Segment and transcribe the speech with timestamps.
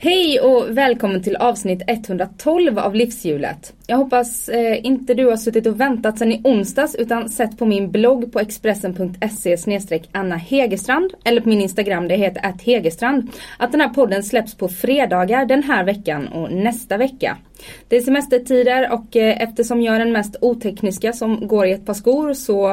[0.00, 3.72] Hej och välkommen till avsnitt 112 av Livshjulet.
[3.86, 7.66] Jag hoppas eh, inte du har suttit och väntat sedan i onsdags utan sett på
[7.66, 9.56] min blogg på expressen.se
[10.12, 14.54] Anna Hegerstrand eller på min Instagram, det heter att Hegerstrand, att den här podden släpps
[14.54, 17.36] på fredagar den här veckan och nästa vecka.
[17.88, 21.86] Det är semestertider och eh, eftersom jag är den mest otekniska som går i ett
[21.86, 22.72] par skor så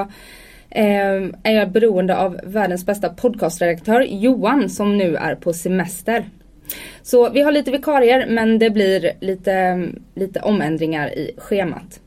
[0.70, 6.26] eh, är jag beroende av världens bästa podcastredaktör Johan som nu är på semester.
[7.02, 12.00] Så vi har lite vikarier men det blir lite, lite omändringar i schemat.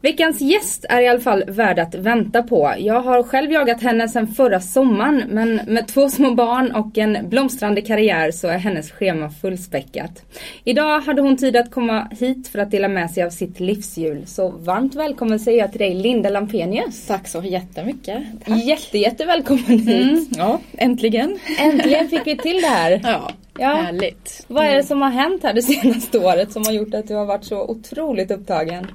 [0.00, 2.74] Veckans gäst är i alla fall värd att vänta på.
[2.78, 7.28] Jag har själv jagat henne sedan förra sommaren men med två små barn och en
[7.28, 10.22] blomstrande karriär så är hennes schema fullspäckat.
[10.64, 14.26] Idag hade hon tid att komma hit för att dela med sig av sitt livshjul.
[14.26, 17.06] Så varmt välkommen säger jag till dig Linda Lampenius.
[17.06, 18.22] Tack så jättemycket.
[18.44, 18.64] Tack.
[18.64, 19.88] Jätte, jätte välkommen hit.
[19.88, 21.38] Mm, ja, äntligen.
[21.60, 23.00] Äntligen fick vi till det här.
[23.08, 23.30] Ja.
[23.58, 23.74] Ja.
[23.74, 24.44] Härligt.
[24.48, 27.14] Vad är det som har hänt här det senaste året som har gjort att du
[27.14, 28.86] har varit så otroligt upptagen?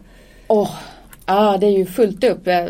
[0.47, 0.71] Åh, oh,
[1.25, 2.47] ja det är ju fullt upp.
[2.47, 2.65] Eh,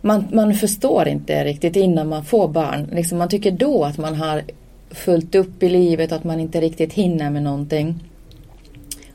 [0.00, 2.88] man, man förstår inte riktigt innan man får barn.
[2.92, 4.42] Liksom man tycker då att man har
[4.90, 8.04] fullt upp i livet, att man inte riktigt hinner med någonting.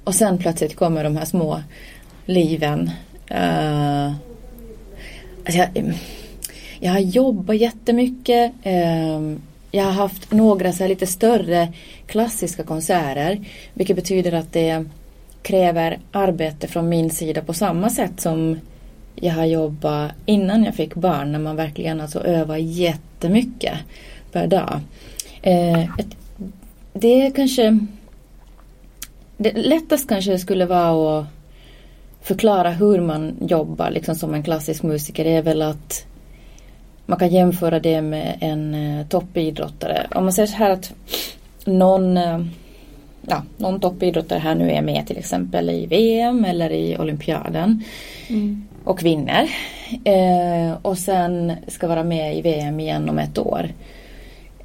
[0.04, 1.62] Och sen plötsligt kommer de här små
[2.26, 2.92] liven.
[3.32, 4.12] Uh,
[5.46, 5.94] alltså jag,
[6.80, 8.52] jag har jobbat jättemycket.
[8.66, 9.36] Uh,
[9.72, 11.74] jag har haft några så lite större
[12.06, 13.46] klassiska konserter.
[13.74, 14.86] Vilket betyder att det
[15.44, 18.60] kräver arbete från min sida på samma sätt som
[19.16, 21.32] jag har jobbat innan jag fick barn.
[21.32, 23.78] När man verkligen alltså övar jättemycket
[24.32, 24.80] per dag.
[25.42, 25.84] Eh,
[26.94, 27.80] det är kanske
[29.38, 31.26] det lättast kanske skulle vara att
[32.22, 35.24] förklara hur man jobbar liksom som en klassisk musiker.
[35.24, 36.06] Det är väl att
[37.06, 40.08] man kan jämföra det med en eh, toppidrottare.
[40.16, 40.94] Om man säger så här att
[41.66, 42.40] någon, eh,
[43.28, 47.84] ja, någon toppidrottare här nu är med till exempel i VM eller i olympiaden
[48.28, 48.68] mm.
[48.84, 49.50] och vinner.
[50.04, 53.70] Eh, och sen ska vara med i VM igen om ett år.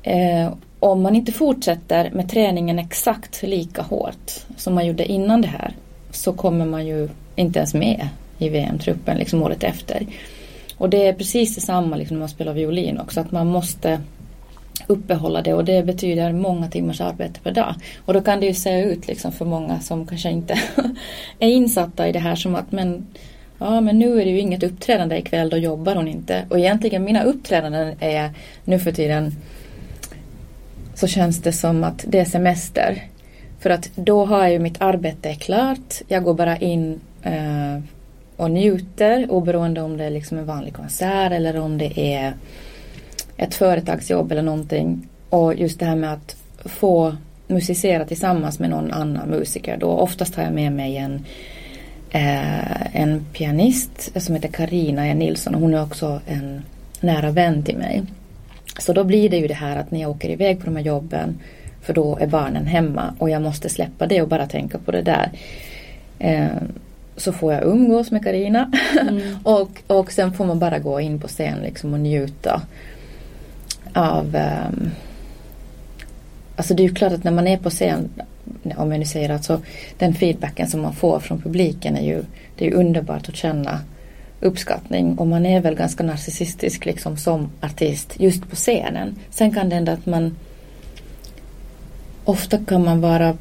[0.02, 5.48] Eh, om man inte fortsätter med träningen exakt lika hårt som man gjorde innan det
[5.48, 5.72] här
[6.10, 8.08] så kommer man ju inte ens med
[8.38, 10.06] i VM-truppen liksom året efter.
[10.76, 14.00] Och det är precis detsamma liksom när man spelar violin också, att man måste
[14.86, 17.74] uppehålla det och det betyder många timmars arbete per dag.
[18.04, 20.58] Och då kan det ju se ut liksom för många som kanske inte
[21.38, 23.06] är insatta i det här som att men
[23.60, 26.46] Ja men nu är det ju inget uppträdande ikväll, då jobbar hon inte.
[26.48, 28.30] Och egentligen mina uppträdanden är
[28.64, 29.32] nu för tiden
[30.94, 33.02] så känns det som att det är semester.
[33.60, 35.94] För att då har jag ju mitt arbete klart.
[36.08, 37.78] Jag går bara in eh,
[38.36, 42.34] och njuter oberoende om det är liksom en vanlig konsert eller om det är
[43.38, 45.08] ett företagsjobb eller någonting.
[45.30, 47.16] Och just det här med att få
[47.46, 49.76] musicera tillsammans med någon annan musiker.
[49.76, 51.24] Då oftast har jag med mig en,
[52.10, 55.14] eh, en pianist som heter Karina E.
[55.14, 56.62] Nilsson och hon är också en
[57.00, 58.02] nära vän till mig.
[58.78, 60.84] Så då blir det ju det här att när jag åker iväg på de här
[60.84, 61.38] jobben
[61.82, 65.02] för då är barnen hemma och jag måste släppa det och bara tänka på det
[65.02, 65.30] där.
[66.18, 66.46] Eh,
[67.16, 69.36] så får jag umgås med Karina mm.
[69.44, 72.62] och, och sen får man bara gå in på scen liksom och njuta
[73.94, 74.90] av um,
[76.56, 78.10] Alltså det är ju klart att när man är på scen
[78.76, 79.60] om jag nu säger att så
[79.98, 82.22] den feedbacken som man får från publiken är ju
[82.56, 83.80] det är underbart att känna
[84.40, 89.16] uppskattning och man är väl ganska narcissistisk liksom som artist just på scenen.
[89.30, 90.36] Sen kan det hända att man
[92.24, 93.36] ofta kan man vara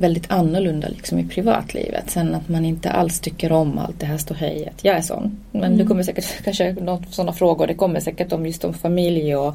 [0.00, 2.10] väldigt annorlunda liksom i privatlivet.
[2.10, 4.74] Sen att man inte alls tycker om allt det här ståhejet.
[4.82, 5.38] Jag är sån.
[5.52, 5.78] Men mm.
[5.78, 6.76] det kommer säkert kanske
[7.10, 7.66] sådana frågor.
[7.66, 9.54] Det kommer säkert om just om familj och,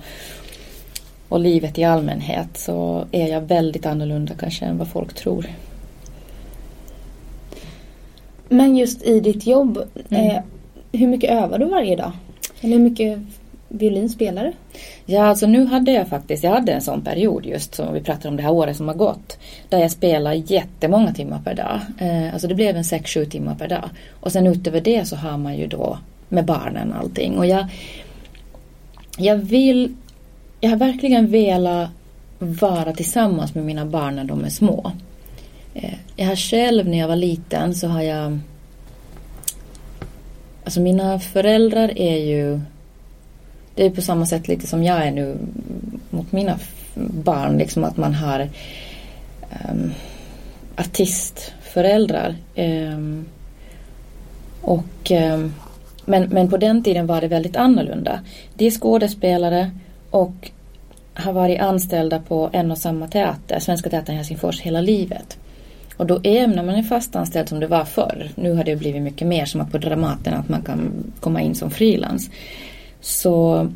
[1.29, 2.57] och livet i allmänhet.
[2.57, 5.45] Så är jag väldigt annorlunda kanske än vad folk tror.
[8.49, 9.79] Men just i ditt jobb.
[10.09, 10.29] Mm.
[10.29, 10.41] Eh,
[10.91, 12.11] hur mycket övar du varje dag?
[12.61, 13.19] Eller hur mycket
[13.69, 14.53] Violinspelare?
[15.05, 18.29] Ja, alltså nu hade jag faktiskt, jag hade en sån period just som vi pratar
[18.29, 19.37] om det här året som har gått.
[19.69, 21.79] Där jag spelade jättemånga timmar per dag.
[21.99, 23.89] Eh, alltså det blev en 6-7 timmar per dag.
[24.19, 25.97] Och sen utöver det så har man ju då
[26.29, 27.37] med barnen allting.
[27.37, 27.65] Och jag,
[29.17, 29.95] jag vill,
[30.61, 31.89] jag har verkligen velat
[32.39, 34.91] vara tillsammans med mina barn när de är små.
[35.73, 38.39] Eh, jag har själv när jag var liten så har jag
[40.63, 42.59] Alltså mina föräldrar är ju
[43.75, 45.37] det är på samma sätt lite som jag är nu
[46.09, 46.59] mot mina
[46.95, 48.49] barn, liksom att man har
[49.69, 49.91] um,
[50.75, 52.35] artistföräldrar.
[52.55, 53.25] Um,
[54.61, 55.53] och, um,
[56.05, 58.19] men, men på den tiden var det väldigt annorlunda.
[58.53, 59.71] De är skådespelare
[60.09, 60.51] och
[61.13, 65.37] har varit anställda på en och samma teater, Svenska Teatern i Helsingfors, hela livet.
[65.97, 69.01] Och då är när man är fastanställd som det var förr, nu har det blivit
[69.01, 72.29] mycket mer som att på Dramaten att man kan komma in som frilans.
[73.05, 73.67] Så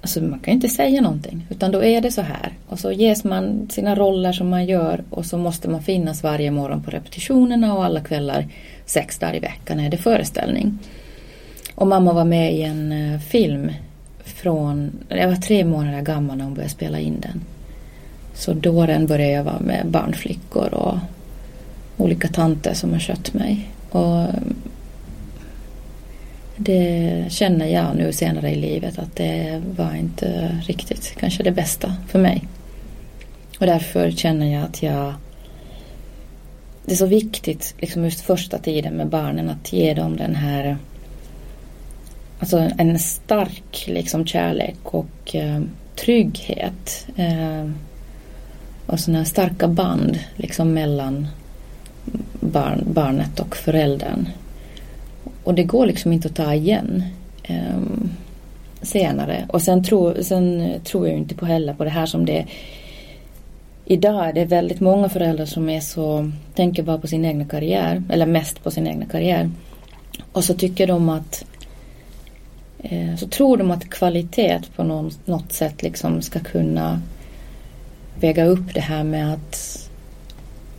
[0.00, 2.52] alltså man kan ju inte säga någonting utan då är det så här.
[2.66, 6.50] Och så ges man sina roller som man gör och så måste man finnas varje
[6.50, 8.46] morgon på repetitionerna och alla kvällar
[8.86, 10.78] sex dagar i veckan är det föreställning.
[11.74, 13.72] Och mamma var med i en eh, film
[14.24, 17.40] från, jag var tre månader gammal när hon började spela in den.
[18.34, 20.98] Så då den började jag vara med barnflickor och
[21.96, 23.68] olika tanter som har skött mig.
[23.90, 24.26] Och
[26.56, 31.94] det känner jag nu senare i livet att det var inte riktigt kanske det bästa
[32.08, 32.44] för mig.
[33.60, 35.14] Och därför känner jag att jag
[36.86, 40.76] det är så viktigt, liksom just första tiden med barnen, att ge dem den här
[42.38, 45.60] Alltså en stark liksom kärlek och eh,
[45.96, 47.06] trygghet.
[47.16, 47.70] Eh,
[48.86, 51.26] och sådana starka band liksom mellan
[52.40, 54.28] barn, barnet och föräldern.
[55.44, 57.04] Och det går liksom inte att ta igen
[57.48, 58.10] um,
[58.82, 59.46] senare.
[59.48, 62.46] Och sen tror, sen tror jag inte på heller på det här som det
[63.86, 68.02] Idag är det väldigt många föräldrar som är så, tänker bara på sin egna karriär,
[68.08, 69.50] eller mest på sin egna karriär.
[70.32, 71.44] Och så tycker de att
[72.78, 77.00] eh, så tror de att kvalitet på något, något sätt liksom ska kunna
[78.20, 79.88] väga upp det här med att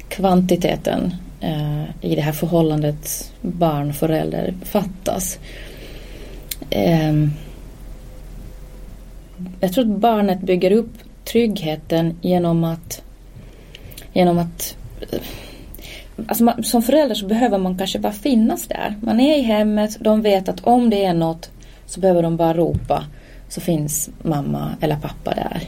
[0.08, 1.16] kvantiteten
[1.46, 5.40] Eh, i det här förhållandet barn-förälder fattas.
[6.70, 7.14] Eh,
[9.60, 10.94] jag tror att barnet bygger upp
[11.24, 13.02] tryggheten genom att
[14.14, 14.78] genom att
[15.12, 15.20] eh,
[16.28, 18.96] Alltså man, som förälder så behöver man kanske bara finnas där.
[19.02, 21.50] Man är i hemmet, de vet att om det är något
[21.86, 23.06] så behöver de bara ropa
[23.50, 25.62] så finns mamma eller pappa där.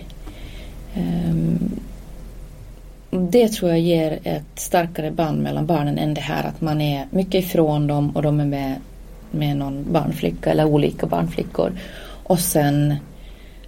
[0.95, 1.79] Um,
[3.09, 7.07] det tror jag ger ett starkare band mellan barnen än det här att man är
[7.09, 8.75] mycket ifrån dem och de är med,
[9.31, 11.71] med någon barnflicka eller olika barnflickor.
[12.23, 12.95] Och sen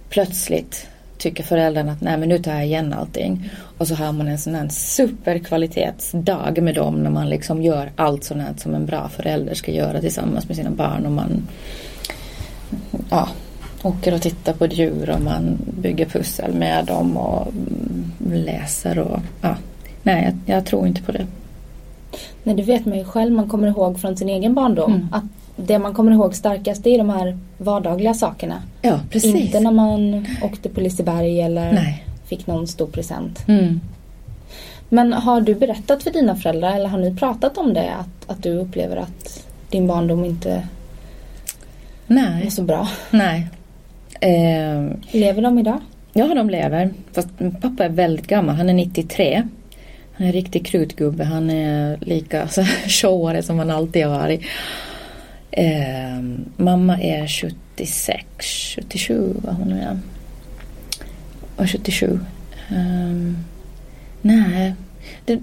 [0.08, 0.86] plötsligt
[1.18, 3.50] tycker föräldrarna att nej men nu tar jag igen allting.
[3.78, 8.24] Och så har man en sån här superkvalitetsdag med dem när man liksom gör allt
[8.24, 11.48] sånt som en bra förälder ska göra tillsammans med sina barn och man
[13.10, 13.28] ja,
[13.82, 17.48] åker och tittar på djur och man bygger pussel med dem och
[18.32, 19.56] läser och ja.
[20.02, 21.26] Nej, jag, jag tror inte på det.
[22.42, 23.32] Nej, det vet man ju själv.
[23.32, 25.08] Man kommer ihåg från sin egen barndom mm.
[25.12, 25.24] att
[25.56, 28.62] det man kommer ihåg starkast är de här vardagliga sakerna.
[28.82, 29.34] Ja, precis.
[29.34, 32.04] Inte när man åkte på Liseberg eller Nej.
[32.26, 33.48] fick någon stor present.
[33.48, 33.80] Mm.
[34.88, 37.90] Men har du berättat för dina föräldrar eller har ni pratat om det?
[37.94, 40.68] Att, att du upplever att din barndom inte
[42.06, 42.46] Nej.
[42.46, 42.88] är så bra?
[43.10, 43.48] Nej.
[44.20, 45.80] Eh, lever de idag?
[46.12, 46.90] Ja, de lever.
[47.12, 47.28] Fast
[47.60, 48.56] pappa är väldigt gammal.
[48.56, 49.42] Han är 93.
[50.12, 51.24] Han är en riktig krutgubbe.
[51.24, 54.42] Han är lika så, showare som han alltid har varit.
[55.50, 56.22] Eh,
[56.56, 58.24] mamma är 76,
[58.76, 59.98] 77 var hon nu.
[61.56, 62.20] Och 77.
[62.70, 63.34] Eh,
[64.22, 64.74] nej,
[65.24, 65.34] det,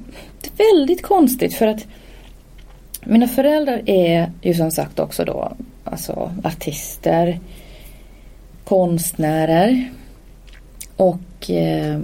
[0.42, 1.88] det, är väldigt konstigt för att
[3.04, 7.40] mina föräldrar är ju som sagt också då alltså artister,
[8.68, 9.92] konstnärer
[10.96, 12.00] och eh,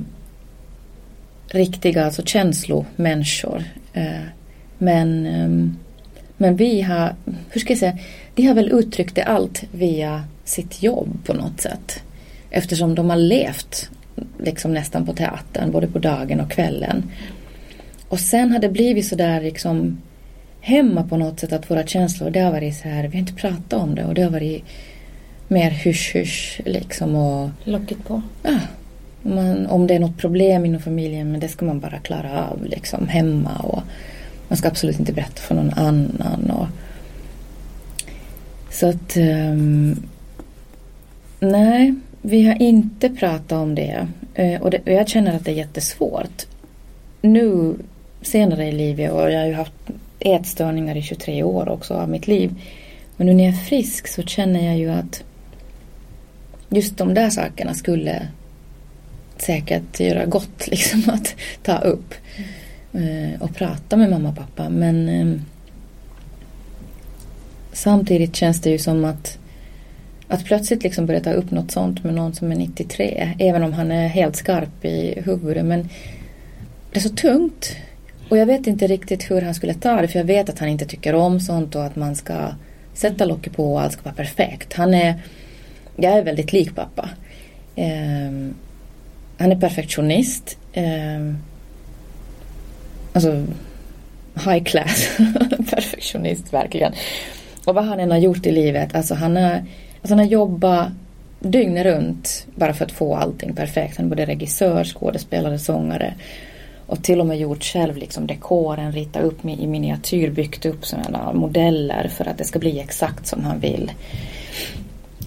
[1.47, 3.63] riktiga alltså känslomänniskor.
[3.93, 4.23] Eh,
[4.77, 5.73] men eh,
[6.37, 7.15] men vi har,
[7.49, 7.97] hur ska jag säga,
[8.35, 12.03] de har väl uttryckt det allt via sitt jobb på något sätt.
[12.49, 13.89] Eftersom de har levt
[14.39, 17.11] liksom nästan på teatern, både på dagen och kvällen.
[18.09, 20.01] Och sen har det blivit sådär liksom
[20.61, 23.33] hemma på något sätt att våra känslor, det har varit så här, vi har inte
[23.33, 24.63] pratat om det och det har varit
[25.53, 27.49] mer hysch-hysch liksom och...
[27.63, 28.21] Locket på.
[28.43, 28.59] Ja.
[29.21, 32.65] Man, om det är något problem inom familjen, men det ska man bara klara av
[32.65, 33.81] liksom hemma och
[34.47, 36.51] man ska absolut inte berätta för någon annan.
[36.51, 36.67] Och,
[38.71, 40.03] så att um,
[41.39, 44.07] nej, vi har inte pratat om det.
[44.39, 46.45] Uh, och, det, och jag känner att det är jättesvårt.
[47.21, 47.75] Nu
[48.21, 49.73] senare i livet och jag har ju haft
[50.19, 52.55] ätstörningar i 23 år också av mitt liv.
[53.17, 55.23] Men nu när jag är frisk så känner jag ju att
[56.75, 58.27] just de där sakerna skulle
[59.37, 62.13] säkert göra gott liksom att ta upp.
[62.93, 63.41] Mm.
[63.41, 64.69] Och prata med mamma och pappa.
[64.69, 65.41] Men eh,
[67.71, 69.37] samtidigt känns det ju som att
[70.27, 73.35] att plötsligt liksom börja ta upp något sånt med någon som är 93.
[73.39, 75.65] Även om han är helt skarp i huvudet.
[75.65, 75.89] Men
[76.91, 77.75] det är så tungt.
[78.29, 80.07] Och jag vet inte riktigt hur han skulle ta det.
[80.07, 82.47] För jag vet att han inte tycker om sånt och att man ska
[82.93, 84.73] sätta locket på och allt ska vara perfekt.
[84.73, 85.15] Han är,
[85.95, 87.09] jag är väldigt lik pappa.
[87.75, 88.31] Eh,
[89.37, 90.57] han är perfektionist.
[90.73, 91.33] Eh,
[93.13, 93.45] alltså
[94.45, 95.09] high class
[95.69, 96.93] perfektionist verkligen.
[97.65, 100.87] Och vad han än har gjort i livet, alltså han har, alltså han har jobbat
[101.39, 103.97] dygnet runt bara för att få allting perfekt.
[103.97, 106.13] Han är både regissör, skådespelare, sångare
[106.85, 111.33] och till och med gjort själv liksom dekoren, ritat upp i miniatyr, byggt upp sådana
[111.33, 113.91] modeller för att det ska bli exakt som han vill.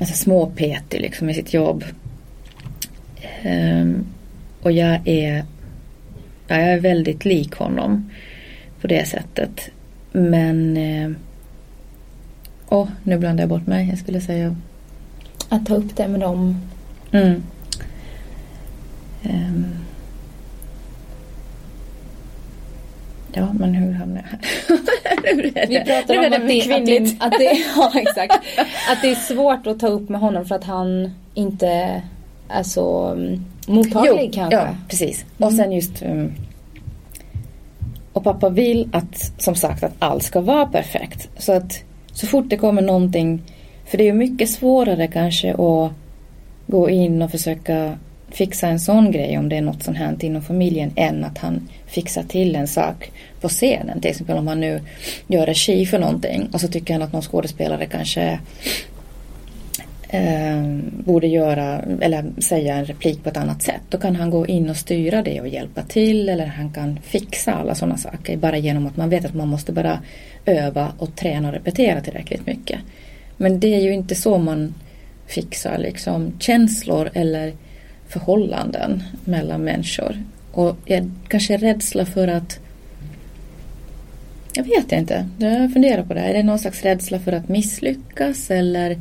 [0.00, 1.85] Alltså småpetig liksom i sitt jobb.
[3.45, 4.07] Um,
[4.62, 5.45] och jag är,
[6.49, 8.11] jag är väldigt lik honom
[8.81, 9.71] på det sättet.
[10.12, 10.76] Men...
[10.76, 11.11] Eh,
[12.69, 13.88] åh, oh, nu blandade jag bort mig.
[13.88, 14.57] Jag skulle säga...
[15.49, 16.61] Att ta upp det med dem.
[17.12, 17.43] Mm.
[19.23, 19.86] Um,
[23.37, 25.66] Ja, men hur hamnar jag här?
[25.69, 28.35] Vi pratar om att det, att, det, att, det, ja, exakt.
[28.90, 32.02] att det är svårt att ta upp med honom för att han inte
[32.49, 34.57] är så um, mottaglig jo, kanske.
[34.57, 35.25] Ja, precis.
[35.38, 35.49] Mm.
[35.49, 36.33] Och sen just um,
[38.12, 41.28] och pappa vill att, som sagt, att allt ska vara perfekt.
[41.38, 43.43] Så att så fort det kommer någonting,
[43.85, 45.93] för det är ju mycket svårare kanske att
[46.66, 47.99] gå in och försöka
[48.37, 51.69] fixa en sån grej om det är något som hänt inom familjen än att han
[51.87, 54.00] fixar till en sak på scenen.
[54.00, 54.81] Till exempel om han nu
[55.26, 58.38] gör regi för någonting och så tycker han att någon skådespelare kanske
[60.09, 63.83] eh, borde göra eller säga en replik på ett annat sätt.
[63.88, 67.55] Då kan han gå in och styra det och hjälpa till eller han kan fixa
[67.55, 70.00] alla sådana saker bara genom att man vet att man måste bara
[70.47, 72.78] öva och träna och repetera tillräckligt mycket.
[73.37, 74.75] Men det är ju inte så man
[75.26, 77.52] fixar liksom känslor eller
[78.08, 80.22] förhållanden mellan människor.
[80.52, 82.58] Och jag kanske är rädsla för att
[84.54, 85.28] jag vet inte.
[85.38, 86.20] Jag funderar på det.
[86.20, 88.98] Är det någon slags rädsla för att misslyckas eller,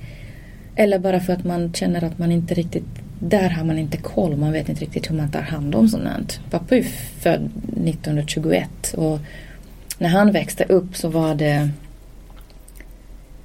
[0.75, 2.85] eller bara för att man känner att man inte riktigt
[3.19, 4.35] där har man inte koll.
[4.35, 6.39] Man vet inte riktigt hur man tar hand om sånt.
[6.49, 6.83] Pappa är
[7.19, 9.19] född 1921 och
[9.97, 11.69] när han växte upp så var det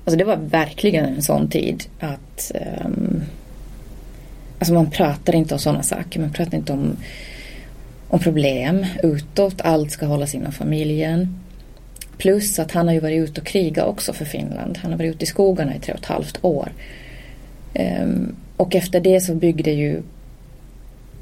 [0.05, 2.53] Alltså det var verkligen en sån tid att
[2.85, 3.23] um,
[4.61, 6.21] Alltså man pratar inte om sådana saker.
[6.21, 6.97] Man pratar inte om,
[8.09, 9.61] om problem utåt.
[9.61, 11.41] Allt ska hållas inom familjen.
[12.19, 14.79] Plus att han har ju varit ute och krigat också för Finland.
[14.83, 16.73] Han har varit ute i skogarna i tre och ett halvt år.
[17.75, 20.03] Um, och efter det så byggde ju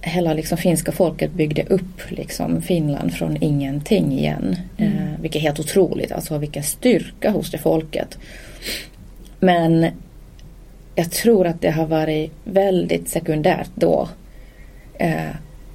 [0.01, 4.57] hela liksom finska folket byggde upp liksom Finland från ingenting igen.
[4.77, 4.93] Mm.
[4.93, 6.13] Uh, vilket är helt otroligt.
[6.13, 8.19] Alltså vilken styrka hos det folket.
[9.41, 9.87] Men
[10.99, 14.09] jag tror att det har varit väldigt sekundärt då.
[14.95, 15.31] Eh,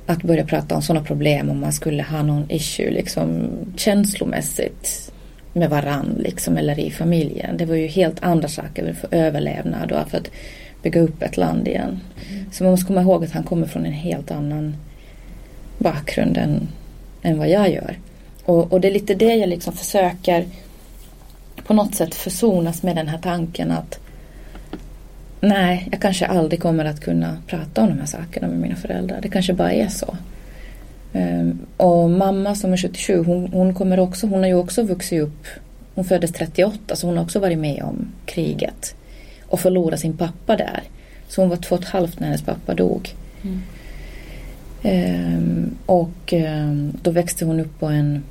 [0.05, 5.11] att börja prata om sådana problem om man skulle ha någon issue liksom känslomässigt
[5.53, 7.57] med varann liksom eller i familjen.
[7.57, 10.31] Det var ju helt andra saker för överlevnad och för att
[10.81, 11.99] bygga upp ett land igen.
[12.29, 12.51] Mm.
[12.51, 14.75] Så man måste komma ihåg att han kommer från en helt annan
[15.77, 16.67] bakgrund än,
[17.21, 17.97] än vad jag gör.
[18.45, 20.45] Och, och det är lite det jag liksom försöker
[21.67, 24.02] på något sätt försonas med den här tanken att
[25.43, 29.21] nej, jag kanske aldrig kommer att kunna prata om de här sakerna med mina föräldrar.
[29.21, 30.17] Det kanske bara är så.
[31.13, 35.21] Um, och mamma som är 77, hon, hon, kommer också, hon har ju också vuxit
[35.21, 35.47] upp.
[35.95, 38.95] Hon föddes 38 så hon har också varit med om kriget.
[39.47, 40.83] Och förlorat sin pappa där.
[41.27, 43.15] Så hon var två och ett halvt när hennes pappa dog.
[43.43, 43.61] Mm.
[44.83, 48.23] Um, och um, då växte hon upp på en,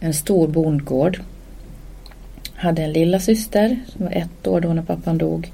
[0.00, 1.20] en stor bondgård.
[2.54, 5.52] Hade en lilla syster som var ett år då när pappan dog.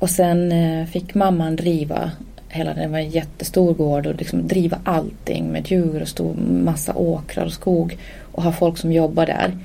[0.00, 2.10] Och sen eh, fick mamman driva
[2.48, 6.94] hela det var en jättestor gård och liksom driva allting med djur och stor massa
[6.94, 7.98] åkrar och skog
[8.32, 9.58] och ha folk som jobbar där.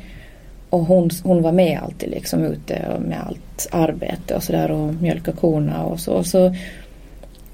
[0.70, 5.32] Och hon, hon var med alltid liksom ute med allt arbete och sådär och mjölka
[5.32, 6.24] korna och så.
[6.24, 6.56] så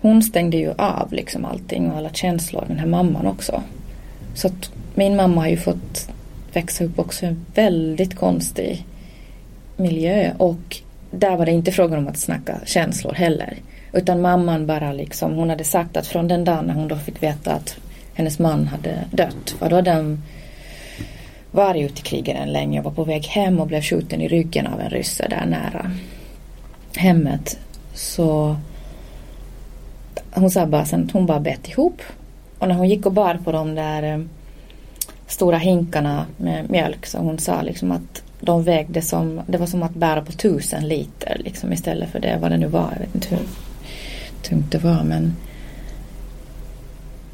[0.02, 3.64] hon stängde ju av liksom allting och alla känslor, den här mamman också.
[4.34, 6.10] Så att min mamma har ju fått
[6.54, 8.86] växa upp också i en väldigt konstig
[9.78, 10.82] miljö och
[11.12, 13.58] där var det inte frågan om att snacka känslor heller.
[13.94, 17.24] Utan mamman bara liksom, hon hade sagt att från den dagen när hon då fick
[17.24, 17.76] veta att
[18.14, 20.24] hennes man hade dött, för då hade de
[21.52, 24.68] varit ute i kriget länge och var på väg hem och blev skjuten i ryggen
[24.68, 25.92] av en rysse där nära
[26.96, 27.60] hemmet.
[27.94, 28.56] Så
[30.32, 32.02] hon sa bara sen att hon bara bett ihop.
[32.60, 34.22] Och när hon gick och bar på de där eh,
[35.28, 39.84] stora hinkarna med mjölk så hon sa liksom att de vägde som, det var som
[39.84, 42.90] att bära på tusen liter liksom istället för det, vad det nu var.
[42.94, 43.46] Jag vet inte hur
[44.42, 45.36] tungt det var men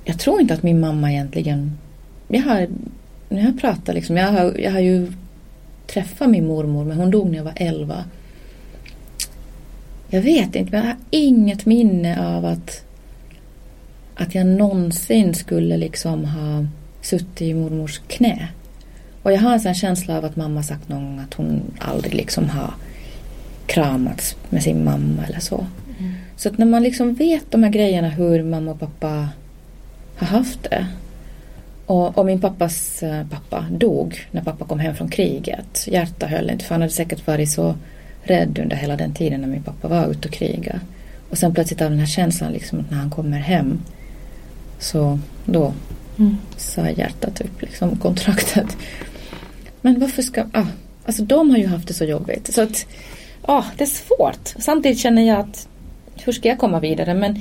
[0.05, 1.77] jag tror inte att min mamma egentligen,
[2.27, 2.67] jag har,
[3.29, 5.13] när jag pratar liksom, jag har, jag har ju
[5.87, 8.03] träffat min mormor men hon dog när jag var elva.
[10.09, 12.83] Jag vet inte, men jag har inget minne av att
[14.19, 16.65] att jag någonsin skulle liksom ha
[17.01, 18.47] suttit i mormors knä.
[19.27, 22.13] Och jag har en sån känsla av att mamma sagt någon gång att hon aldrig
[22.13, 22.73] liksom har
[23.65, 25.65] kramats med sin mamma eller så.
[25.99, 26.13] Mm.
[26.35, 29.29] Så att när man liksom vet de här grejerna hur mamma och pappa
[30.15, 30.87] har haft det.
[31.85, 35.87] Och, och, min pappas eh, pappa dog när pappa kom hem från kriget.
[35.87, 37.75] Hjärta höll inte för han hade säkert varit så
[38.23, 40.79] rädd under hela den tiden när min pappa var ute och kriga.
[41.29, 43.81] Och sen plötsligt av den här känslan liksom att när han kommer hem
[44.79, 45.73] så då
[46.17, 46.37] mm.
[46.57, 48.77] sa hjärtat upp liksom kontraktet.
[49.87, 50.43] Men varför ska...
[50.51, 50.65] Ah,
[51.05, 52.53] alltså de har ju haft det så jobbigt.
[52.53, 52.85] Så att...
[53.41, 54.53] Ah, det är svårt.
[54.59, 55.67] Samtidigt känner jag att
[56.15, 57.13] hur ska jag komma vidare?
[57.13, 57.39] Men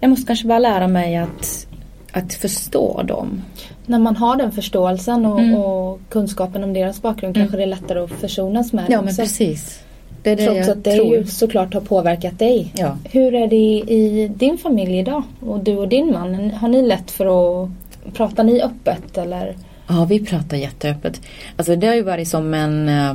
[0.00, 1.66] jag måste kanske bara lära mig att,
[2.12, 3.42] att förstå dem.
[3.86, 5.54] När man har den förståelsen och, mm.
[5.54, 7.46] och kunskapen om deras bakgrund mm.
[7.46, 9.22] kanske det är lättare att försonas med Ja, men så.
[9.22, 9.80] precis.
[10.22, 11.16] Det är det Trots att det tror.
[11.16, 12.72] ju såklart har påverkat dig.
[12.76, 12.96] Ja.
[13.04, 15.22] Hur är det i din familj idag?
[15.40, 17.26] Och du och din man, har ni lätt för
[17.64, 17.70] att
[18.14, 19.56] Pratar ni öppet eller?
[19.88, 21.20] Ja, vi pratar jätteöppet.
[21.56, 23.14] Alltså det har ju varit som en eh,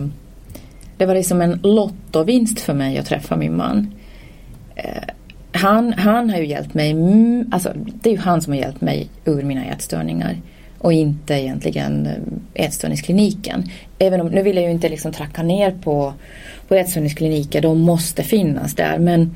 [0.97, 3.93] Det var som en lottovinst för mig att träffa min man.
[4.75, 5.03] Eh,
[5.51, 6.95] han, han har ju hjälpt mig,
[7.51, 10.37] alltså det är ju han som har hjälpt mig ur mina ätstörningar
[10.77, 13.69] och inte egentligen eh, ätstörningskliniken.
[13.99, 16.13] Även om, nu vill jag ju inte liksom tracka ner på,
[16.67, 19.35] på ätstörningskliniker, de måste finnas där men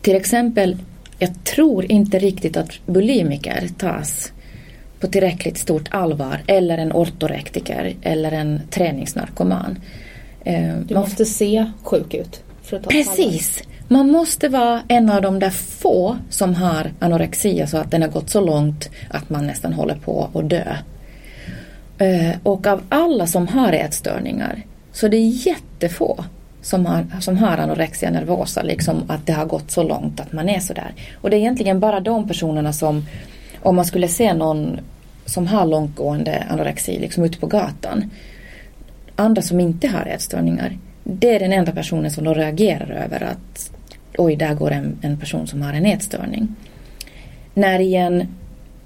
[0.00, 0.76] till exempel
[1.18, 4.32] jag tror inte riktigt att bulimiker tas
[5.06, 9.78] på tillräckligt stort allvar eller en ortorektiker eller en träningsnarkoman.
[10.44, 12.42] Eh, du måste se sjuk ut.
[12.88, 13.62] Precis!
[13.88, 18.08] Man måste vara en av de där få som har anorexia så att den har
[18.08, 20.76] gått så långt att man nästan håller på att dö.
[21.98, 26.24] Eh, och av alla som har ätstörningar så det är jättefå
[26.62, 30.48] som har, som har anorexia nervosa, liksom att det har gått så långt att man
[30.48, 30.94] är sådär.
[31.20, 33.06] Och det är egentligen bara de personerna som,
[33.62, 34.80] om man skulle se någon
[35.26, 38.10] som har långtgående anorexi liksom ute på gatan,
[39.16, 43.70] andra som inte har ätstörningar, det är den enda personen som då reagerar över att
[44.18, 46.54] oj, där går en, en person som har en ätstörning.
[47.54, 48.28] När igen,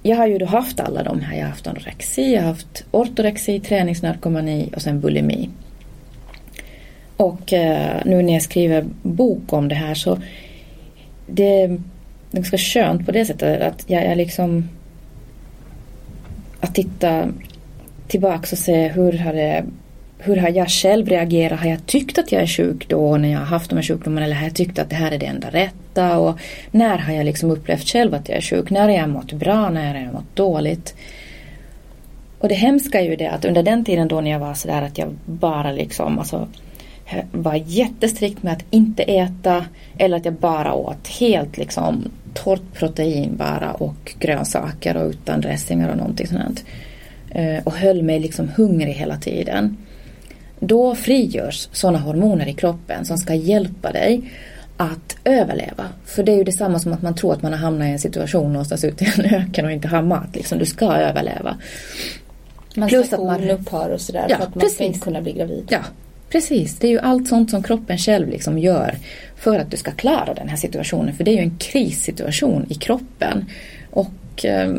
[0.03, 2.83] jag har ju då haft alla de här, jag har haft anorexi, jag har haft
[2.91, 5.49] ortorexi, träningsnarkomani och sen bulimi.
[7.17, 10.17] Och eh, nu när jag skriver bok om det här så
[11.27, 11.81] det är
[12.31, 14.69] ganska skönt på det sättet att jag, jag liksom
[16.61, 17.27] att titta
[18.07, 19.65] tillbaka och se hur har det
[20.23, 21.59] hur har jag själv reagerat?
[21.59, 24.25] Har jag tyckt att jag är sjuk då när jag har haft de här sjukdomarna
[24.25, 26.17] eller har jag tyckt att det här är det enda rätta?
[26.17, 26.39] Och
[26.71, 28.69] när har jag liksom upplevt själv att jag är sjuk?
[28.69, 29.69] När har jag mått bra?
[29.69, 30.95] När har jag mått dåligt?
[32.39, 34.81] Och det hemska är ju det att under den tiden då när jag var sådär
[34.81, 36.47] att jag bara liksom alltså
[37.31, 39.65] var jättestrikt med att inte äta
[39.97, 45.89] eller att jag bara åt helt liksom torrt protein bara och grönsaker och utan dressingar
[45.89, 46.63] och någonting sånt.
[47.29, 49.77] Eh, och höll mig liksom hungrig hela tiden.
[50.59, 54.31] Då frigörs sådana hormoner i kroppen som ska hjälpa dig
[54.77, 55.87] att överleva.
[56.05, 57.99] För det är ju detsamma som att man tror att man har hamnat i en
[57.99, 60.35] situation någonstans ute i en öken och inte har mat.
[60.35, 60.57] Liksom.
[60.57, 61.57] Du ska överleva.
[62.73, 64.75] Plus att man upphör och sådär ja, för att man precis.
[64.75, 65.65] ska inte kunna bli gravid.
[65.69, 65.79] Ja,
[66.31, 68.95] Precis, det är ju allt sånt som kroppen själv liksom gör
[69.35, 71.15] för att du ska klara den här situationen.
[71.15, 73.45] För det är ju en krissituation i kroppen.
[73.89, 74.73] Och eh,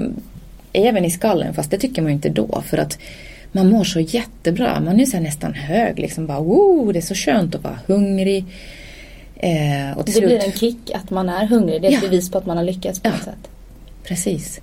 [0.73, 2.63] även i skallen, fast det tycker man ju inte då.
[2.67, 2.99] För att
[3.53, 4.81] man mår så jättebra.
[4.81, 5.99] Man är så nästan hög.
[5.99, 8.45] Liksom bara, wow, det är så skönt att vara hungrig.
[9.37, 10.25] Eh, och det slut...
[10.25, 11.83] blir en kick att man är hungrig.
[11.83, 12.09] Det är ett ja.
[12.09, 13.13] bevis på att man har lyckats på ja.
[13.13, 13.51] något sätt.
[14.05, 14.61] Precis.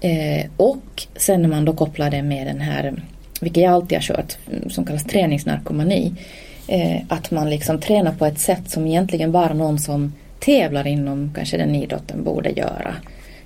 [0.00, 3.02] Eh, och sen när man då kopplar det med den här
[3.42, 6.12] vilket jag alltid har kört, mm, som kallas träningsnarkomani.
[6.68, 11.32] Eh, att man liksom tränar på ett sätt som egentligen bara någon som tävlar inom
[11.34, 12.94] kanske den idrotten borde göra.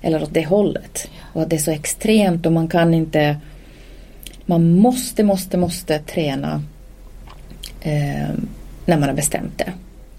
[0.02, 1.08] Eller åt det hållet.
[1.32, 3.36] Och att det är så extremt och man kan inte
[4.46, 6.62] man måste, måste, måste träna
[7.82, 8.30] eh,
[8.84, 9.72] när man har bestämt det.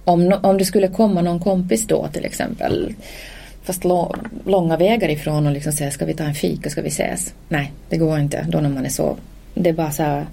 [0.04, 2.94] Om, om det skulle komma någon kompis då till exempel
[3.64, 3.84] fast
[4.46, 7.34] långa vägar ifrån och liksom säga ska vi ta en fika, ska vi ses?
[7.50, 9.18] Nej, det går inte då när man är så
[9.54, 10.26] det är bara så här,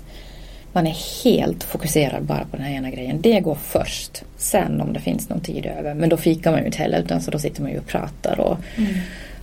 [0.72, 3.20] man är helt fokuserad bara på den här ena grejen.
[3.20, 4.22] Det går först.
[4.36, 5.94] Sen om det finns någon tid över.
[5.94, 8.40] Men då fikar man ju inte heller utan så då sitter man ju och pratar
[8.40, 8.94] och mm.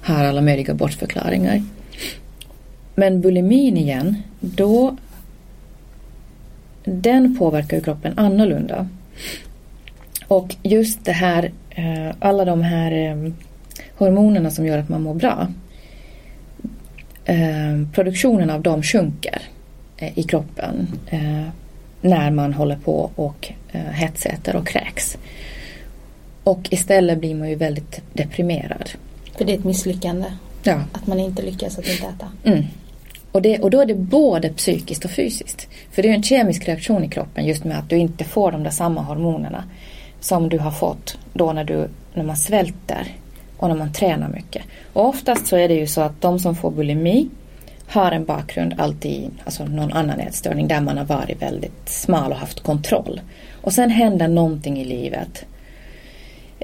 [0.01, 1.63] har alla möjliga bortförklaringar.
[2.95, 4.97] Men bulimin igen, då
[6.83, 8.87] den påverkar ju kroppen annorlunda.
[10.27, 13.31] Och just det här, eh, alla de här eh,
[13.97, 15.47] hormonerna som gör att man mår bra.
[17.25, 19.41] Eh, produktionen av dem sjunker
[19.97, 20.87] i kroppen
[22.01, 25.17] när man håller på och hetsäter och kräks.
[26.43, 28.89] Och istället blir man ju väldigt deprimerad.
[29.37, 30.25] För det är ett misslyckande?
[30.63, 30.81] Ja.
[30.91, 32.31] Att man inte lyckas att inte äta?
[32.43, 32.63] Mm.
[33.31, 35.67] Och, det, och då är det både psykiskt och fysiskt.
[35.91, 38.63] För det är en kemisk reaktion i kroppen just med att du inte får de
[38.63, 39.63] där samma hormonerna
[40.19, 43.15] som du har fått då när, du, när man svälter
[43.57, 44.63] och när man tränar mycket.
[44.93, 47.29] Och oftast så är det ju så att de som får bulimi
[47.87, 52.37] har en bakgrund alltid, alltså någon annan ätstörning där man har varit väldigt smal och
[52.37, 53.21] haft kontroll.
[53.61, 55.45] Och sen händer någonting i livet.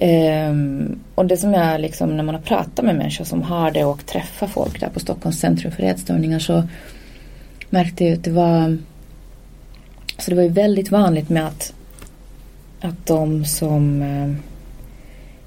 [0.01, 3.85] Um, och det som jag liksom, när man har pratat med människor som har det
[3.85, 6.63] och träffar folk där på Stockholms centrum för ätstörningar så
[7.69, 8.77] märkte jag att det var
[10.17, 11.73] så det var ju väldigt vanligt med att
[12.81, 14.37] att de som ehm,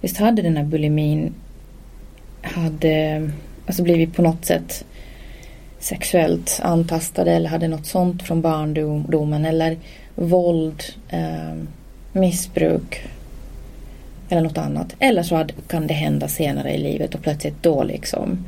[0.01, 1.35] just hade den här bulimin
[2.43, 3.31] hade
[3.67, 4.85] alltså blivit på något sätt
[5.85, 9.79] sexuellt antastade eller hade något sånt från barndomen eller
[10.15, 11.55] våld, eh,
[12.13, 13.03] missbruk
[14.29, 14.97] eller något annat.
[14.99, 18.45] Eller så kan det hända senare i livet och plötsligt då liksom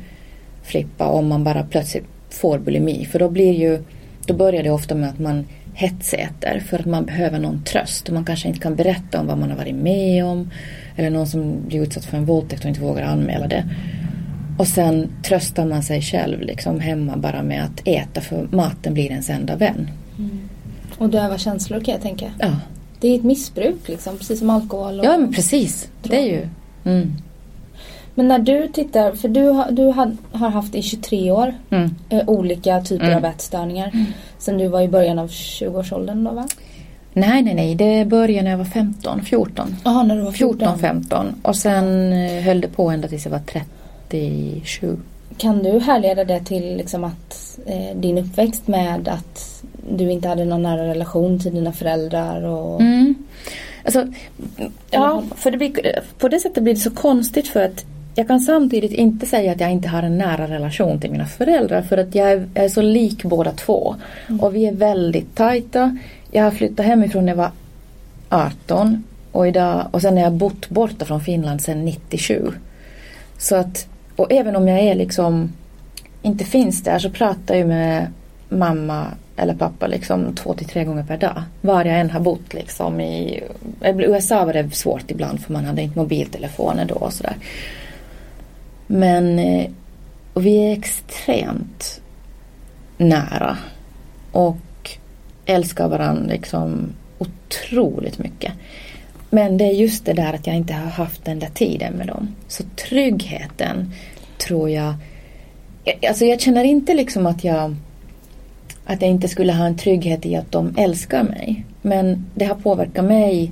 [0.63, 3.05] flippa om man bara plötsligt får bulimi.
[3.05, 3.83] För då blir ju,
[4.25, 8.09] då börjar det ofta med att man hetsäter för att man behöver någon tröst.
[8.09, 10.51] Man kanske inte kan berätta om vad man har varit med om.
[10.95, 13.63] Eller någon som blir utsatt för en våldtäkt och inte vågar anmäla det.
[14.57, 19.11] Och sen tröstar man sig själv liksom hemma bara med att äta för maten blir
[19.11, 19.89] ens enda vän.
[20.17, 20.49] Mm.
[20.97, 22.31] Och döva känslor kan jag tänka.
[22.39, 22.51] Ja.
[22.99, 24.99] Det är ett missbruk liksom, precis som alkohol.
[24.99, 25.89] Och ja men precis.
[26.03, 26.47] Det är ju.
[26.85, 27.13] Mm.
[28.15, 29.85] Men när du tittar, för du, har, du
[30.31, 31.95] har, haft i 23 år mm.
[32.09, 33.17] eh, olika typer mm.
[33.17, 33.91] av ätstörningar.
[33.93, 34.05] Mm.
[34.37, 36.47] Sen du var i början av 20-årsåldern då va?
[37.13, 37.75] Nej, nej, nej.
[37.75, 39.75] Det började när jag var 15, 14.
[39.83, 40.59] Jaha, när du var 14?
[40.59, 41.35] 14, 15.
[41.41, 43.39] Och sen eh, höll det på ända tills jag var
[44.09, 44.97] 37.
[45.37, 50.45] Kan du härleda det till liksom att eh, din uppväxt med att du inte hade
[50.45, 52.43] någon nära relation till dina föräldrar?
[52.43, 52.81] Och...
[52.81, 53.15] Mm.
[53.83, 54.07] Alltså,
[54.91, 58.39] ja, för det blir, på det sättet blir det så konstigt för att jag kan
[58.39, 62.15] samtidigt inte säga att jag inte har en nära relation till mina föräldrar för att
[62.15, 63.95] jag är, jag är så lik båda två.
[64.27, 64.39] Mm.
[64.39, 65.97] Och vi är väldigt tajta.
[66.31, 67.51] Jag har flyttat hemifrån när jag var
[68.29, 72.51] 18 och, idag, och sen har jag bott borta från Finland sedan 97.
[73.37, 75.53] Så att, och även om jag är liksom
[76.21, 78.07] inte finns där så pratar jag med
[78.49, 81.43] mamma eller pappa liksom två till tre gånger per dag.
[81.61, 83.43] Var jag än har bott liksom i
[83.81, 87.35] USA var det svårt ibland för man hade inte mobiltelefoner då och sådär.
[88.87, 89.69] Men eh,
[90.33, 92.01] och vi är extremt
[92.97, 93.57] nära
[94.31, 94.57] och
[95.45, 98.53] älskar varandra liksom otroligt mycket.
[99.37, 102.07] Men det är just det där att jag inte har haft den där tiden med
[102.07, 102.35] dem.
[102.47, 103.93] Så tryggheten
[104.37, 104.93] tror jag
[106.09, 107.75] Alltså jag känner inte liksom att jag
[108.85, 111.65] att jag inte skulle ha en trygghet i att de älskar mig.
[111.81, 113.51] Men det har påverkat mig.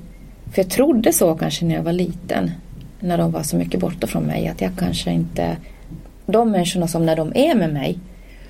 [0.52, 2.50] För jag trodde så kanske när jag var liten.
[3.00, 4.48] När de var så mycket borta från mig.
[4.48, 5.56] Att jag kanske inte...
[6.26, 7.98] De människorna som när de är med mig.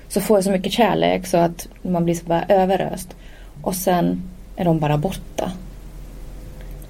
[0.07, 3.15] Så får jag så mycket kärlek så att man blir så bara överöst.
[3.61, 4.21] Och sen
[4.55, 5.51] är de bara borta.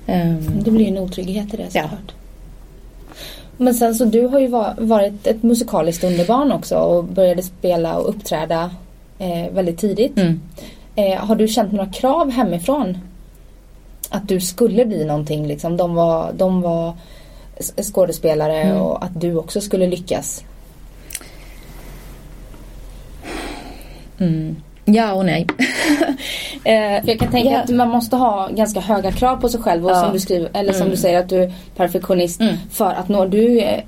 [0.08, 1.92] Um, det blir en otrygghet i det såklart.
[2.08, 2.14] Ja.
[3.58, 8.10] Men sen så du har ju varit ett musikaliskt underbarn också och började spela och
[8.10, 8.72] uppträda
[9.20, 10.18] eh, väldigt tidigt.
[10.18, 10.42] Mm.
[10.96, 12.98] Eh, har du känt några krav hemifrån?
[14.10, 15.78] Att du skulle bli någonting liksom.
[15.78, 16.94] De var, de var
[17.82, 18.78] skådespelare mm.
[18.78, 20.44] och att du också skulle lyckas.
[24.20, 24.56] Mm.
[24.86, 25.48] Ja och nej.
[26.64, 27.62] eh, jag kan tänka ja.
[27.62, 30.02] att man måste ha ganska höga krav på sig själv och ja.
[30.02, 30.92] som du skriver, eller som mm.
[30.92, 32.56] du säger att du är perfektionist mm.
[32.72, 33.84] för att nå, du är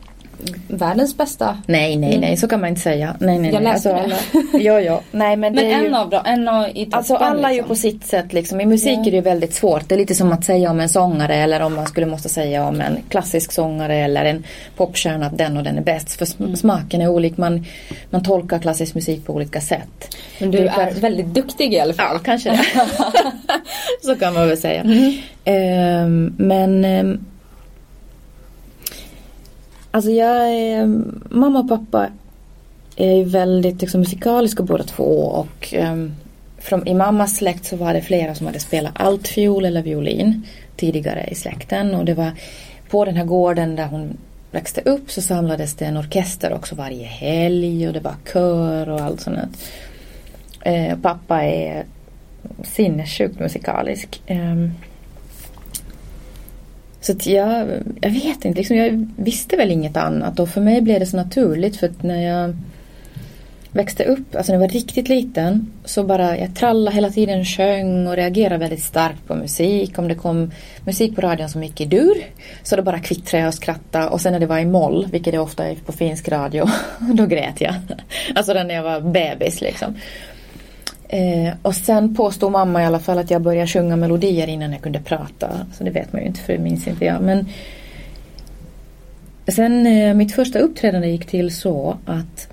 [0.68, 1.58] världens bästa.
[1.66, 3.16] Nej, nej, nej, så kan man inte säga.
[3.20, 4.18] Nej, nej, jag läste alltså,
[4.52, 4.58] det.
[4.64, 5.02] ja, ja.
[5.12, 7.46] Nej, men, men det en ju, av dem, en av i Alltså alla liksom.
[7.46, 8.62] är ju på sitt sätt liksom.
[8.62, 9.08] I musik ja.
[9.08, 9.90] är det väldigt svårt.
[9.90, 12.68] Det är lite som att säga om en sångare eller om man skulle måste säga
[12.68, 14.44] om en klassisk sångare eller en
[14.76, 16.12] popstjärna att den och den är bäst.
[16.12, 16.56] För mm.
[16.56, 17.38] smaken är olik.
[17.38, 17.66] Man,
[18.10, 20.16] man tolkar klassisk musik på olika sätt.
[20.40, 22.16] Men du är, är väldigt duktig i alla fall.
[22.16, 22.64] Ja, kanske det.
[24.02, 24.82] så kan man väl säga.
[24.82, 25.14] Mm.
[25.46, 27.26] Um, men um,
[29.92, 32.08] Alltså jag är, mm, mamma och pappa
[32.96, 36.16] är ju väldigt liksom, musikaliska båda två och um,
[36.58, 41.28] från, i mammas släkt så var det flera som hade spelat altfiol eller violin tidigare
[41.32, 42.32] i släkten och det var
[42.90, 44.18] på den här gården där hon
[44.52, 49.02] växte upp så samlades det en orkester också varje helg och det var kör och
[49.02, 49.58] allt sånt.
[50.62, 51.86] Eh, pappa är
[52.64, 54.22] sinnessjukt musikalisk.
[54.28, 54.74] Um,
[57.02, 57.68] så att jag,
[58.02, 61.18] jag vet inte, liksom, jag visste väl inget annat och för mig blev det så
[61.18, 62.56] naturligt för att när jag
[63.72, 68.08] växte upp, alltså när jag var riktigt liten så bara jag trallade hela tiden, sjöng
[68.08, 70.00] och reagerade väldigt starkt på musik.
[70.00, 70.52] Om det kom
[70.86, 72.26] musik på radion som gick i dur
[72.64, 75.34] så då bara kvittrade jag och skrattade och sen när det var i moll, vilket
[75.34, 76.66] det ofta är på finsk radio,
[77.00, 77.74] då grät jag.
[78.36, 79.96] Alltså när jag var bebis liksom.
[81.12, 84.82] Eh, och sen påstod mamma i alla fall att jag började sjunga melodier innan jag
[84.82, 85.50] kunde prata.
[85.74, 87.22] Så det vet man ju inte för det minns inte jag.
[87.22, 87.46] Men
[89.48, 92.48] sen eh, mitt första uppträdande gick till så att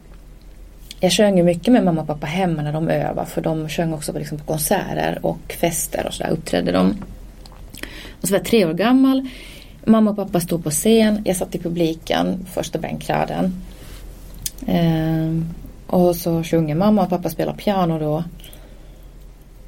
[1.01, 3.93] jag sjöng ju mycket med mamma och pappa hemma när de övade för de sjöng
[3.93, 6.95] också på, liksom, på konserter och fester och sådär uppträdde de.
[8.21, 9.29] Och så var jag tre år gammal.
[9.85, 11.23] Mamma och pappa stod på scen.
[11.25, 13.63] Jag satt i publiken, första bänkraden.
[14.67, 15.31] Eh,
[15.87, 18.25] och så sjunger mamma och pappa spelar piano då.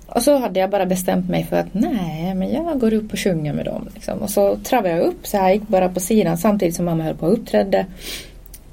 [0.06, 3.18] Och så hade jag bara bestämt mig för att nej, men jag går upp och
[3.18, 3.88] sjunger med dem.
[3.94, 4.18] Liksom.
[4.18, 7.14] Och så travade jag upp så här, gick bara på sidan samtidigt som mamma höll
[7.14, 7.86] på och uppträdde.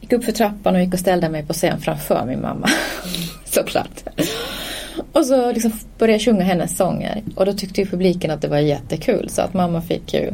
[0.01, 2.69] Gick upp för trappan och gick och ställde mig på scen framför min mamma.
[3.45, 4.03] Såklart.
[5.11, 7.23] Och så liksom började jag sjunga hennes sånger.
[7.35, 10.27] Och då tyckte ju publiken att det var jättekul så att mamma fick ju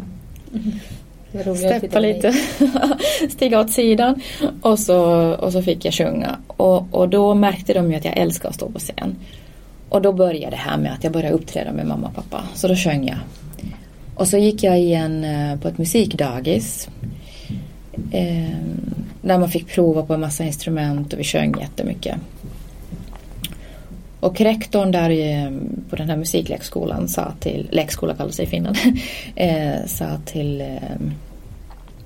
[0.54, 0.80] mm
[1.56, 2.34] steppa lite,
[3.30, 4.22] stiga åt sidan.
[4.62, 5.02] Och så,
[5.34, 6.38] och så fick jag sjunga.
[6.48, 9.15] Och, och då märkte de ju att jag älskar att stå på scen.
[9.89, 12.44] Och då började det här med att jag började uppträda med mamma och pappa.
[12.54, 13.17] Så då sjöng jag.
[14.15, 16.89] Och så gick jag igen eh, på ett musikdagis.
[18.12, 18.56] Eh,
[19.22, 22.15] där man fick prova på en massa instrument och vi sjöng jättemycket.
[24.22, 25.52] Och rektorn där eh,
[25.90, 28.78] på den här musiklekskolan sa till, lekskola kallas det i Finland,
[29.36, 30.68] eh, sa till eh,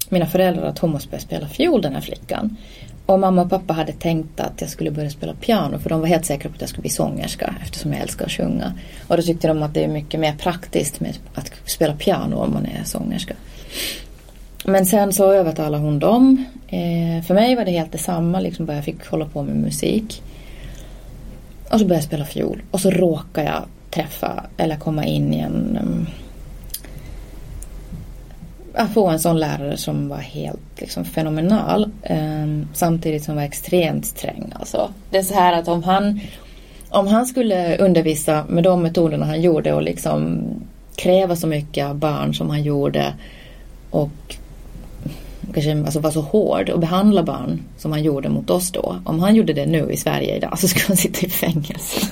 [0.09, 2.57] mina föräldrar att hon måste börja spela fiol den här flickan.
[3.05, 6.07] Och mamma och pappa hade tänkt att jag skulle börja spela piano för de var
[6.07, 8.73] helt säkra på att jag skulle bli sångerska eftersom jag älskar att sjunga.
[9.07, 12.53] Och då tyckte de att det är mycket mer praktiskt med att spela piano om
[12.53, 13.33] man är sångerska.
[14.65, 16.45] Men sen så övertalade hon dem.
[16.67, 20.21] Eh, för mig var det helt detsamma, liksom bara jag fick hålla på med musik.
[21.69, 22.61] Och så började jag spela fiol.
[22.71, 26.07] Och så råkade jag träffa eller komma in i en um,
[28.77, 31.91] att få en sån lärare som var helt liksom, fenomenal.
[32.09, 34.53] Um, samtidigt som var extremt sträng.
[34.55, 36.19] Alltså, det är så här att om han,
[36.89, 40.43] om han skulle undervisa med de metoderna han gjorde och liksom
[40.95, 43.13] kräva så mycket av barn som han gjorde
[43.89, 44.35] och
[45.53, 48.97] kanske alltså vara så hård och behandla barn som han gjorde mot oss då.
[49.05, 52.07] Om han gjorde det nu i Sverige idag så skulle han sitta i fängelse.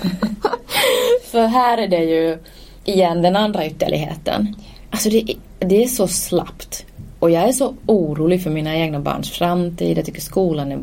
[1.32, 2.38] För här är det ju
[2.86, 4.56] igen den andra ytterligheten.
[4.90, 6.86] Alltså det, det är så slappt.
[7.20, 9.98] Och jag är så orolig för mina egna barns framtid.
[9.98, 10.80] Jag tycker skolan är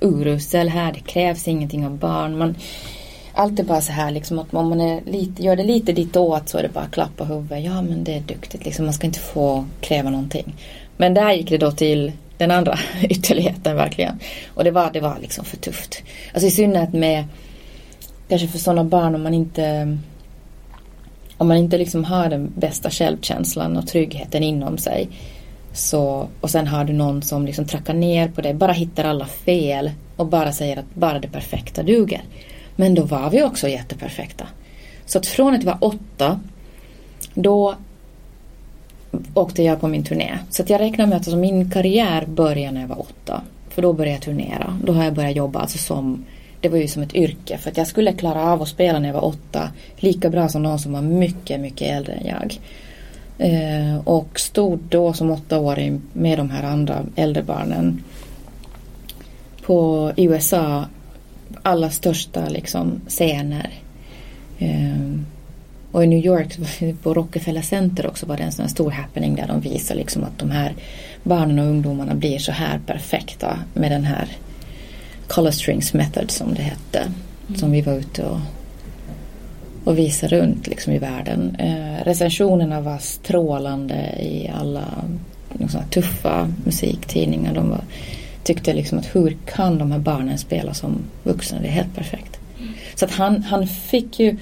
[0.00, 0.92] urusel här.
[0.92, 2.38] Det krävs ingenting av barn.
[2.38, 2.54] Man,
[3.34, 6.48] allt är bara så här liksom att om man är lite, gör det lite ditåt
[6.48, 7.64] så är det bara klapp på huvudet.
[7.64, 8.84] Ja men det är duktigt liksom.
[8.84, 10.54] Man ska inte få kräva någonting.
[10.96, 14.18] Men där gick det då till den andra ytterligheten verkligen.
[14.54, 16.02] Och det var, det var liksom för tufft.
[16.32, 17.24] Alltså i synnerhet med
[18.28, 19.98] kanske för sådana barn om man inte
[21.38, 25.08] om man inte liksom har den bästa självkänslan och tryggheten inom sig
[25.72, 29.26] så, och sen har du någon som liksom trackar ner på dig, bara hittar alla
[29.26, 32.22] fel och bara säger att bara det perfekta duger.
[32.76, 34.46] Men då var vi också jätteperfekta.
[35.06, 36.40] Så att från att vara var åtta,
[37.34, 37.74] då
[39.34, 40.38] åkte jag på min turné.
[40.50, 43.42] Så att jag räknar med att alltså min karriär började när jag var åtta.
[43.68, 44.78] För då började jag turnera.
[44.84, 46.24] Då har jag börjat jobba alltså som
[46.60, 49.08] det var ju som ett yrke för att jag skulle klara av att spela när
[49.08, 52.58] jag var åtta lika bra som någon som var mycket, mycket äldre än jag.
[53.38, 58.04] Eh, och stod då som åttaåring med de här andra äldre barnen
[59.66, 60.84] på USA
[61.62, 63.70] alla största liksom scener.
[64.58, 65.12] Eh,
[65.92, 66.58] och i New York
[67.02, 70.38] på Rockefeller Center också var det en sån stor happening där de visar liksom att
[70.38, 70.74] de här
[71.22, 74.28] barnen och ungdomarna blir så här perfekta med den här
[75.28, 76.98] Color Strings Method som det hette.
[76.98, 77.58] Mm.
[77.58, 78.38] Som vi var ute och,
[79.84, 81.56] och visade runt liksom i världen.
[81.58, 84.84] Eh, recensionerna var strålande i alla
[85.58, 87.54] liksom, tuffa musiktidningar.
[87.54, 87.80] De var,
[88.44, 91.58] tyckte liksom att hur kan de här barnen spela som vuxna?
[91.60, 92.40] Det är helt perfekt.
[92.58, 92.72] Mm.
[92.94, 94.36] Så att han, han fick ju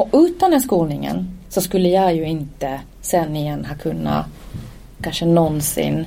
[0.00, 4.26] och utan den skolningen så skulle jag ju inte sen igen ha kunnat
[5.02, 6.06] kanske någonsin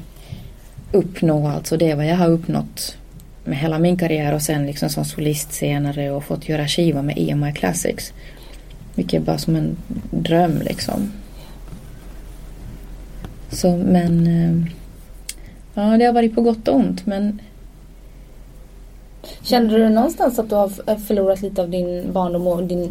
[0.92, 2.98] uppnå alltså det vad jag har uppnått
[3.44, 7.18] med hela min karriär och sen liksom som solist senare och fått göra skiva med
[7.18, 8.14] EMI Classics.
[8.96, 9.78] Vilket är bara som en
[10.12, 11.12] dröm liksom.
[13.50, 14.74] Så men eh,
[15.74, 17.42] Ja det har varit på gott och ont men
[19.42, 22.90] Kände du någonstans att du har förlorat lite av din barndom och din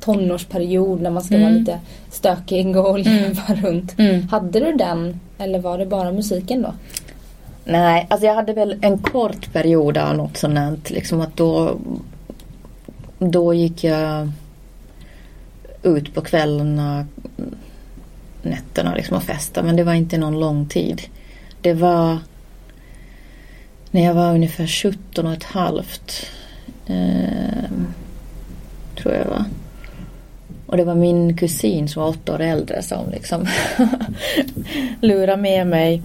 [0.00, 1.48] tonårsperiod när man ska Mm.
[1.48, 1.78] vara lite
[2.10, 3.94] stökig och leva runt?
[3.98, 4.28] Mm.
[4.28, 6.74] Hade du den eller var det bara musiken då?
[7.64, 10.90] Nej, alltså jag hade väl en kort period av något sånt.
[10.90, 11.76] Liksom att då,
[13.18, 14.30] då gick jag
[15.82, 17.06] ut på kvällarna,
[18.42, 19.62] nätterna liksom och festa.
[19.62, 21.02] Men det var inte någon lång tid.
[21.60, 22.18] Det var
[23.90, 26.26] när jag var ungefär 17 och ett halvt.
[26.86, 27.70] Eh,
[28.96, 29.44] tror jag var.
[30.66, 33.46] Och det var min kusin som var åtta år äldre som liksom
[35.00, 36.02] lurade med mig.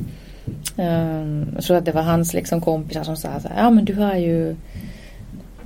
[0.75, 3.85] Um, jag tror att det var hans liksom kompisar som sa så här, ja men
[3.85, 4.55] du har ju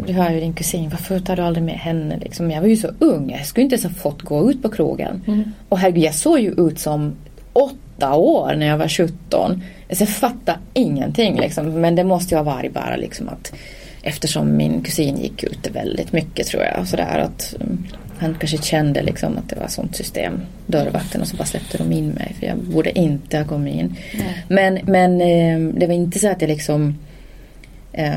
[0.06, 2.52] du har ju din kusin, varför tar du aldrig med henne liksom?
[2.52, 5.24] Jag var ju så ung, jag skulle inte ens ha fått gå ut på krogen.
[5.28, 5.44] Mm.
[5.70, 7.14] Och herregud, jag såg ju ut som
[7.58, 9.64] åtta år när jag var 17.
[9.90, 11.82] Alltså jag fattade ingenting liksom.
[11.82, 13.54] Men det måste ju ha varit bara liksom att
[14.02, 16.88] eftersom min kusin gick ute väldigt mycket tror jag.
[16.88, 17.86] Sådär att mm,
[18.18, 20.40] han kanske kände liksom att det var sånt system.
[20.66, 22.36] Dörrvakten och så bara släppte de in mig.
[22.40, 23.96] För jag borde inte ha kommit in.
[24.18, 24.46] Nej.
[24.48, 26.96] Men, men eh, det var inte så att jag liksom
[27.94, 28.16] eh,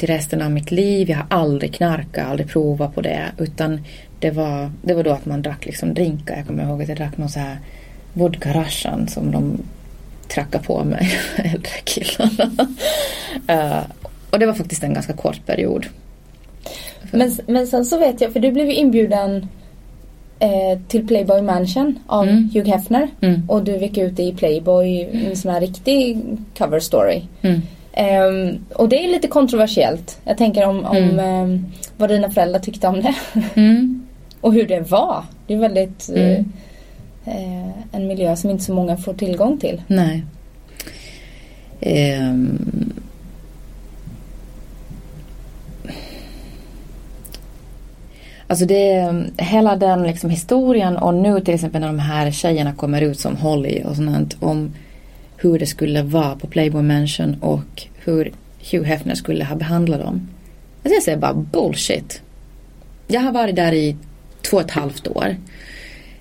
[0.00, 1.10] i resten av mitt liv.
[1.10, 3.24] Jag har aldrig knarkat, aldrig provat på det.
[3.38, 3.80] Utan
[4.18, 6.36] det var, det var då att man drack liksom drinkar.
[6.36, 7.58] Jag kommer ihåg att jag drack någon så här
[8.18, 9.58] vodka Russian som de
[10.28, 12.50] trackade på mig, äldre killarna.
[13.46, 13.82] Eh,
[14.30, 15.86] och det var faktiskt en ganska kort period.
[17.10, 19.48] Men, men sen så vet jag, för du blev ju inbjuden
[20.38, 22.50] eh, till Playboy Mansion av Mm.
[22.54, 23.08] Hugh Hefner.
[23.20, 23.42] Mm.
[23.48, 26.18] Och du gick ut i Playboy, en sån här riktig
[26.58, 27.22] cover story.
[27.42, 27.60] Mm.
[27.92, 30.18] Ehm, och det är lite kontroversiellt.
[30.24, 33.14] Jag tänker om, om ehm, vad dina föräldrar tyckte om det.
[33.54, 34.06] Mm.
[34.40, 35.24] och hur det var.
[35.46, 36.44] Det är väldigt eh,
[37.28, 39.82] Eh, en miljö som inte så många får tillgång till.
[39.86, 40.24] Nej.
[41.80, 42.92] Ehm.
[48.46, 52.72] Alltså det, mm, hela den liksom historien och nu till exempel när de här tjejerna
[52.72, 54.74] kommer ut som Holly och sånt om
[55.36, 58.32] hur det skulle vara på Playboy Mansion och hur
[58.70, 60.28] Hugh Hefner skulle ha behandlat dem.
[60.82, 62.22] Alltså jag säger bara bullshit.
[63.06, 63.96] Jag har varit där i
[64.50, 65.36] två och ett halvt år.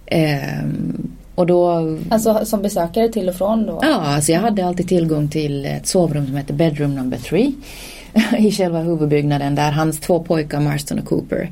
[0.07, 3.79] Ehm, och då Alltså som besökare till och från då.
[3.81, 7.55] Ja, alltså jag hade alltid tillgång till ett sovrum som hette Bedroom number three
[8.37, 11.51] i själva huvudbyggnaden där hans två pojkar Marston och Cooper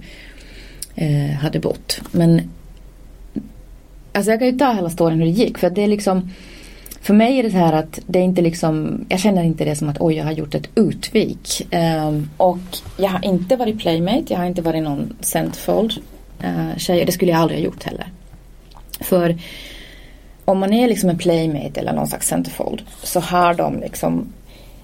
[0.95, 2.01] eh, hade bott.
[2.11, 2.51] Men
[4.13, 6.29] alltså jag kan ju ta hela storyn hur det gick för att det är liksom
[7.01, 9.75] för mig är det så här att det är inte liksom, jag känner inte det
[9.75, 11.67] som att oj jag har gjort ett utvik.
[11.71, 12.57] Ehm, och
[12.97, 15.93] jag har inte varit playmate, jag har inte varit någon centfold
[16.43, 17.05] uh, tjej.
[17.05, 18.07] Det skulle jag aldrig ha gjort heller.
[18.99, 19.37] För
[20.45, 24.33] om man är liksom en playmate eller någon slags centerfold så har de liksom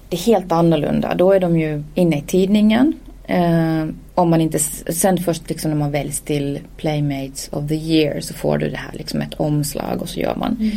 [0.08, 1.14] det är helt annorlunda.
[1.14, 2.92] Då är de ju inne i tidningen.
[3.26, 8.20] Eh, om man inte, sen först liksom när man väljs till Playmates of the year
[8.20, 10.70] så får du det här liksom ett omslag och så gör man.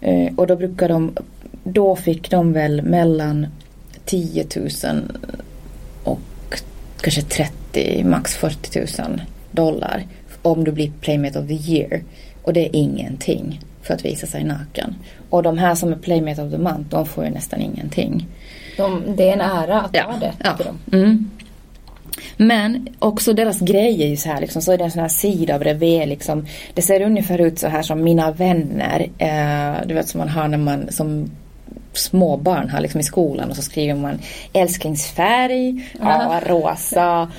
[0.00, 1.12] Eh, och då brukar de,
[1.64, 3.46] då fick de väl mellan
[4.04, 4.68] 10 000
[6.04, 6.20] och
[7.00, 10.06] kanske 30, max 40 000 dollar
[10.42, 12.02] om du blir Playmate of the year.
[12.48, 14.94] Och det är ingenting för att visa sig naken.
[15.30, 18.26] Och de här som är Playmate of the month, de får ju nästan ingenting.
[18.76, 20.50] De, det är en ära att ha det, ja.
[20.52, 20.96] tycker de.
[20.96, 21.30] Mm.
[22.36, 25.08] Men också deras grej är ju så här liksom, så är det en sån här
[25.08, 26.46] sida bredvid liksom.
[26.74, 29.08] Det ser ungefär ut så här som mina vänner.
[29.18, 31.30] Eh, du vet som man har när man som
[31.92, 34.18] småbarn har liksom i skolan och så skriver man
[34.52, 37.30] älsklingsfärg, ja, rosa,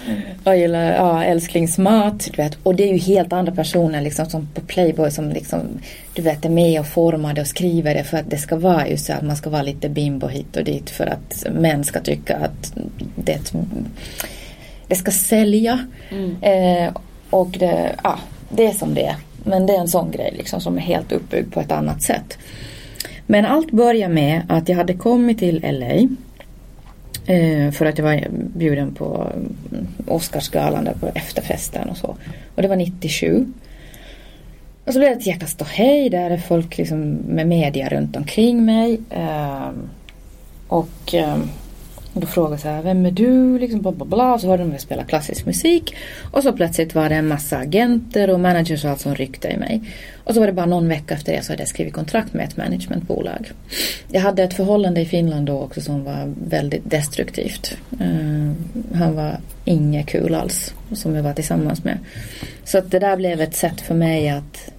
[0.43, 2.29] jag gillar ja, älsklingsmat.
[2.31, 2.57] Du vet.
[2.63, 5.59] Och det är ju helt andra personer liksom som på Playboy som liksom
[6.13, 8.87] du vet är med och formar det och skriver det för att det ska vara
[8.87, 11.99] ju så att man ska vara lite bimbo hit och dit för att män ska
[11.99, 12.73] tycka att
[13.15, 13.53] det,
[14.87, 15.87] det ska sälja.
[16.41, 16.93] Eh,
[17.29, 19.15] och det, ja, det är som det är.
[19.43, 22.37] Men det är en sån grej liksom som är helt uppbyggd på ett annat sätt.
[23.31, 26.07] Men allt började med att jag hade kommit till LA.
[27.33, 29.31] Eh, för att jag var bjuden på
[30.07, 32.15] Oscarsgalan där på efterfesten och så.
[32.55, 33.45] Och det var 97.
[34.85, 36.09] Och så blev det ett jäkla ståhej.
[36.09, 38.99] Där är folk liksom med media runt omkring mig.
[39.09, 39.89] Ehm,
[40.67, 41.49] och ehm,
[42.13, 43.59] och då frågade jag så här, vem är du?
[43.59, 44.39] Liksom bla bla bla.
[44.39, 45.95] Så hörde de mig spela klassisk musik.
[46.31, 49.57] Och så plötsligt var det en massa agenter och managers och allt som ryckte i
[49.57, 49.81] mig.
[50.23, 52.45] Och så var det bara någon vecka efter det så hade jag skrivit kontrakt med
[52.45, 53.51] ett managementbolag.
[54.11, 57.77] Jag hade ett förhållande i Finland då också som var väldigt destruktivt.
[58.01, 58.51] Uh,
[58.93, 61.97] han var inget kul alls som jag var tillsammans med.
[62.63, 64.71] Så att det där blev ett sätt för mig att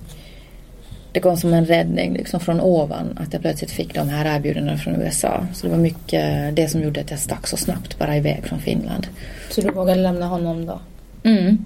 [1.13, 4.79] det kom som en räddning liksom från ovan att jag plötsligt fick de här erbjudandena
[4.79, 5.47] från USA.
[5.55, 8.59] Så det var mycket det som gjorde att jag stack så snabbt bara iväg från
[8.59, 9.07] Finland.
[9.51, 10.81] Så du vågade lämna honom då?
[11.23, 11.59] Mm.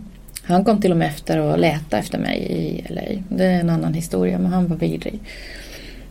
[0.42, 3.02] Han kom till och med efter och letade efter mig i LA.
[3.28, 5.20] Det är en annan historia men han var vidrig.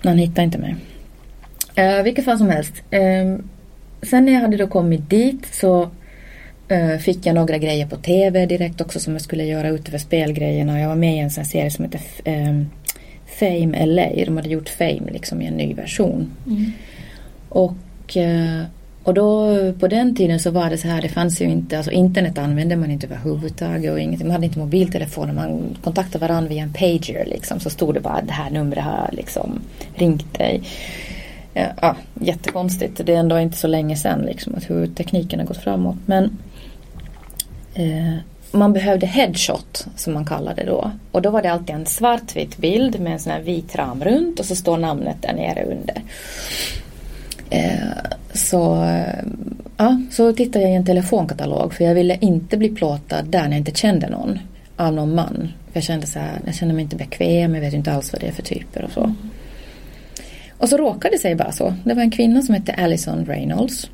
[0.01, 0.75] Men han hittade inte mig.
[1.79, 2.73] Uh, vilket fall som helst.
[2.93, 3.39] Uh,
[4.01, 5.89] sen när jag hade då kommit dit så
[6.71, 10.79] uh, fick jag några grejer på TV direkt också som jag skulle göra utöver spelgrejerna.
[10.79, 12.69] Jag var med i en sån serie som heter um,
[13.39, 14.25] Fame LA.
[14.25, 16.31] De hade gjort Fame liksom i en ny version.
[16.47, 16.71] Mm.
[17.49, 18.61] Och, eh,
[19.03, 21.91] och då på den tiden så var det så här, det fanns ju inte, alltså
[21.91, 24.27] internet använde man inte överhuvudtaget och ingenting.
[24.27, 27.59] Man hade inte mobiltelefoner, man kontaktade varandra via en pager liksom.
[27.59, 29.61] Så stod det bara det här numret har liksom
[29.95, 30.61] ringt dig.
[31.53, 33.01] Ja, jättekonstigt.
[33.05, 35.97] Det är ändå inte så länge sedan liksom att hur tekniken har gått framåt.
[36.05, 36.37] Men
[37.73, 38.15] eh,
[38.53, 40.91] man behövde headshot som man kallade det då.
[41.11, 44.39] Och då var det alltid en svartvit bild med en sån här vit ram runt
[44.39, 46.01] och så står namnet där nere under.
[47.49, 47.87] Eh,
[48.33, 48.87] så,
[49.77, 53.49] ja, så tittade jag i en telefonkatalog för jag ville inte bli plåtad där när
[53.49, 54.39] jag inte kände någon
[54.77, 55.53] av någon man.
[55.73, 58.27] Jag kände så här, jag kände mig inte bekväm, jag vet inte alls vad det
[58.27, 59.03] är för typer och så.
[59.03, 59.15] Mm.
[60.57, 61.73] Och så råkade det sig bara så.
[61.83, 63.89] Det var en kvinna som hette Alison Reynolds.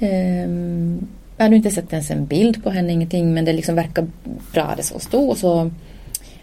[0.00, 1.08] Um,
[1.40, 4.06] jag hade inte sett ens en bild på henne, ingenting, men det liksom verkar
[4.52, 5.30] bra det så stod.
[5.30, 5.70] Och så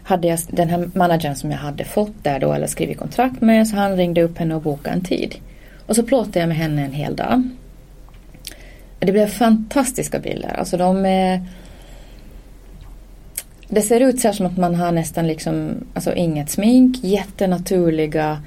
[0.02, 3.68] hade jag den här managern som jag hade fått där då, eller skrivit kontrakt med,
[3.68, 5.34] så han ringde upp henne och bokade en tid.
[5.86, 7.48] Och så plåtade jag med henne en hel dag.
[8.98, 10.54] Det blev fantastiska bilder.
[10.58, 11.42] Alltså de är...
[13.68, 18.42] Det ser ut så som att man har nästan liksom, alltså inget smink, jättenaturliga.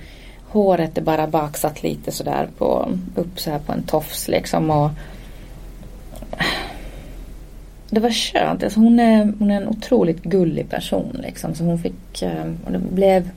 [0.47, 4.69] Håret är bara baksatt lite sådär på, upp så här på en tofs liksom.
[4.69, 4.91] Och
[7.89, 8.63] det var skönt.
[8.63, 11.19] Alltså hon, är, hon är en otroligt gullig person.
[11.23, 11.55] Liksom.
[11.55, 13.29] Så hon fick, eh, och det blev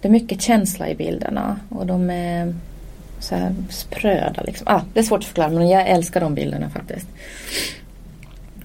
[0.00, 1.60] det är mycket känsla i bilderna.
[1.68, 2.54] Och de är
[3.18, 4.42] så här spröda.
[4.42, 4.66] Liksom.
[4.70, 7.06] Ah, det är svårt att förklara men jag älskar de bilderna faktiskt.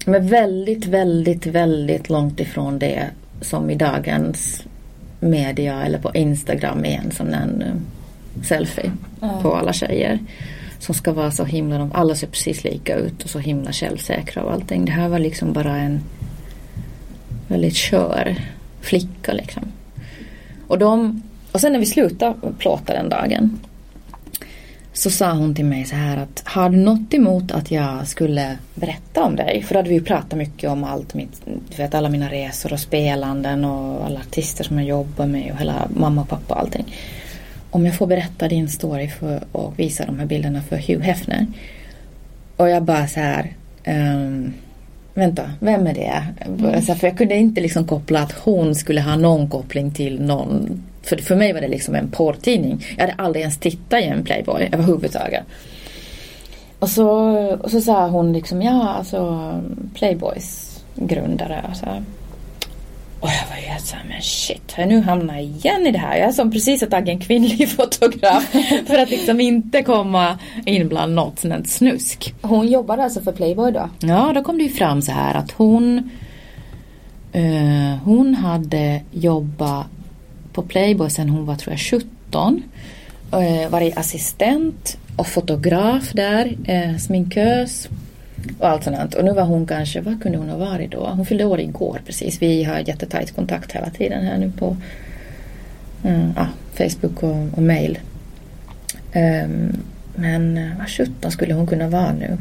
[0.06, 3.06] Men väldigt, väldigt, väldigt långt ifrån det
[3.40, 4.62] som i dagens
[5.20, 7.74] media eller på Instagram är en sån eh,
[8.42, 9.42] selfie mm.
[9.42, 10.18] på alla tjejer
[10.80, 14.42] som ska vara så himla, de alla ser precis lika ut och så himla självsäkra
[14.42, 14.84] och allting.
[14.84, 16.00] Det här var liksom bara en
[17.48, 18.36] väldigt skör
[18.80, 19.62] flicka liksom.
[20.66, 21.22] Och, de,
[21.52, 23.58] och sen när vi slutade plåta den dagen
[24.92, 28.58] så sa hon till mig så här att har du något emot att jag skulle
[28.74, 29.62] berätta om dig?
[29.62, 32.72] För då hade vi ju pratat mycket om allt mitt, du vet alla mina resor
[32.72, 36.60] och spelanden och alla artister som jag jobbar med och hela mamma och pappa och
[36.60, 36.94] allting
[37.70, 41.46] om jag får berätta din story för, och visa de här bilderna för Hugh Hefner.
[42.56, 43.52] Och jag bara så här.
[43.86, 44.52] Um,
[45.14, 46.22] vänta, vem är det?
[46.40, 46.74] Mm.
[46.74, 50.82] Alltså, för jag kunde inte liksom koppla att hon skulle ha någon koppling till någon.
[51.02, 52.84] För, för mig var det liksom en porrtidning.
[52.96, 55.42] Jag hade aldrig ens tittat i en Playboy överhuvudtaget.
[56.78, 57.08] Och så,
[57.54, 59.52] och så sa hon liksom, ja alltså
[59.94, 61.64] Playboys grundare.
[61.74, 62.02] Så här.
[63.20, 66.16] Och jag var helt såhär, men shit, har jag nu hamnat igen i det här?
[66.16, 68.50] Jag som precis har tagit en kvinnlig fotograf
[68.86, 72.34] för att liksom inte komma in bland något sånt snusk.
[72.42, 73.88] Hon jobbade alltså för Playboy då?
[73.98, 76.10] Ja, då kom det ju fram så här att hon
[77.34, 79.86] uh, hon hade jobbat
[80.52, 82.62] på Playboy sedan hon var tror jag 17.
[83.34, 87.88] Uh, varit assistent och fotograf där, uh, sminkös
[88.58, 89.14] och allt sånt.
[89.14, 91.06] Och nu var hon kanske, vad kunde hon ha varit då?
[91.06, 92.42] Hon fyllde år igår precis.
[92.42, 94.76] Vi har jättetajt kontakt hela tiden här nu på
[96.06, 97.98] uh, ah, Facebook och, och mail.
[99.14, 99.76] Um,
[100.14, 102.38] men eh, vad sjutton skulle hon kunna vara nu?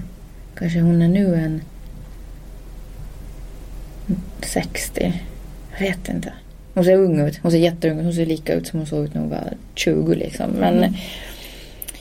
[0.56, 1.62] Kanske hon är nu en
[4.42, 5.14] 60.
[5.72, 6.34] Jag vet inte.
[6.74, 7.40] Hon ser ung ut.
[7.42, 8.04] Hon ser jätteung ut.
[8.04, 10.52] Hon ser lika ut som hon såg ut när hon var 20 liksom.
[10.52, 10.94] Men mm.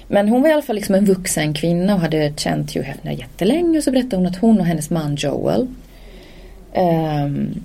[0.09, 3.13] Men hon var i alla fall liksom en vuxen kvinna och hade känt Hugh Hefner
[3.13, 3.79] jättelänge.
[3.79, 5.67] Och så berättade hon att hon och hennes man Joel
[6.75, 7.65] um,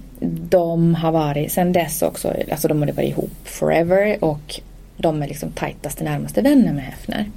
[0.49, 4.61] de har varit sen dess också, alltså de hade varit ihop forever och
[4.97, 7.31] de är liksom tajtaste närmaste vänner med Hefner.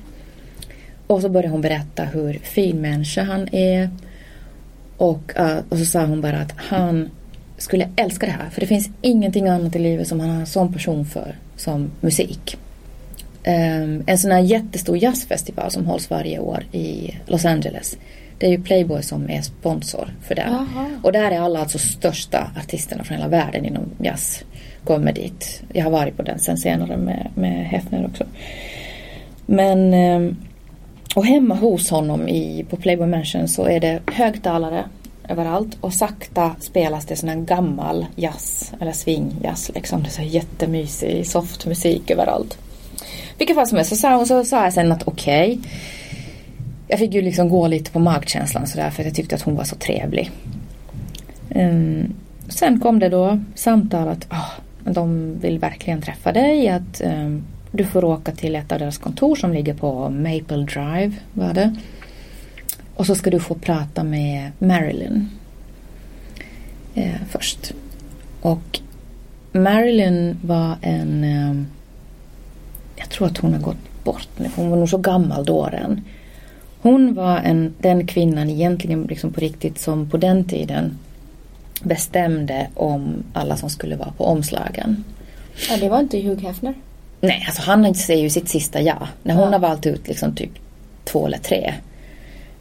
[1.07, 3.91] Och så började hon berätta hur fin människa han är.
[4.97, 7.11] Och, uh, och så sa hon bara att han
[7.59, 8.51] skulle älska det här.
[8.51, 11.91] För det finns ingenting annat i livet som han har en sån person för som
[12.01, 12.57] musik.
[13.47, 17.97] Um, en sån här jättestor jazzfestival som hålls varje år i Los Angeles.
[18.39, 20.47] Det är ju Playboy som är sponsor för det.
[20.47, 20.87] Aha.
[21.03, 24.45] Och där är alla alltså största artisterna från hela världen inom jazz
[24.85, 25.63] kommer dit.
[25.73, 28.25] Jag har varit på den sen senare med, med Hefner också.
[29.47, 30.37] Men um,
[31.17, 34.85] och hemma hos honom i, på Playboy Mansion så är det högtalare
[35.29, 40.03] överallt och sakta spelas det sån här gammal jazz eller swingjazz liksom.
[40.03, 42.59] Det är så jättemysig soft musik överallt.
[43.39, 45.59] Vilket fall som helst så sa, så sa jag sen att okej.
[45.59, 45.70] Okay.
[46.89, 49.57] Jag fick ju liksom gå lite på magkänslan sådär för att jag tyckte att hon
[49.57, 50.30] var så trevlig.
[51.49, 52.14] Um,
[52.49, 54.51] sen kom det då samtal att oh,
[54.84, 56.68] de vill verkligen träffa dig.
[56.68, 61.12] Att um, du får åka till ett av deras kontor som ligger på Maple Drive.
[61.32, 61.76] Var det.
[62.95, 65.30] Och så ska du få prata med Marilyn.
[66.95, 67.72] Eh, först.
[68.41, 68.80] Och
[69.53, 71.24] Marilyn var en...
[71.24, 71.66] Ehm,
[72.97, 74.51] jag tror att hon har gått bort nu.
[74.57, 76.05] Hon var nog så gammal då redan.
[76.81, 80.99] Hon var en, den kvinnan egentligen liksom på riktigt som på den tiden
[81.83, 85.05] bestämde om alla som skulle vara på omslagen.
[85.71, 86.75] Ja, det var inte Hugh Hefner?
[87.21, 89.09] Nej, alltså han säger ju sitt sista ja.
[89.23, 89.51] När hon ja.
[89.51, 90.51] har valt ut liksom typ
[91.05, 91.75] två eller tre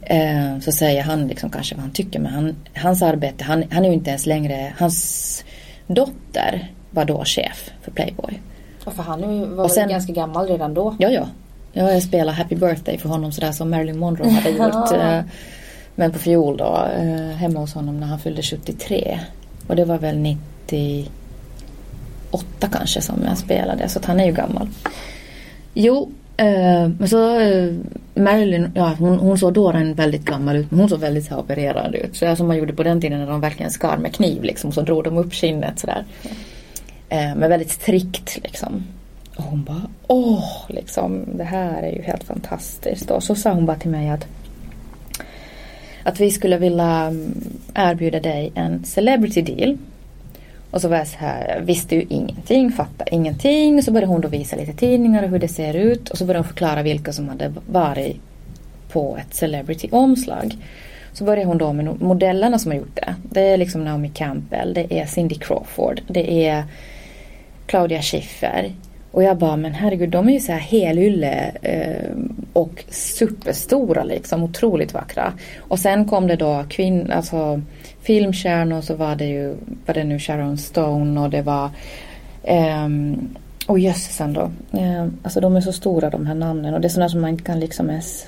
[0.08, 3.84] Eh, så säger han liksom kanske vad han tycker men han, hans arbete, han, han
[3.84, 5.44] är ju inte ens längre, hans
[5.86, 8.40] dotter var då chef för Playboy.
[8.86, 10.94] Ja, för han var sen, ganska gammal redan då.
[10.98, 11.28] Ja, ja.
[11.72, 14.92] Jag spelade Happy Birthday för honom sådär som Marilyn Monroe hade gjort.
[14.92, 15.20] eh,
[15.94, 19.20] men på fiol då, eh, hemma hos honom när han fyllde 73.
[19.66, 21.10] Och det var väl 98
[22.72, 24.68] kanske som jag spelade, så att han är ju gammal.
[25.74, 26.10] Jo,
[26.42, 27.40] Uh, men så
[28.14, 31.30] Marilyn, ja hon, hon såg då en väldigt gammal ut men hon såg väldigt så
[31.30, 32.16] här, opererad ut.
[32.16, 34.72] Så som man gjorde på den tiden när de verkligen skar med kniv liksom.
[34.72, 36.04] Så drog de upp skinnet sådär.
[37.08, 38.84] Eh, men väldigt strikt liksom.
[39.36, 43.10] Och hon bara åh liksom det här är ju helt fantastiskt.
[43.10, 44.26] Och så sa hon bara till mig att
[46.02, 49.78] att vi skulle vilja mm, erbjuda dig en celebrity deal
[50.70, 53.82] och så var jag så här, visste ju ingenting, fattade ingenting.
[53.82, 56.08] Så började hon då visa lite tidningar och hur det ser ut.
[56.08, 58.16] Och så började hon förklara vilka som hade varit
[58.92, 60.56] på ett celebrity-omslag.
[61.12, 63.14] Så började hon då med modellerna som har gjort det.
[63.22, 66.64] Det är liksom Naomi Campbell, det är Cindy Crawford, det är
[67.66, 68.72] Claudia Schiffer.
[69.10, 72.10] Och jag bara, men herregud, de är ju så här helylle eh,
[72.52, 75.32] och superstora liksom, otroligt vackra.
[75.60, 77.62] Och sen kom det då kvinnor, alltså
[78.02, 79.56] filmstjärnor så var det ju,
[79.86, 81.70] var det nu Sharon Stone och det var
[82.84, 83.28] um,
[83.66, 84.50] och jösses ändå.
[84.72, 87.30] Eh, alltså de är så stora de här namnen och det är sådana som man
[87.30, 88.26] inte kan liksom ens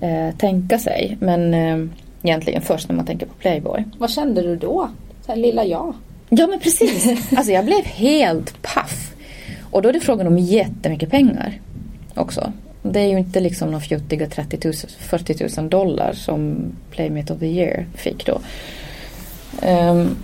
[0.00, 1.16] eh, tänka sig.
[1.20, 1.90] Men eh,
[2.22, 3.84] egentligen först när man tänker på Playboy.
[3.98, 4.88] Vad kände du då?
[5.26, 5.94] Så här, lilla jag?
[6.28, 7.32] Ja men precis.
[7.36, 9.14] alltså jag blev helt paff.
[9.70, 11.60] Och då är det frågan om jättemycket pengar
[12.14, 12.52] också.
[12.82, 17.40] Det är ju inte liksom några fjuttiga 30 000, 40 000 dollar som Playmate of
[17.40, 18.40] the year fick då.
[19.62, 20.16] Um,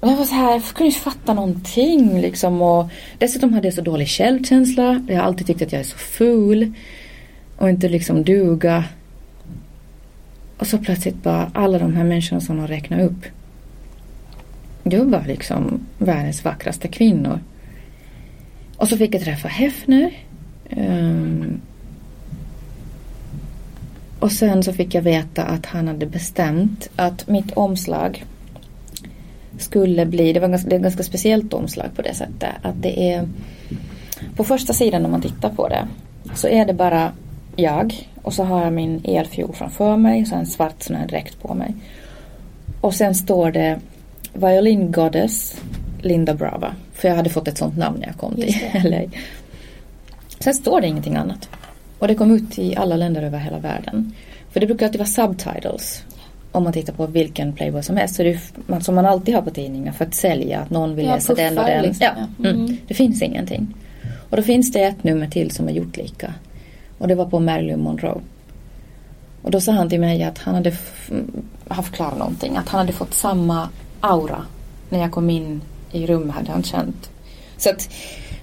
[0.00, 2.62] jag var så här, jag kunde inte fatta någonting liksom.
[2.62, 2.88] Och
[3.18, 5.04] dessutom hade jag så dålig självkänsla.
[5.08, 6.72] Jag har alltid tyckt att jag är så ful.
[7.56, 8.84] Och inte liksom duga.
[10.58, 13.24] Och så plötsligt bara alla de här människorna som de räknar upp.
[14.82, 17.40] Du var liksom världens vackraste kvinnor.
[18.76, 20.10] Och så fick jag träffa Hefner.
[20.76, 21.60] Um,
[24.20, 28.24] och sen så fick jag veta att han hade bestämt att mitt omslag
[29.58, 33.12] skulle bli, det var ganska, det ett ganska speciellt omslag på det sättet att det
[33.12, 33.28] är
[34.36, 35.88] på första sidan när man tittar på det
[36.34, 37.12] så är det bara
[37.56, 41.06] jag och så har jag min elfiol framför mig och så en svart sån här
[41.06, 41.74] dräkt på mig.
[42.80, 43.80] Och sen står det
[44.32, 45.56] Violin Goddess
[46.00, 46.74] Linda Brava.
[46.92, 48.54] För jag hade fått ett sånt namn när jag kom till
[48.84, 49.02] LA.
[50.38, 51.48] Sen står det ingenting annat.
[51.98, 54.14] Och det kom ut i alla länder över hela världen.
[54.50, 56.04] För det brukar alltid vara subtitles.
[56.52, 58.14] Om man tittar på vilken Playboy som helst.
[58.14, 60.60] Så det är, som man alltid har på tidningar för att sälja.
[60.60, 61.82] Att någon vill ja, läsa den och den.
[61.82, 62.48] Liksom, ja.
[62.48, 62.60] Mm.
[62.60, 62.76] Mm.
[62.86, 63.74] Det finns ingenting.
[64.30, 66.34] Och då finns det ett nummer till som är gjort lika.
[66.98, 68.20] Och det var på Marilyn Monroe.
[69.42, 70.72] Och då sa han till mig att han hade
[71.68, 72.56] haft klar någonting.
[72.56, 73.68] Att han hade fått samma
[74.00, 74.42] aura.
[74.88, 77.10] När jag kom in i rummet hade han känt.
[77.56, 77.90] Så att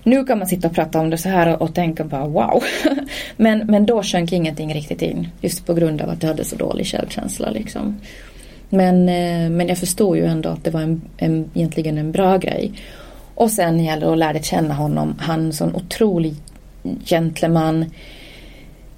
[0.03, 2.63] nu kan man sitta och prata om det så här och, tänka bara wow.
[3.37, 5.27] men, men då sjönk ingenting riktigt in.
[5.41, 7.99] Just på grund av att jag hade så dålig självkänsla liksom.
[8.69, 12.37] Men, eh, men jag förstod ju ändå att det var en, en, egentligen en bra
[12.37, 12.71] grej.
[13.35, 16.35] Och sen när jag att lärde känna honom, han är en sån otrolig
[17.05, 17.85] gentleman.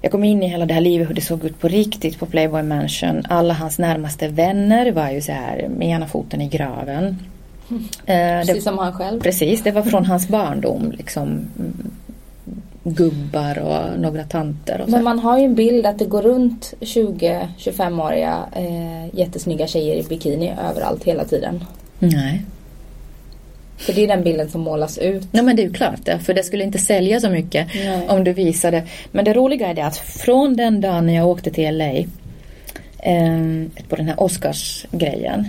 [0.02, 2.26] Jag kom in i hela det här livet hur det såg ut på riktigt på
[2.26, 3.22] Playboy Mansion.
[3.28, 7.16] Alla hans närmaste vänner var ju så här med ena foten i graven.
[8.06, 9.20] Eh, precis som han själv.
[9.20, 10.92] Precis, det var från hans barndom.
[10.96, 11.40] Liksom,
[12.82, 14.80] gubbar och några tanter.
[14.80, 19.94] Och Men man har ju en bild att det går runt 20-25-åriga eh, jättesnygga tjejer
[19.96, 21.64] i bikini överallt hela tiden.
[21.98, 22.42] Nej.
[23.80, 25.28] För det är den bilden som målas ut.
[25.32, 26.18] Ja men det är ju klart det.
[26.18, 28.08] För det skulle inte sälja så mycket Nej.
[28.08, 28.82] om du visade.
[29.12, 31.90] Men det roliga är det att från den dagen när jag åkte till LA
[33.02, 33.36] eh,
[33.88, 35.48] på den här Oscarsgrejen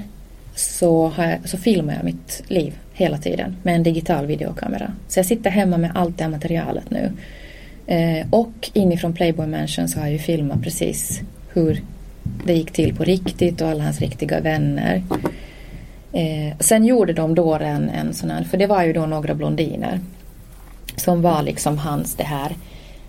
[0.56, 4.94] så, jag, så filmar jag mitt liv hela tiden med en digital videokamera.
[5.08, 7.12] Så jag sitter hemma med allt det här materialet nu.
[7.88, 11.22] Eh, och inifrån Playboy Mansion så har jag ju filmat precis
[11.54, 11.82] hur
[12.46, 15.04] det gick till på riktigt och alla hans riktiga vänner.
[16.14, 19.34] Eh, sen gjorde de då en, en sån här, för det var ju då några
[19.34, 20.00] blondiner.
[20.96, 22.56] Som var liksom hans det här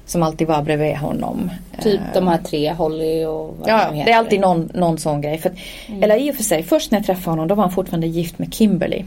[0.06, 1.50] som alltid var bredvid honom.
[1.82, 5.20] Typ de här tre, Holly och vad Ja, de det är alltid någon, någon sån
[5.20, 5.38] grej.
[5.38, 5.52] För,
[5.88, 6.02] Mm.
[6.02, 8.38] Eller i och för sig, först när jag träffade honom då var han fortfarande gift
[8.38, 9.04] med Kimberly.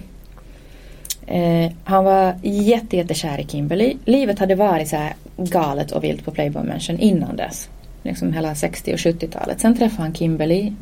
[1.27, 3.97] Eh, han var jätte, jättekär i Kimberly.
[4.05, 7.69] Livet hade varit så här galet och vilt på Playboy Mansion innan dess.
[8.03, 9.59] Liksom hela 60 och 70-talet.
[9.59, 10.73] Sen träffade han Kimberly.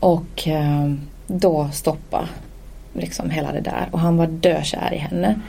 [0.00, 0.92] Och eh,
[1.32, 2.28] då stoppa
[2.92, 3.88] liksom hela det där.
[3.90, 5.40] Och han var dökär i henne.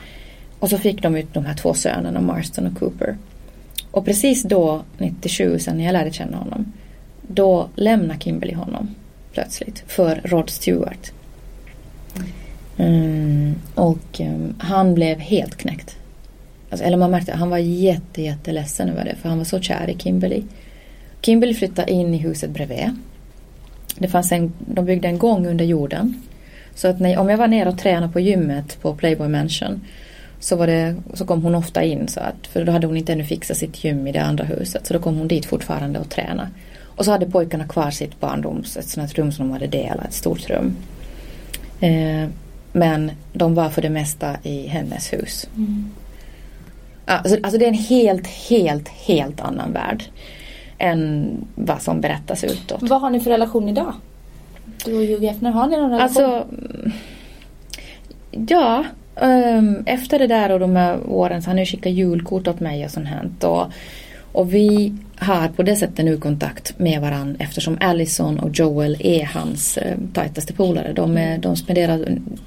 [0.58, 3.16] Och så fick de ut de här två sönerna, Marston och Cooper.
[3.90, 6.72] Och precis då, 97, sen när jag lärde känna honom.
[7.22, 8.94] Då lämnar Kimberly honom
[9.32, 11.12] plötsligt för Rod Stewart.
[12.76, 15.96] Mm, och um, han blev helt knäckt.
[16.70, 19.60] Alltså, eller man märkte att han var jätte, jätteledsen över det för han var så
[19.60, 20.42] kär i Kimberly.
[21.20, 22.90] Kimberly flyttade in i huset bredvid.
[23.98, 26.22] Det fanns en, de byggde en gång under jorden.
[26.74, 29.80] Så att när, om jag var nere och tränade på gymmet på Playboy Mansion
[30.40, 33.12] så, var det, så kom hon ofta in så att, för då hade hon inte
[33.12, 34.86] ännu fixat sitt gym i det andra huset.
[34.86, 36.48] Så då kom hon dit fortfarande och tränade.
[36.96, 40.14] Och så hade pojkarna kvar sitt barndoms, ett sånt rum som de hade delat, ett
[40.14, 40.76] stort rum.
[41.80, 42.28] Eh,
[42.72, 45.48] men de var för det mesta i hennes hus.
[45.56, 45.90] Mm.
[47.06, 50.04] Alltså, alltså det är en helt, helt, helt annan värld.
[50.78, 52.82] Än vad som berättas utåt.
[52.82, 53.92] Vad har ni för relation idag?
[54.84, 56.24] Du och Hugh Hefner, har ni någon relation?
[56.24, 56.46] Alltså,
[58.30, 58.84] ja.
[59.20, 62.60] Um, efter det där och de här åren så har han ju skickat julkort åt
[62.60, 63.30] mig och sånt här.
[63.40, 63.66] Och,
[64.32, 69.24] och vi har på det sättet nu kontakt med varandra eftersom Allison och Joel är
[69.24, 70.92] hans eh, tajtaste polare.
[70.92, 72.38] De, är, de spenderar un,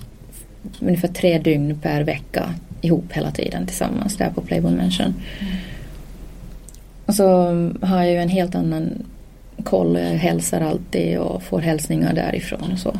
[0.80, 5.14] ungefär tre dygn per vecka ihop hela tiden tillsammans där på Playboy Mansion.
[5.40, 5.54] Mm.
[7.08, 7.26] Och så
[7.82, 9.06] har jag ju en helt annan
[9.64, 9.98] koll.
[9.98, 12.94] Jag hälsar alltid och får hälsningar därifrån och så.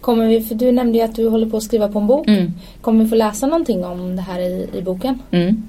[0.00, 2.28] Kommer vi, för du nämnde ju att du håller på att skriva på en bok.
[2.28, 2.52] Mm.
[2.80, 5.18] Kommer vi få läsa någonting om det här i, i boken?
[5.30, 5.62] Mm.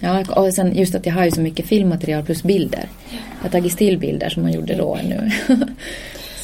[0.00, 2.88] Ja, och sen just att jag har ju så mycket filmmaterial plus bilder.
[3.10, 5.30] Jag har tagit stillbilder som man gjorde då ännu.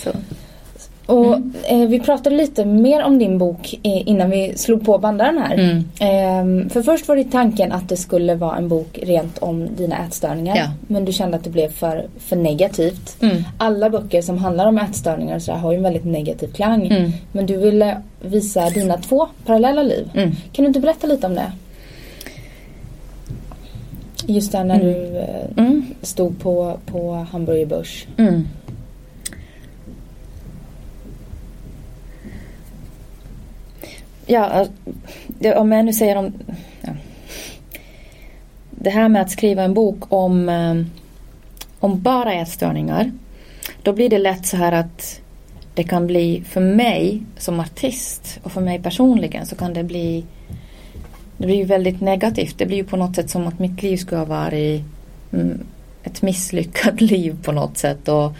[0.04, 0.10] så.
[1.12, 1.34] Och
[1.70, 5.54] eh, vi pratade lite mer om din bok eh, innan vi slog på bandaren här.
[5.54, 5.84] Mm.
[6.00, 9.98] Ehm, för först var det tanken att det skulle vara en bok rent om dina
[10.06, 10.56] ätstörningar.
[10.56, 10.66] Ja.
[10.86, 13.16] Men du kände att det blev för, för negativt.
[13.22, 13.42] Mm.
[13.58, 16.86] Alla böcker som handlar om ätstörningar och så här har ju en väldigt negativ klang.
[16.86, 17.10] Mm.
[17.32, 20.10] Men du ville visa dina två parallella liv.
[20.14, 20.30] Mm.
[20.52, 21.52] Kan du inte berätta lite om det?
[24.26, 24.86] Just där när Mm.
[24.86, 25.26] du eh,
[25.64, 25.86] Mm.
[26.02, 28.06] stod på, på Hamburger Börs.
[34.26, 34.66] Ja,
[35.56, 36.32] om jag nu säger om...
[36.80, 36.92] Ja.
[38.70, 40.90] Det här med att skriva en bok om, ehm,
[41.78, 43.12] om bara ätstörningar.
[43.82, 45.20] Då blir det lätt så här att
[45.74, 50.24] det kan bli för mig som artist och för mig personligen så kan det bli
[51.36, 52.58] det blir ju väldigt negativt.
[52.58, 54.82] Det blir ju på något sätt som att mitt liv skulle ha varit
[55.32, 55.60] mm,
[56.02, 58.08] ett misslyckat liv på något sätt.
[58.08, 58.32] Och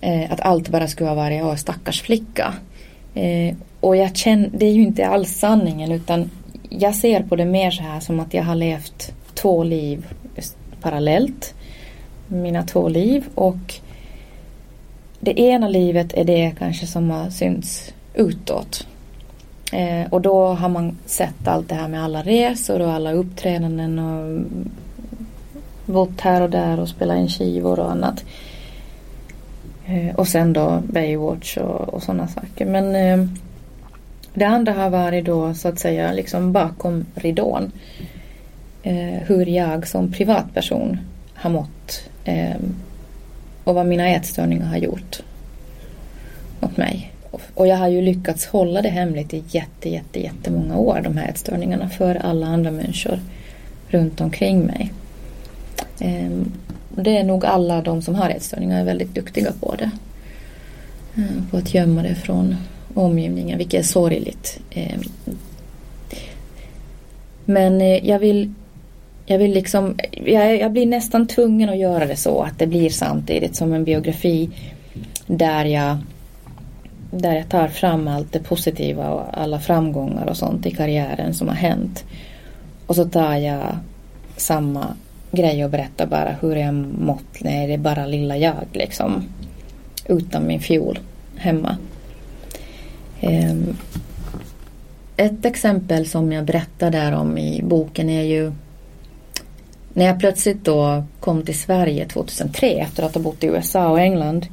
[0.00, 2.54] eh, att allt bara skulle ha varit, åh stackars flicka.
[3.14, 6.30] Eh, och jag känner, det är ju inte alls sanningen utan
[6.68, 10.06] jag ser på det mer så här som att jag har levt två liv
[10.80, 11.54] parallellt.
[12.28, 13.74] Mina två liv och
[15.20, 18.86] det ena livet är det kanske som har synts utåt.
[19.72, 23.98] Eh, och då har man sett allt det här med alla resor och alla uppträdanden
[23.98, 24.44] och
[25.86, 28.24] bott här och där och spelat in skivor och annat.
[29.86, 32.66] Eh, och sen då Baywatch och, och sådana saker.
[32.66, 33.28] Men eh,
[34.34, 37.72] det andra har varit då så att säga liksom bakom ridån.
[38.82, 40.98] Eh, hur jag som privatperson
[41.34, 42.08] har mått.
[42.24, 42.56] Eh,
[43.64, 45.22] och vad mina ätstörningar har gjort
[46.60, 47.12] mot mig.
[47.54, 51.28] Och jag har ju lyckats hålla det hemligt i jätte, jätte, jättemånga år, de här
[51.28, 53.20] ätstörningarna, för alla andra människor
[53.88, 54.92] runt omkring mig.
[56.00, 56.52] Ehm,
[56.88, 59.90] det är nog alla de som har ätstörningar är väldigt duktiga på det.
[61.16, 62.56] Ehm, på att gömma det från
[62.94, 64.60] omgivningen, vilket är sorgligt.
[64.70, 64.98] Eh,
[67.44, 68.54] men eh, jag vill
[69.26, 72.90] jag vill liksom, jag, jag blir nästan tvungen att göra det så att det blir
[72.90, 74.50] samtidigt som en biografi
[75.26, 75.98] där jag
[77.10, 81.48] där jag tar fram allt det positiva och alla framgångar och sånt i karriären som
[81.48, 82.04] har hänt.
[82.86, 83.76] Och så tar jag
[84.36, 84.86] samma
[85.30, 89.24] grej och berättar bara hur jag mått när det är bara lilla jag liksom.
[90.06, 90.98] Utan min fiol
[91.36, 91.76] hemma.
[93.22, 93.76] Ehm,
[95.16, 98.52] ett exempel som jag berättar där om i boken är ju
[99.92, 104.00] när jag plötsligt då kom till Sverige 2003 efter att ha bott i USA och
[104.00, 104.46] England.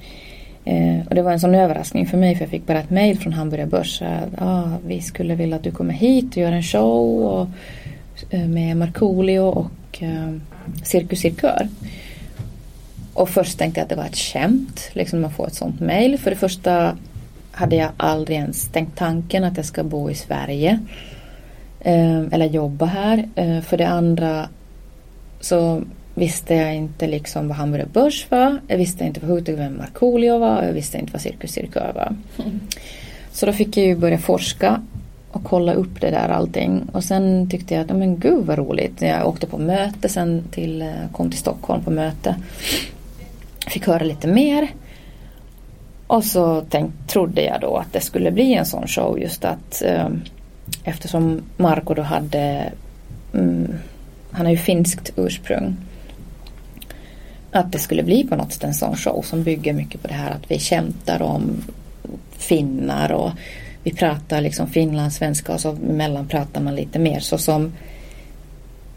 [0.65, 3.19] Ehm, och det var en sån överraskning för mig för jag fick bara ett mail
[3.19, 4.01] från Hamburger Börs.
[4.01, 7.47] Att ah, vi skulle vilja att du kommer hit och gör en show och,
[8.29, 10.33] eh, med Markoolio och eh,
[10.83, 11.67] Cirkus Cirkör.
[13.13, 16.17] Och först tänkte jag att det var ett skämt, liksom man får ett sånt mail.
[16.17, 16.97] För det första
[17.59, 20.79] hade jag aldrig ens tänkt tanken att jag ska bo i Sverige.
[21.79, 23.29] Eh, eller jobba här.
[23.35, 24.49] Eh, för det andra
[25.39, 25.81] så
[26.15, 28.59] visste jag inte liksom vad Hamburger Börs var.
[28.67, 30.63] Jag visste inte vem Markoolio var.
[30.63, 32.15] Jag visste inte vad Cirkus Cirkör var.
[32.45, 32.59] Mm.
[33.31, 34.81] Så då fick jag ju börja forska
[35.31, 36.81] och kolla upp det där allting.
[36.91, 39.01] Och sen tyckte jag att, men gud vad roligt.
[39.01, 42.35] Jag åkte på möte sen till, eh, kom till Stockholm på möte.
[43.67, 44.67] Fick höra lite mer.
[46.09, 49.81] Och så tänk, trodde jag då att det skulle bli en sån show just att
[49.81, 50.09] eh,
[50.83, 52.71] eftersom Marco då hade
[53.33, 53.73] mm,
[54.31, 55.75] han har ju finskt ursprung.
[57.51, 60.13] Att det skulle bli på något sätt en sån show som bygger mycket på det
[60.13, 61.63] här att vi kämtar om
[62.31, 63.31] finnar och
[63.83, 67.73] vi pratar liksom finlandssvenska och så emellan pratar man lite mer så som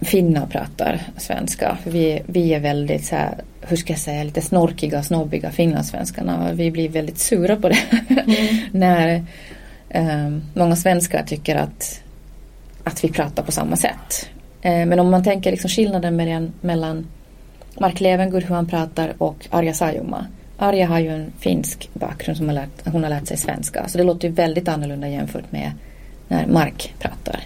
[0.00, 1.78] finnar pratar svenska.
[1.84, 3.34] Vi, vi är väldigt så här,
[3.68, 6.52] hur ska jag säga, lite snorkiga, snobbiga finlandssvenskarna.
[6.52, 7.78] Vi blir väldigt sura på det.
[8.08, 8.56] Mm.
[8.72, 9.24] När
[9.88, 12.02] eh, många svenskar tycker att,
[12.84, 14.28] att vi pratar på samma sätt.
[14.62, 17.06] Eh, men om man tänker liksom skillnaden mellan, mellan
[17.78, 20.26] Mark Levengood, hur han pratar, och Arja Saijonmaa.
[20.58, 23.88] Arja har ju en finsk bakgrund som har lärt, hon har lärt sig svenska.
[23.88, 25.72] Så det låter ju väldigt annorlunda jämfört med
[26.28, 27.40] när Mark pratar.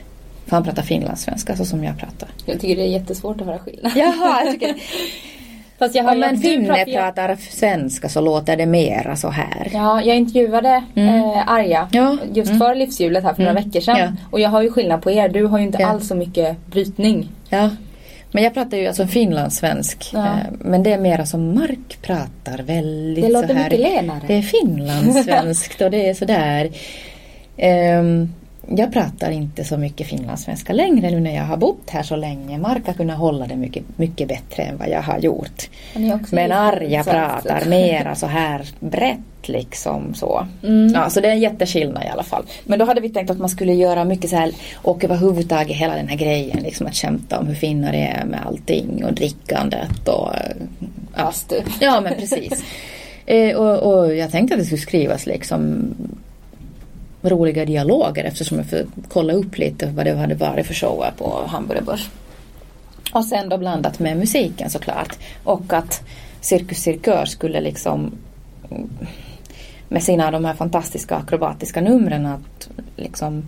[0.45, 2.29] För han pratar finlandssvenska så som jag pratar.
[2.45, 3.93] Jag tycker det är jättesvårt att höra skillnad.
[3.97, 4.75] Jaha, jag tycker
[5.79, 9.71] Fast jag har Om en finne pratar svenska så låter det mera så här.
[9.73, 11.15] Ja, jag intervjuade mm.
[11.15, 12.17] eh, Arja ja.
[12.33, 12.59] just mm.
[12.59, 13.55] för livshjulet här för mm.
[13.55, 13.99] några veckor sedan.
[13.99, 14.13] Ja.
[14.31, 15.29] Och jag har ju skillnad på er.
[15.29, 15.89] Du har ju inte ja.
[15.89, 17.29] alls så mycket brytning.
[17.49, 17.71] Ja.
[18.33, 20.11] Men jag pratar ju alltså finlandssvensk.
[20.13, 20.27] Ja.
[20.27, 23.65] Eh, men det är mera som Mark pratar väldigt Det låter så här.
[23.65, 24.21] mycket lenare.
[24.27, 26.71] Det är finlandssvenskt och det är sådär.
[27.99, 28.33] Um,
[28.69, 32.59] jag pratar inte så mycket finlandssvenska längre nu när jag har bott här så länge.
[32.59, 35.69] Mark har kunnat hålla det mycket, mycket bättre än vad jag har gjort.
[36.31, 40.47] Men Arja pratar mera så här brett liksom så.
[40.63, 40.93] Mm.
[40.95, 42.45] Ja, så det är en jätteskillnad i alla fall.
[42.65, 45.95] Men då hade vi tänkt att man skulle göra mycket så här och överhuvudtaget hela
[45.95, 50.09] den här grejen liksom att kämpa om hur finnar det är med allting och drickandet
[50.09, 50.31] och
[51.17, 51.33] ja,
[51.81, 52.65] ja men precis.
[53.27, 55.95] eh, och, och jag tänkte att det skulle skrivas liksom
[57.31, 61.47] roliga dialoger eftersom jag fick kolla upp lite vad det hade varit för shower på
[61.47, 62.09] Hamburger Börs.
[63.13, 65.19] Och sen då blandat med musiken såklart.
[65.45, 66.03] Och att
[66.41, 68.13] Cirkus Cirkör skulle liksom
[68.71, 68.91] mm,
[69.89, 73.43] med sina de här fantastiska akrobatiska numren att liksom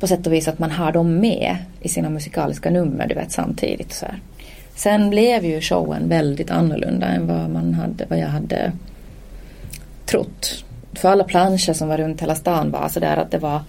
[0.00, 3.32] på sätt och vis att man har dem med i sina musikaliska nummer du vet
[3.32, 3.92] samtidigt.
[3.92, 4.20] Så här.
[4.74, 8.72] Sen blev ju showen väldigt annorlunda än vad, man hade, vad jag hade
[10.06, 10.64] trott
[10.98, 13.60] för alla planscher som var runt hela stan var sådär att det var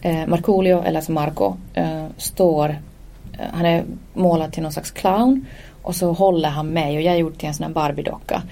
[0.00, 3.84] eh, Markoolio, eller alltså Marco, eh, står, eh, han är
[4.14, 5.46] målad till någon slags clown
[5.82, 8.42] och så håller han mig och jag är gjord till en sån här Barbie-docka.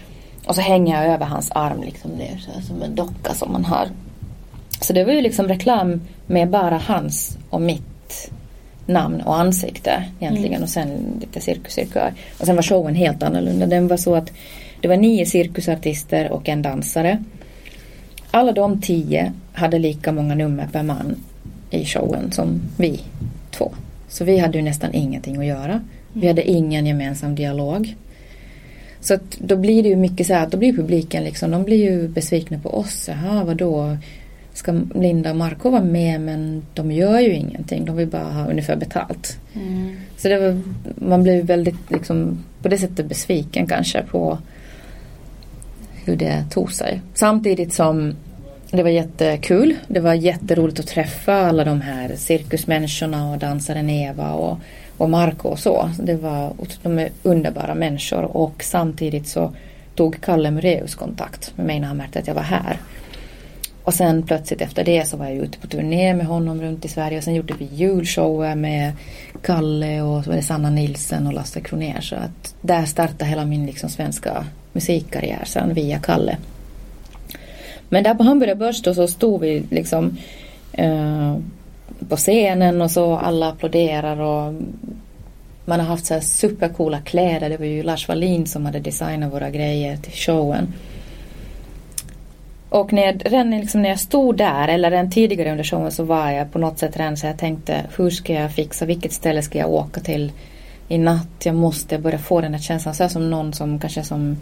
[0.46, 3.52] Och så hänger jag över hans arm liksom ner så här, som en docka som
[3.52, 3.88] man har.
[4.80, 8.30] Så det var ju liksom reklam med bara hans och mitt
[8.86, 10.62] namn och ansikte egentligen mm.
[10.62, 12.14] och sen lite cirkuscirkör.
[12.40, 13.66] Och sen var showen helt annorlunda.
[13.66, 14.32] Den var så att
[14.80, 17.24] det var nio cirkusartister och en dansare.
[18.38, 21.16] Alla de tio hade lika många nummer per man
[21.70, 23.00] i showen som vi
[23.50, 23.72] två.
[24.08, 25.80] Så vi hade ju nästan ingenting att göra.
[26.12, 27.96] Vi hade ingen gemensam dialog.
[29.00, 31.64] Så att då blir det ju mycket så här att då blir publiken liksom, de
[31.64, 33.08] blir ju besvikna på oss.
[33.08, 33.96] Jaha, vadå?
[34.52, 37.84] Ska Linda och Marco vara med men de gör ju ingenting.
[37.84, 39.38] De vill bara ha ungefär betalt.
[39.54, 39.96] Mm.
[40.16, 40.60] Så det var,
[40.94, 44.38] man blev väldigt liksom på det sättet besviken kanske på
[46.04, 47.00] hur det tog sig.
[47.14, 48.14] Samtidigt som
[48.70, 49.76] det var jättekul.
[49.88, 54.58] Det var jätteroligt att träffa alla de här cirkusmänniskorna och dansaren Eva och,
[54.96, 55.90] och Marco och så.
[55.98, 56.52] Det var,
[56.82, 59.52] de är underbara människor och samtidigt så
[59.94, 62.76] tog Kalle Mureus kontakt med mig när han märkte att jag var här.
[63.84, 66.88] Och sen plötsligt efter det så var jag ute på turné med honom runt i
[66.88, 68.92] Sverige och sen gjorde vi julshower med
[69.42, 72.00] Kalle och så var det Sanna Nilsen och Lasse Kronér.
[72.00, 76.36] Så att där startade hela min liksom svenska musikkarriär sen via Kalle.
[77.88, 80.16] Men där på Hamburger Börs då så stod vi liksom
[80.72, 81.36] eh,
[82.08, 84.54] på scenen och så alla applåderar och
[85.64, 87.48] Man har haft så här supercoola kläder.
[87.48, 90.72] Det var ju Lars Wallin som hade designat våra grejer till showen.
[92.68, 96.04] Och när jag, redan liksom när jag stod där eller redan tidigare under showen så
[96.04, 99.42] var jag på något sätt redan så jag tänkte hur ska jag fixa, vilket ställe
[99.42, 100.32] ska jag åka till
[100.88, 101.44] i natt?
[101.44, 102.94] Jag måste börja få den här känslan.
[102.94, 104.36] Så som någon som kanske som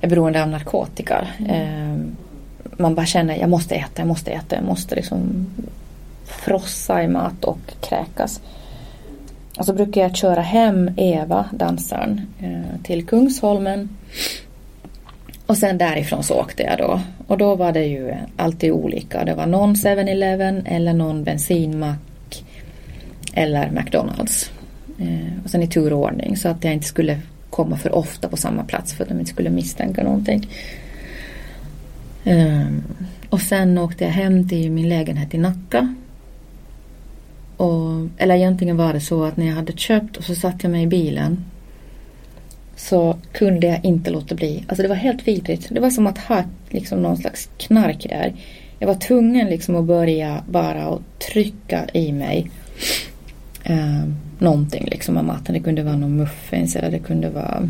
[0.00, 1.26] är beroende av narkotika.
[1.38, 1.50] Mm.
[1.50, 2.06] Eh,
[2.76, 5.46] man bara känner jag måste äta, jag måste äta, jag måste liksom
[6.24, 8.40] frossa i mat och kräkas.
[9.58, 13.88] Och så brukar jag köra hem Eva, dansaren, eh, till Kungsholmen.
[15.46, 17.00] Och sen därifrån så åkte jag då.
[17.26, 19.24] Och då var det ju alltid olika.
[19.24, 22.44] Det var någon 7-Eleven eller någon bensinmack
[23.34, 24.50] eller McDonalds.
[24.98, 27.20] Eh, och sen i tur och ordning så att jag inte skulle
[27.50, 30.48] komma för ofta på samma plats för att de inte skulle misstänka någonting.
[32.24, 32.82] Um,
[33.30, 35.94] och sen åkte jag hem till min lägenhet i Nacka.
[37.56, 40.70] Och, eller egentligen var det så att när jag hade köpt och så satte jag
[40.70, 41.44] mig i bilen
[42.76, 44.64] så kunde jag inte låta bli.
[44.68, 45.66] Alltså det var helt vidrigt.
[45.70, 48.34] Det var som att ha liksom någon slags knark där.
[48.78, 52.50] Jag var tvungen liksom att börja bara och trycka i mig
[53.64, 54.04] eh,
[54.38, 55.54] någonting liksom av maten.
[55.54, 57.68] Det kunde vara någon muffins eller det kunde vara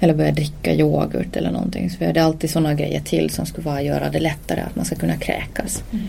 [0.00, 1.90] eller börja dricka yoghurt eller någonting.
[1.90, 4.84] Så vi hade alltid sådana grejer till som skulle vara göra det lättare att man
[4.84, 5.84] ska kunna kräkas.
[5.92, 6.06] Mm.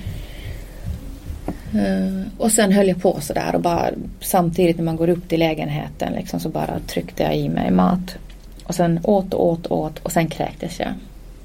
[1.76, 3.90] Uh, och sen höll jag på sådär och bara
[4.20, 8.18] samtidigt när man går upp till lägenheten liksom, så bara tryckte jag i mig mat.
[8.64, 10.94] Och sen åt och åt och åt och sen kräktes jag.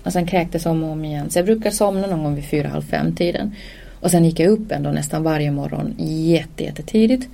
[0.02, 1.30] Och sen kräktes om och om igen.
[1.30, 3.55] Så jag brukar somna någon gång vid fyra, halv fem tiden.
[4.05, 7.28] Och sen gick jag upp ändå nästan varje morgon jätte, jättetidigt.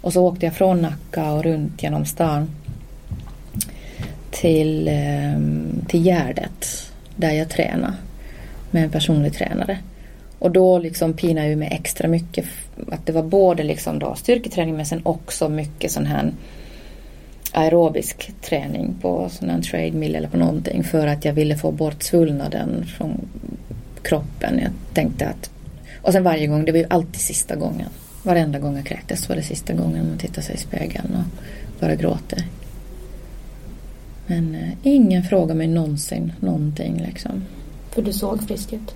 [0.00, 2.50] Och så åkte jag från Nacka och runt genom stan
[4.30, 7.92] till, ehm, till Gärdet där jag tränar
[8.70, 9.78] med en personlig tränare.
[10.38, 12.44] Och då liksom pinade jag mig extra mycket
[12.90, 16.32] att det var både liksom då styrketräning men sen också mycket sån här
[17.52, 22.02] aerobisk träning på sån här treadmill eller på någonting för att jag ville få bort
[22.02, 23.28] svullnaden från
[24.02, 24.58] kroppen.
[24.58, 25.50] Jag tänkte att
[26.06, 27.88] och sen varje gång, det var ju alltid sista gången.
[28.22, 31.42] Varenda gång jag kräktes var det sista gången man tittar sig i spegeln och
[31.80, 32.44] bara gråter.
[34.26, 37.44] Men eh, ingen frågar mig någonsin någonting liksom.
[37.90, 38.94] För du såg frisk ut?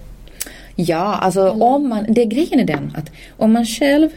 [0.76, 1.62] Ja, alltså eller?
[1.62, 4.10] om man, det grejen är den att om man själv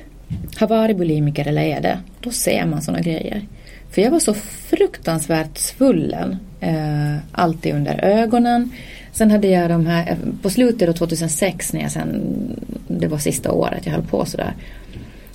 [0.58, 3.48] har varit bulimiker eller är det, då ser man sådana grejer.
[3.90, 6.38] För jag var så fruktansvärt svullen.
[6.60, 8.72] Eh, alltid under ögonen.
[9.14, 12.22] Sen hade jag de här, eh, på slutet av 2006 när jag sen,
[12.88, 14.54] det var sista året jag höll på sådär.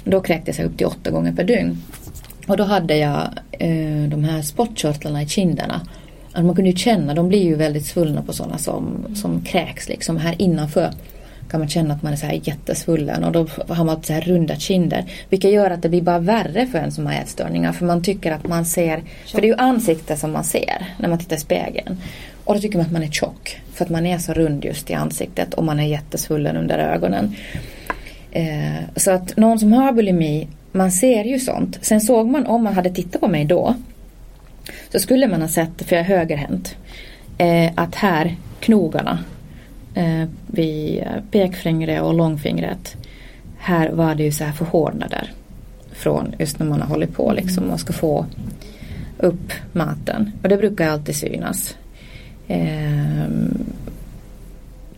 [0.05, 1.83] Då kräktes jag upp till åtta gånger per dygn.
[2.47, 3.21] Och då hade jag
[3.51, 5.81] eh, de här spottkörtlarna i kinderna.
[6.33, 9.89] Att man kunde ju känna, de blir ju väldigt svullna på sådana som, som kräks
[9.89, 10.91] liksom här innanför
[11.51, 14.21] kan man känna att man är så här jättesvullen och då har man så här
[14.21, 15.05] runda kinder.
[15.29, 18.33] Vilket gör att det blir bara värre för en som har ätstörningar för man tycker
[18.33, 21.41] att man ser, för det är ju ansiktet som man ser när man tittar i
[21.41, 21.97] spegeln.
[22.49, 24.91] Och då tycker man att man är tjock för att man är så rund just
[24.91, 27.35] i ansiktet och man är jättesvullen under ögonen.
[28.31, 31.79] Eh, så att någon som har bulimi, man ser ju sånt.
[31.83, 33.75] Sen såg man om man hade tittat på mig då
[34.93, 36.77] så skulle man ha sett, för jag är högerhänt,
[37.39, 39.19] eh, att här knogarna
[39.95, 42.97] eh, vid eh, pekfingret och långfingret.
[43.59, 45.33] Här var det ju så här förhårdnader.
[45.93, 48.27] Från just när man har hållit på liksom och ska få
[49.19, 50.33] upp maten.
[50.43, 51.77] Och det brukar alltid synas.
[52.49, 53.29] Eh,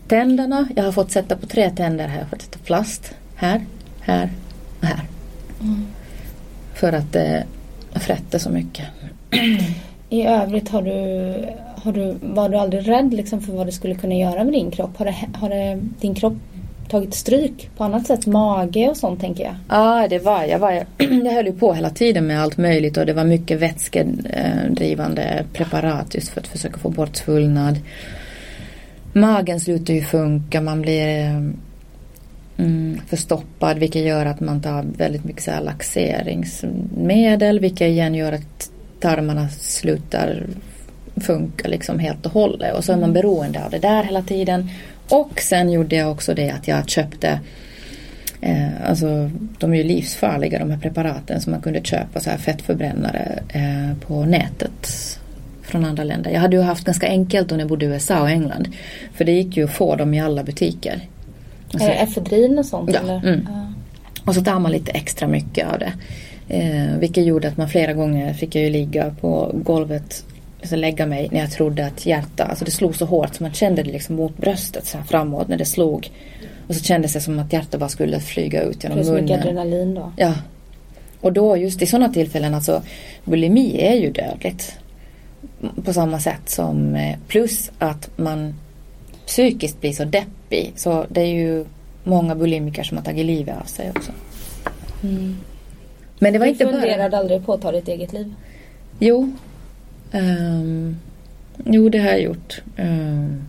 [0.09, 2.17] tänderna, jag har fått sätta på tre tänder här.
[2.17, 3.15] Jag har fått sätta plast.
[3.35, 3.65] Här,
[4.01, 4.31] här
[4.81, 5.01] och här.
[5.61, 5.87] Mm.
[6.75, 7.45] För att det
[7.95, 8.87] eh, frätte så mycket.
[10.09, 11.35] I övrigt har du
[11.83, 14.71] har du, var du aldrig rädd liksom för vad det skulle kunna göra med din
[14.71, 14.97] kropp?
[14.97, 16.37] Har, det, har det, din kropp
[16.91, 18.27] tagit stryk på annat sätt?
[18.27, 19.55] Mage och sånt tänker jag.
[19.69, 20.59] Ja, det var jag.
[20.59, 25.45] Var, jag höll ju på hela tiden med allt möjligt och det var mycket vätskedrivande
[25.53, 27.79] preparat just för att försöka få bort svullnad.
[29.13, 31.53] Magen slutar ju funka, man blir
[32.57, 38.33] mm, förstoppad vilket gör att man tar väldigt mycket så här laxeringsmedel vilket igen gör
[38.33, 38.71] att
[39.01, 40.47] tarmarna slutar
[41.17, 44.69] funka liksom helt och hållet och så är man beroende av det där hela tiden.
[45.11, 47.41] Och sen gjorde jag också det att jag köpte
[48.41, 52.39] eh, alltså de är ju livsfarliga de här preparaten som man kunde köpa så här
[52.39, 54.89] fettförbrännare eh, på nätet
[55.63, 56.31] från andra länder.
[56.31, 58.69] Jag hade ju haft ganska enkelt när jag bodde i USA och England.
[59.13, 61.01] För det gick ju att få dem i alla butiker.
[61.73, 62.91] Alltså, är det efedrin och sånt?
[62.93, 63.01] Ja.
[63.01, 63.17] Eller?
[63.17, 63.49] Mm.
[63.49, 63.73] ja.
[64.25, 65.93] Och så tar man lite extra mycket av det.
[66.49, 70.25] Eh, vilket gjorde att man flera gånger fick jag ju ligga på golvet
[70.61, 73.53] alltså lägga mig när jag trodde att hjärta, alltså det slog så hårt så man
[73.53, 76.11] kände det liksom mot bröstet så här framåt när det slog.
[76.67, 79.15] Och så kändes det som att hjärtat bara skulle flyga ut genom munnen.
[79.15, 80.13] Plus mycket adrenalin då.
[80.17, 80.35] Ja.
[81.21, 82.83] Och då just i sådana tillfällen, alltså
[83.25, 84.73] bulimi är ju dödligt.
[85.85, 88.55] På samma sätt som eh, plus att man
[89.27, 90.73] psykiskt blir så deppig.
[90.77, 91.65] Så det är ju
[92.05, 94.13] många bulimiker som har tagit livet av sig också.
[95.03, 95.37] Mm.
[96.19, 96.73] Men det var du inte bara...
[96.75, 98.35] funderade aldrig på att ta ditt eget liv?
[98.99, 99.33] Jo.
[100.13, 100.97] Um,
[101.65, 102.63] jo, det har jag gjort.
[102.77, 103.43] Um,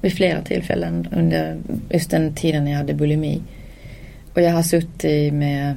[0.00, 1.56] vid flera tillfällen under
[1.90, 3.42] just den tiden jag hade bulimi.
[4.34, 5.74] Och jag har suttit med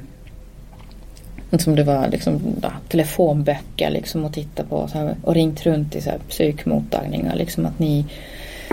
[1.58, 5.94] som det var liksom, ja, telefonböcker liksom och tittat på så här, och ringt runt
[5.94, 7.36] i så här, psykmottagningar.
[7.36, 8.06] Liksom att ni,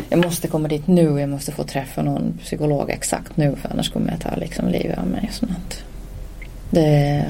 [0.09, 3.89] jag måste komma dit nu, jag måste få träffa någon psykolog exakt nu för annars
[3.89, 5.29] kommer jag ta liksom, livet av mig.
[5.31, 5.83] Sånt.
[6.69, 7.25] Det,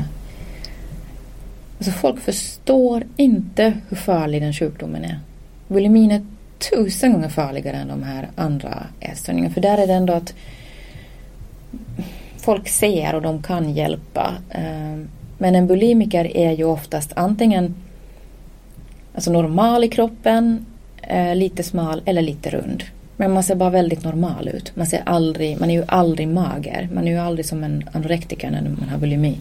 [1.77, 5.19] alltså folk förstår inte hur farlig den sjukdomen är.
[5.67, 6.25] Bulimin är
[6.71, 9.53] tusen gånger farligare än de här andra ätstörningarna.
[9.53, 10.33] För där är det ändå att
[12.37, 14.33] folk ser och de kan hjälpa.
[14.49, 17.75] Ehm, men en bulimiker är ju oftast antingen
[19.15, 20.65] alltså normal i kroppen,
[21.01, 22.83] eh, lite smal eller lite rund.
[23.17, 24.75] Men man ser bara väldigt normal ut.
[24.75, 26.89] Man, ser aldrig, man är ju aldrig mager.
[26.93, 29.37] Man är ju aldrig som en anorektiker när man har bulimi.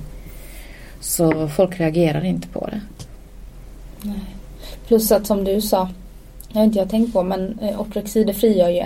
[1.02, 2.80] Så folk reagerar inte på det.
[4.02, 4.20] Nej.
[4.86, 5.88] Plus att som du sa,
[6.48, 8.78] jag har inte jag tänkt på men eh, ortorexi det frigör ju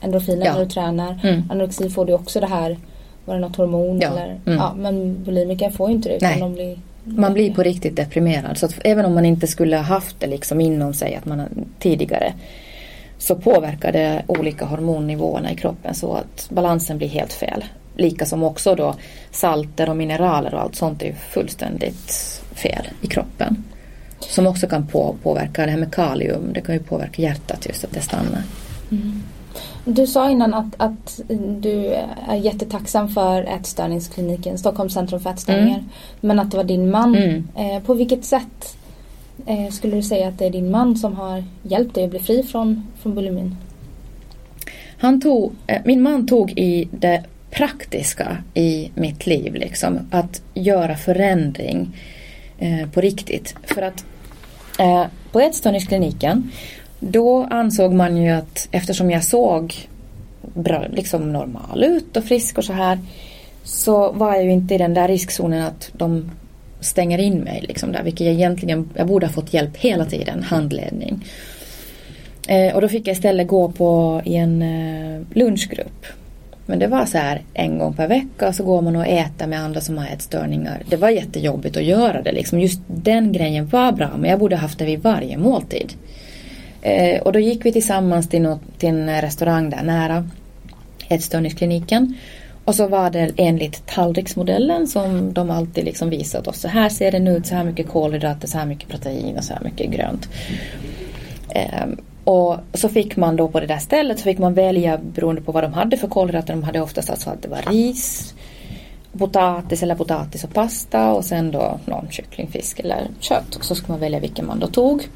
[0.00, 0.52] endorfiner ja.
[0.52, 1.20] när du tränar.
[1.22, 1.42] Mm.
[1.50, 2.78] Anorexi får du också det här
[3.24, 4.08] var det något hormon ja.
[4.08, 4.26] eller?
[4.26, 4.58] Mm.
[4.58, 6.16] Ja, men bulimiker får ju inte det.
[6.16, 8.58] Utan de blir, man blir på riktigt deprimerad.
[8.58, 11.48] Så även om man inte skulle ha haft det liksom inom sig att man
[11.78, 12.32] tidigare
[13.22, 17.64] så påverkar det olika hormonnivåerna i kroppen så att balansen blir helt fel.
[17.96, 18.94] Lika som också då
[19.30, 22.12] salter och mineraler och allt sånt är fullständigt
[22.54, 23.64] fel i kroppen.
[24.20, 26.52] Som också kan på, påverka det här med kalium.
[26.52, 28.42] Det kan ju påverka hjärtat just att det stannar.
[28.90, 29.22] Mm.
[29.84, 31.20] Du sa innan att, att
[31.60, 31.86] du
[32.28, 35.78] är jättetacksam för ätstörningskliniken, Stockholms centrum för ätstörningar.
[35.78, 35.90] Mm.
[36.20, 37.14] Men att det var din man.
[37.14, 37.48] Mm.
[37.56, 38.76] Eh, på vilket sätt
[39.46, 42.18] Eh, skulle du säga att det är din man som har hjälpt dig att bli
[42.18, 43.56] fri från, från bulimin?
[44.98, 49.54] Han tog, eh, min man tog i det praktiska i mitt liv.
[49.54, 51.96] Liksom, att göra förändring
[52.58, 53.54] eh, på riktigt.
[53.62, 54.04] För att
[54.78, 56.50] eh, på ätstörningskliniken
[57.00, 59.74] då ansåg man ju att eftersom jag såg
[60.54, 62.98] bra, liksom normal ut och frisk och så här
[63.64, 66.30] så var jag ju inte i den där riskzonen att de
[66.82, 70.42] stänger in mig liksom där, vilket jag egentligen, jag borde ha fått hjälp hela tiden,
[70.42, 71.24] handledning.
[72.48, 76.06] Eh, och då fick jag istället gå på i en eh, lunchgrupp.
[76.66, 79.60] Men det var så här en gång per vecka så går man och äter med
[79.60, 80.82] andra som har ätstörningar.
[80.88, 82.60] Det var jättejobbigt att göra det liksom.
[82.60, 85.92] Just den grejen var bra men jag borde haft det vid varje måltid.
[86.82, 90.28] Eh, och då gick vi tillsammans till, något, till en restaurang där nära
[91.08, 92.14] ätstörningskliniken.
[92.64, 96.60] Och så var det enligt tallriksmodellen som de alltid liksom visat oss.
[96.60, 99.52] Så här ser den ut, så här mycket kolhydrater, så här mycket protein och så
[99.52, 100.28] här mycket grönt.
[101.84, 105.40] Um, och så fick man då på det där stället så fick man välja beroende
[105.40, 106.54] på vad de hade för kolhydrater.
[106.54, 108.34] De hade oftast alltså att det var ris,
[109.18, 113.56] potatis eller potatis och pasta och sen då någon kyckling, fisk eller kött.
[113.56, 115.08] Och så skulle man välja vilken man då tog.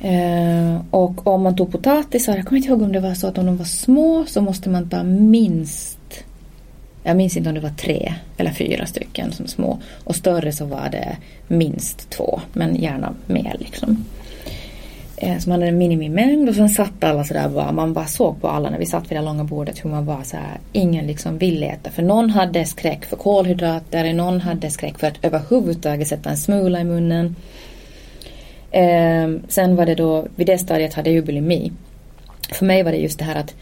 [0.00, 3.38] Eh, och om man tog potatisar, jag kommer inte ihåg om det var så att
[3.38, 5.99] om de var små så måste man ta minst
[7.02, 9.78] jag minns inte om det var tre eller fyra stycken som små.
[10.04, 11.16] Och större så var det
[11.48, 14.04] minst två, men gärna mer liksom.
[15.16, 18.40] Eh, så man hade en minimimängd och sen satt alla sådär bara, man bara såg
[18.40, 20.58] på alla när vi satt vid det långa bordet hur man var såhär.
[20.72, 21.90] ingen liksom ville äta.
[21.90, 26.80] För någon hade skräck för kolhydrater, någon hade skräck för att överhuvudtaget sätta en smula
[26.80, 27.36] i munnen.
[28.70, 31.72] Ehm, sen var det då, vid det stadiet hade jag ju bulimi.
[32.52, 33.54] För mig var det just det här att,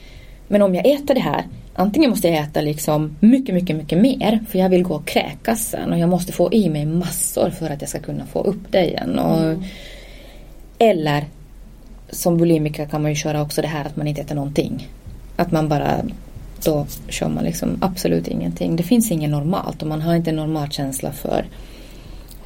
[0.48, 1.44] men om jag äter det här,
[1.78, 5.68] antingen måste jag äta liksom mycket, mycket, mycket mer, för jag vill gå och kräkas
[5.68, 8.60] sen och jag måste få i mig massor för att jag ska kunna få upp
[8.70, 9.18] det igen.
[9.18, 9.62] Och, mm.
[10.78, 11.24] Eller
[12.10, 14.88] som bulimiker kan man ju köra också det här att man inte äter någonting.
[15.36, 16.04] Att man bara,
[16.64, 18.76] då kör man liksom absolut ingenting.
[18.76, 21.46] Det finns inget normalt och man har inte en normal känsla för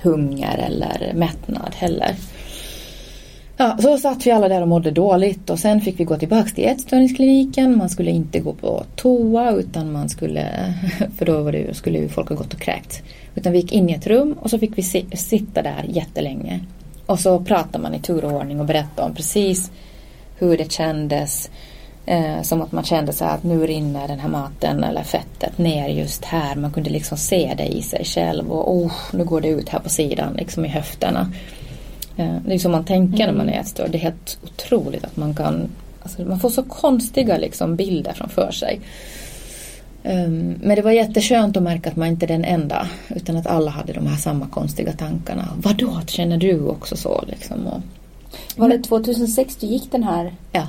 [0.03, 2.15] hunger eller mättnad heller.
[3.63, 6.49] Ja, så satt vi alla där och mådde dåligt och sen fick vi gå tillbaka
[6.49, 7.79] till ätstörningskliniken.
[7.79, 10.75] Man skulle inte gå på toa utan man skulle,
[11.19, 13.03] för då var det, skulle folk ha gått och kräkt.
[13.35, 14.83] Utan vi gick in i ett rum och så fick vi
[15.17, 16.61] sitta där jättelänge.
[17.07, 19.71] Och så pratade man i tur och ordning och berättade om precis
[20.39, 21.51] hur det kändes.
[22.07, 25.89] Eh, som att man kände så att nu rinner den här maten eller fettet ner
[25.89, 26.57] just här.
[26.57, 29.79] Man kunde liksom se det i sig själv och oh, nu går det ut här
[29.79, 31.33] på sidan, liksom i höfterna.
[32.17, 33.91] Eh, det är så man tänker när man är ätstörd.
[33.91, 35.69] Det är helt otroligt att man kan...
[36.03, 38.81] Alltså man får så konstiga liksom bilder framför sig.
[40.05, 42.87] Um, men det var jätteskönt att märka att man inte är den enda.
[43.09, 45.49] Utan att alla hade de här samma konstiga tankarna.
[45.57, 47.25] Vadå, känner du också så?
[47.27, 47.81] Liksom, och,
[48.57, 50.35] Var det 2006 du gick den här?
[50.53, 50.67] ja,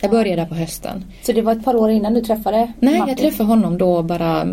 [0.00, 1.04] jag började där på hösten.
[1.22, 3.08] Så det var ett par år innan du träffade Nej, Martin?
[3.08, 4.48] jag träffade honom då bara ett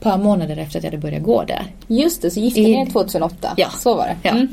[0.00, 1.64] par månader efter att jag hade börjat gå där.
[1.86, 3.54] Just det, så gifte ni er 2008?
[3.56, 3.68] Ja.
[3.70, 4.16] Så var det?
[4.22, 4.30] Ja.
[4.30, 4.48] Mm.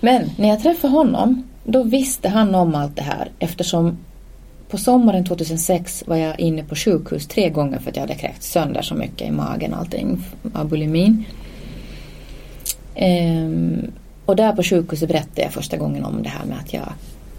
[0.00, 3.98] Men när jag träffade honom, då visste han om allt det här eftersom
[4.70, 8.42] på sommaren 2006 var jag inne på sjukhus tre gånger för att jag hade kräkt
[8.42, 10.24] sönder så mycket i magen och allting
[10.54, 11.24] av bulimin.
[12.94, 13.90] Ehm,
[14.26, 16.92] och där på sjukhuset berättade jag första gången om det här med att jag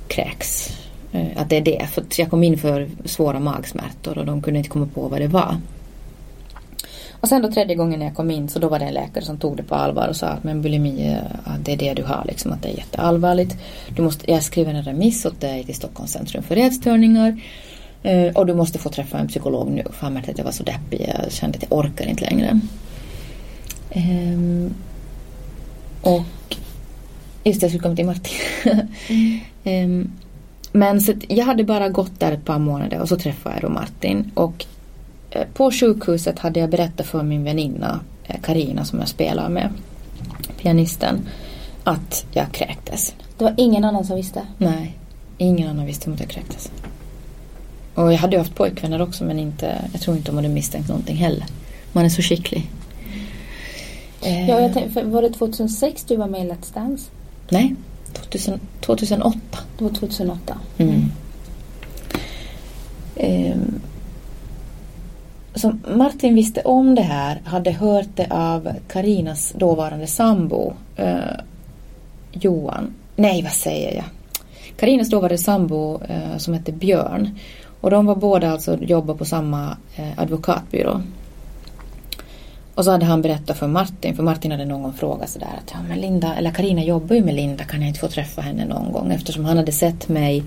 [0.08, 0.78] kräks.
[1.12, 4.58] Eh, att det är det, för jag kom in för svåra magsmärtor och de kunde
[4.58, 5.58] inte komma på vad det var.
[7.20, 9.26] Och sen då tredje gången när jag kom in så då var det en läkare
[9.26, 11.18] som tog det på allvar och sa att men bulimi,
[11.59, 13.57] det är det du har liksom, att det är jätteallvarligt.
[13.95, 17.41] Du måste, jag skriver en remiss åt dig till Stockholms centrum för ätstörningar.
[18.03, 19.84] Eh, och du måste få träffa en psykolog nu.
[19.91, 21.13] För han märkte att jag var så deppig.
[21.22, 22.59] Jag kände att jag orkar inte längre.
[23.89, 24.74] Ehm,
[26.01, 26.55] och
[27.43, 28.88] just det, jag skulle komma till Martin.
[29.63, 30.11] Ehm,
[30.72, 33.70] men så jag hade bara gått där ett par månader och så träffade jag då
[33.70, 34.32] Martin.
[34.34, 34.65] Och
[35.53, 37.99] på sjukhuset hade jag berättat för min väninna
[38.41, 39.69] Karina som jag spelar med,
[40.61, 41.19] pianisten,
[41.84, 43.13] att jag kräktes.
[43.38, 44.41] Det var ingen annan som visste?
[44.57, 44.97] Nej,
[45.38, 46.71] ingen annan visste om att jag kräktes.
[47.93, 50.89] Och jag hade ju haft pojkvänner också men inte, jag tror inte de hade misstänkt
[50.89, 51.45] någonting heller.
[51.91, 52.69] Man är så skicklig.
[54.21, 57.09] Eh, Ja, jag tänkte, för var det 2006 du var med i Let's Dance?
[57.49, 57.75] Nej,
[58.13, 59.39] 2000, 2008.
[59.78, 60.57] Det var 2008.
[60.78, 61.11] Mm.
[63.15, 63.80] Ehm,
[65.58, 71.18] så Martin visste om det här, hade hört det av Karinas dåvarande sambo eh,
[72.32, 72.93] Johan.
[73.16, 74.05] Nej, vad säger jag?
[74.78, 77.39] Karinas dåvarande sambo eh, som hette Björn.
[77.82, 81.01] Och de var båda alltså jobbade på samma eh, advokatbyrå.
[82.76, 85.72] Och så hade han berättat för Martin, för Martin hade någon gång frågat sådär att
[85.74, 88.66] ja men Linda, eller Karina jobbar ju med Linda, kan jag inte få träffa henne
[88.66, 89.12] någon gång?
[89.12, 90.43] Eftersom han hade sett mig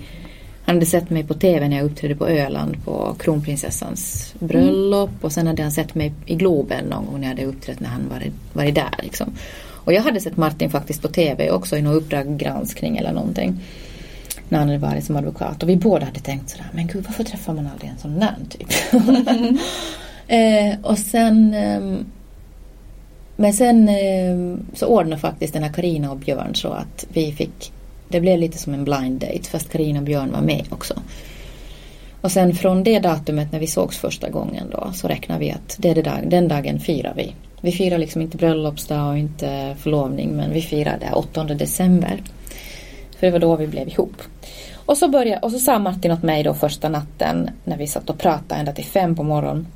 [0.71, 5.33] han hade sett mig på TV när jag uppträdde på Öland på kronprinsessans bröllop och
[5.33, 8.09] sen hade han sett mig i Globen någon gång när jag hade uppträtt när han
[8.09, 9.33] varit, varit där liksom.
[9.63, 13.61] Och jag hade sett Martin faktiskt på TV också i någon Uppdrag granskning eller någonting.
[14.49, 17.25] När han hade varit som advokat och vi båda hade tänkt sådär, men gud varför
[17.25, 18.69] träffar man aldrig en sån där typ?
[20.27, 22.05] eh, och sen ehm,
[23.37, 27.73] men sen eh, så ordnade faktiskt den här Karina och Björn så att vi fick
[28.11, 30.95] det blev lite som en blind date fast Karina och Björn var med också.
[32.21, 35.77] Och sen från det datumet när vi sågs första gången då så räknar vi att
[35.79, 37.35] det är det dag, den dagen firar vi.
[37.61, 42.23] Vi firar liksom inte bröllopsdag och inte förlovning men vi firar det 8 december.
[43.19, 44.23] För det var då vi blev ihop.
[44.75, 48.11] Och så, började, och så sa Martin åt mig då första natten när vi satt
[48.11, 49.67] och pratade ända till fem på morgonen.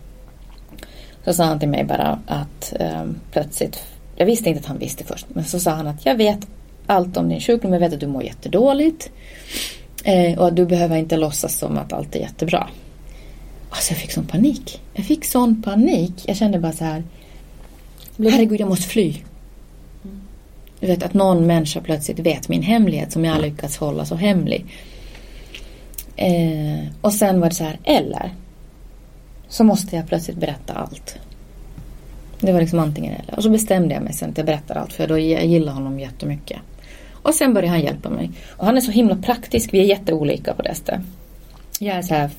[1.24, 3.85] Så sa han till mig bara att eh, plötsligt,
[4.16, 6.47] jag visste inte att han visste först, men så sa han att jag vet
[6.87, 9.11] allt om din sjukdom, jag vet att du mår jättedåligt.
[10.05, 12.68] Eh, och att du behöver inte låtsas som att allt är jättebra.
[13.70, 14.82] Alltså jag fick sån panik.
[14.95, 16.12] Jag fick sån panik.
[16.26, 17.05] Jag kände bara så här.
[18.18, 19.16] Herregud, jag måste fly.
[20.80, 24.66] Du vet att någon människa plötsligt vet min hemlighet som jag lyckats hålla så hemlig.
[26.16, 28.35] Eh, och sen var det så här, eller
[29.49, 31.18] så måste jag plötsligt berätta allt.
[32.41, 33.37] Det var liksom antingen eller.
[33.37, 36.01] Och så bestämde jag mig sen att jag berättar allt för då jag gillar honom
[36.01, 36.59] jättemycket.
[37.25, 38.31] Och sen började han hjälpa mig.
[38.57, 41.01] Och han är så himla praktisk, vi är jätteolika på det sättet.
[41.79, 42.31] Jag är så här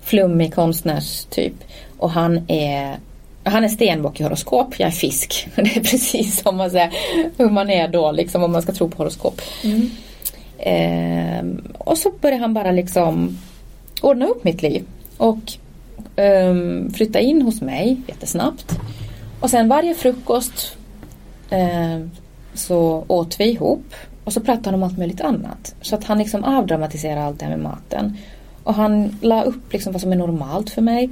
[0.00, 1.54] flummig konstnärstyp.
[1.98, 2.96] Och han är
[3.44, 5.48] han är stenbock i horoskop, jag är fisk.
[5.54, 6.92] Det är precis som man säger
[7.36, 9.40] hur man är då liksom om man ska tro på horoskop.
[9.64, 9.90] Mm.
[10.58, 13.38] Ehm, och så började han bara liksom
[14.00, 14.84] ordna upp mitt liv.
[15.16, 15.52] Och
[16.16, 18.78] ehm, flytta in hos mig jättesnabbt.
[19.40, 20.76] Och sen varje frukost
[21.50, 22.10] ehm,
[22.54, 23.94] så åt vi ihop.
[24.24, 25.74] Och så pratade han om allt möjligt annat.
[25.80, 28.16] Så att han liksom avdramatiserade allt det här med maten.
[28.64, 31.10] Och han la upp liksom vad som är normalt för mig.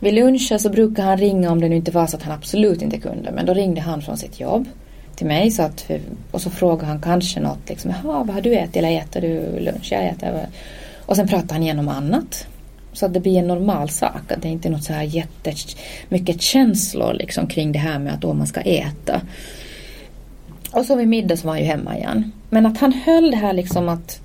[0.00, 2.82] Vid lunchen så brukar han ringa om det nu inte var så att han absolut
[2.82, 3.30] inte kunde.
[3.32, 4.68] Men då ringde han från sitt jobb
[5.16, 5.50] till mig.
[5.50, 5.90] Så att,
[6.30, 7.68] och så frågade han kanske något.
[7.68, 8.76] Liksom, Jaha, vad har du ätit?
[8.76, 9.88] Eller äter du lunch?
[9.92, 10.46] Jag äter.
[11.06, 12.46] Och sen pratade han igenom annat.
[12.92, 14.32] Så att det blir en normal sak.
[14.32, 18.20] Att det inte är något så här jättemycket känslor liksom, kring det här med att
[18.20, 19.20] då man ska äta.
[20.72, 22.32] Och så vid middag så var han ju hemma igen.
[22.50, 24.20] Men att han höll det här liksom att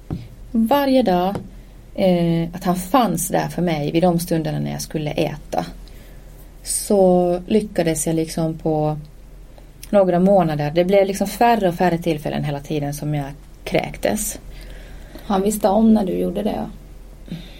[0.51, 1.35] varje dag
[1.95, 5.65] eh, att han fanns där för mig vid de stunderna när jag skulle äta.
[6.63, 8.97] Så lyckades jag liksom på
[9.89, 10.71] några månader.
[10.75, 13.25] Det blev liksom färre och färre tillfällen hela tiden som jag
[13.63, 14.39] kräktes.
[15.25, 16.65] Han visste om när du gjorde det?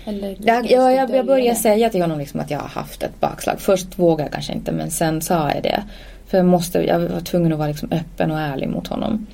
[0.06, 1.56] Eller Ja, ja, jag, jag dölja började det?
[1.56, 3.60] säga till honom liksom att jag har haft ett bakslag.
[3.60, 5.84] Först vågade jag kanske inte men sen sa jag det.
[6.34, 9.28] För jag, måste, jag var tvungen att vara liksom öppen och ärlig mot honom.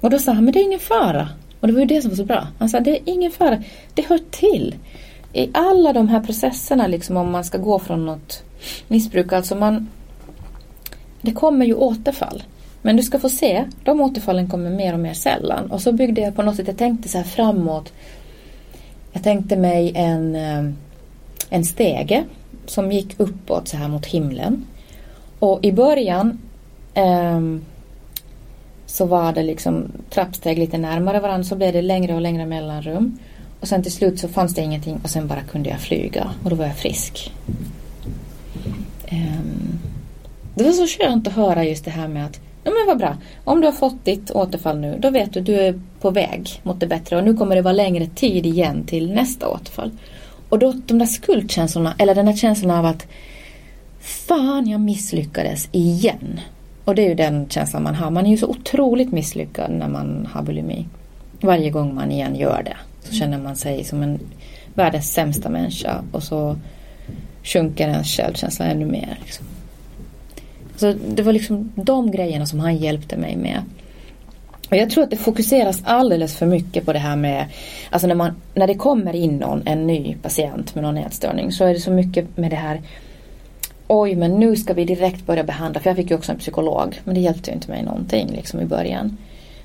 [0.00, 1.28] Och då sa han, men det är ingen fara.
[1.60, 2.48] Och det var ju det som var så bra.
[2.58, 3.62] Han sa, det är ingen fara.
[3.94, 4.74] Det hör till.
[5.32, 8.42] I alla de här processerna liksom om man ska gå från något
[8.88, 9.32] missbruk.
[9.32, 9.88] Alltså man...
[11.20, 12.42] Det kommer ju återfall.
[12.82, 15.70] Men du ska få se, de återfallen kommer mer och mer sällan.
[15.70, 17.92] Och så byggde jag på något sätt, jag tänkte så här framåt.
[19.12, 20.64] Jag tänkte mig en, eh,
[21.50, 22.24] en stege
[22.66, 24.64] som gick uppåt så här mot himlen.
[25.38, 26.38] Och i början
[26.96, 27.64] Um,
[28.86, 33.18] så var det liksom trappsteg lite närmare varandra så blev det längre och längre mellanrum.
[33.60, 36.50] Och sen till slut så fanns det ingenting och sen bara kunde jag flyga och
[36.50, 37.32] då var jag frisk.
[39.12, 39.78] Um,
[40.54, 43.16] det var så skönt att höra just det här med att Ja men vad bra.
[43.44, 46.60] Om du har fått ditt återfall nu, då vet du att du är på väg
[46.62, 49.90] mot det bättre och nu kommer det vara längre tid igen till nästa återfall.
[50.48, 53.06] Och då de där skuldkänslorna, eller den där känslan av att
[54.00, 56.40] Fan, jag misslyckades igen.
[56.84, 58.10] Och det är ju den känslan man har.
[58.10, 60.86] Man är ju så otroligt misslyckad när man har bulimi.
[61.40, 64.18] Varje gång man igen gör det så känner man sig som en
[64.74, 66.56] världens sämsta människa och så
[67.42, 69.18] sjunker ens självkänsla ännu mer.
[69.24, 69.46] Liksom.
[70.76, 73.62] Så det var liksom de grejerna som han hjälpte mig med.
[74.70, 77.46] Och jag tror att det fokuseras alldeles för mycket på det här med,
[77.90, 81.64] alltså när, man, när det kommer in någon, en ny patient med någon ätstörning så
[81.64, 82.80] är det så mycket med det här
[83.88, 87.00] Oj, men nu ska vi direkt börja behandla, för jag fick ju också en psykolog,
[87.04, 89.16] men det hjälpte ju inte mig någonting liksom i början.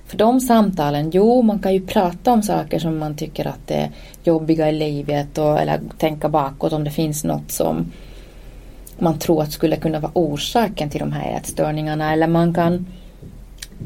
[0.05, 3.89] För de samtalen, jo man kan ju prata om saker som man tycker att är
[4.23, 7.91] jobbiga i livet och, eller tänka bakåt om det finns något som
[8.97, 12.85] man tror att skulle kunna vara orsaken till de här ätstörningarna eller man kan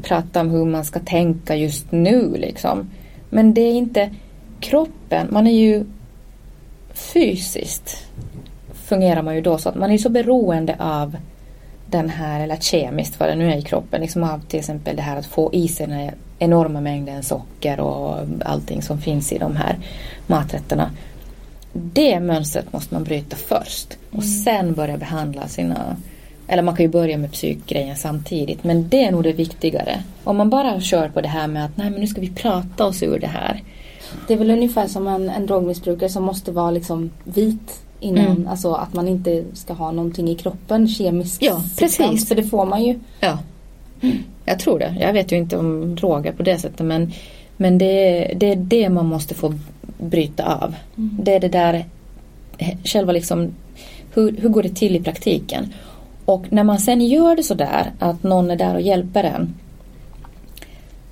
[0.02, 2.90] prata om hur man ska tänka just nu liksom.
[3.30, 4.10] Men det är inte
[4.60, 5.84] kroppen, man är ju
[6.92, 8.06] fysiskt
[8.84, 11.16] fungerar man ju då så att man är så beroende av
[11.86, 15.02] den här, eller kemiskt vad det nu är i kroppen, liksom av till exempel det
[15.02, 19.38] här att få i sig den här enorma mängden socker och allting som finns i
[19.38, 19.78] de här
[20.26, 20.90] maträtterna.
[21.72, 25.96] Det mönstret måste man bryta först och sen börja behandla sina
[26.48, 30.02] eller man kan ju börja med psykgrejen samtidigt men det är nog det viktigare.
[30.24, 32.86] Om man bara kör på det här med att nej men nu ska vi prata
[32.86, 33.62] oss ur det här.
[34.26, 38.48] Det är väl ungefär som en, en drogmissbrukare som måste vara liksom vit innan, Mm.
[38.48, 42.28] alltså att man inte ska ha någonting i kroppen, kemisk Ja, precis.
[42.28, 42.98] För det får man ju.
[43.20, 43.38] Ja,
[44.44, 44.96] jag tror det.
[45.00, 47.12] Jag vet ju inte om droger på det sättet men,
[47.56, 49.54] men det, det är det man måste få
[49.98, 50.74] bryta av.
[50.96, 51.84] Det är det där
[52.84, 53.54] själva liksom
[54.14, 55.72] hur, hur går det till i praktiken?
[56.24, 59.54] Och när man sen gör det sådär att någon är där och hjälper en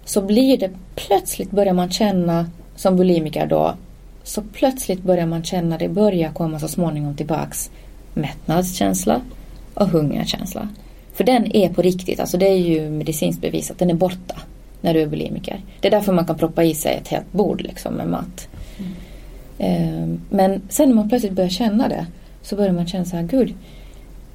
[0.05, 2.47] så blir det plötsligt börjar man känna
[2.77, 3.75] som bulimiker då
[4.23, 7.71] så plötsligt börjar man känna det börjar komma så småningom tillbaks
[8.15, 9.21] mättnadskänsla
[9.75, 10.69] och hungerkänsla.
[11.13, 14.35] För den är på riktigt, alltså det är ju medicinskt bevisat, den är borta
[14.81, 15.61] när du är bulimiker.
[15.81, 18.49] Det är därför man kan proppa i sig ett helt bord liksom med mat.
[19.59, 22.07] Eh, Men sen när man plötsligt börjar känna det
[22.43, 23.55] så börjar man känna så här, gud,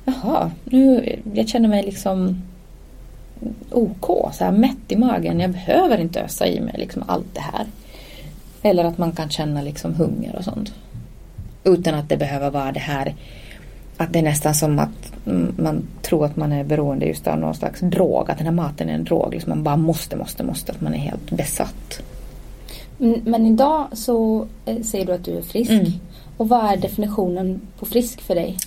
[0.05, 2.41] jaha, nu, jag känner mig liksom
[3.72, 5.39] OK, så här mätt i magen.
[5.39, 7.65] Jag behöver inte ösa i mig liksom allt det här.
[8.61, 10.73] Eller att man kan känna liksom hunger och sånt.
[11.63, 13.15] Utan att det behöver vara det här
[13.97, 17.39] att det är nästan som att mm, man tror att man är beroende just av
[17.39, 18.31] någon slags drog.
[18.31, 19.34] Att den här maten är en drog.
[19.34, 20.71] Liksom man bara måste, måste, måste.
[20.71, 22.01] Att man är helt besatt.
[22.97, 25.71] Men, men idag så eh, säger du att du är frisk.
[25.71, 25.91] Mm.
[26.38, 28.57] Och vad är definitionen på frisk för dig?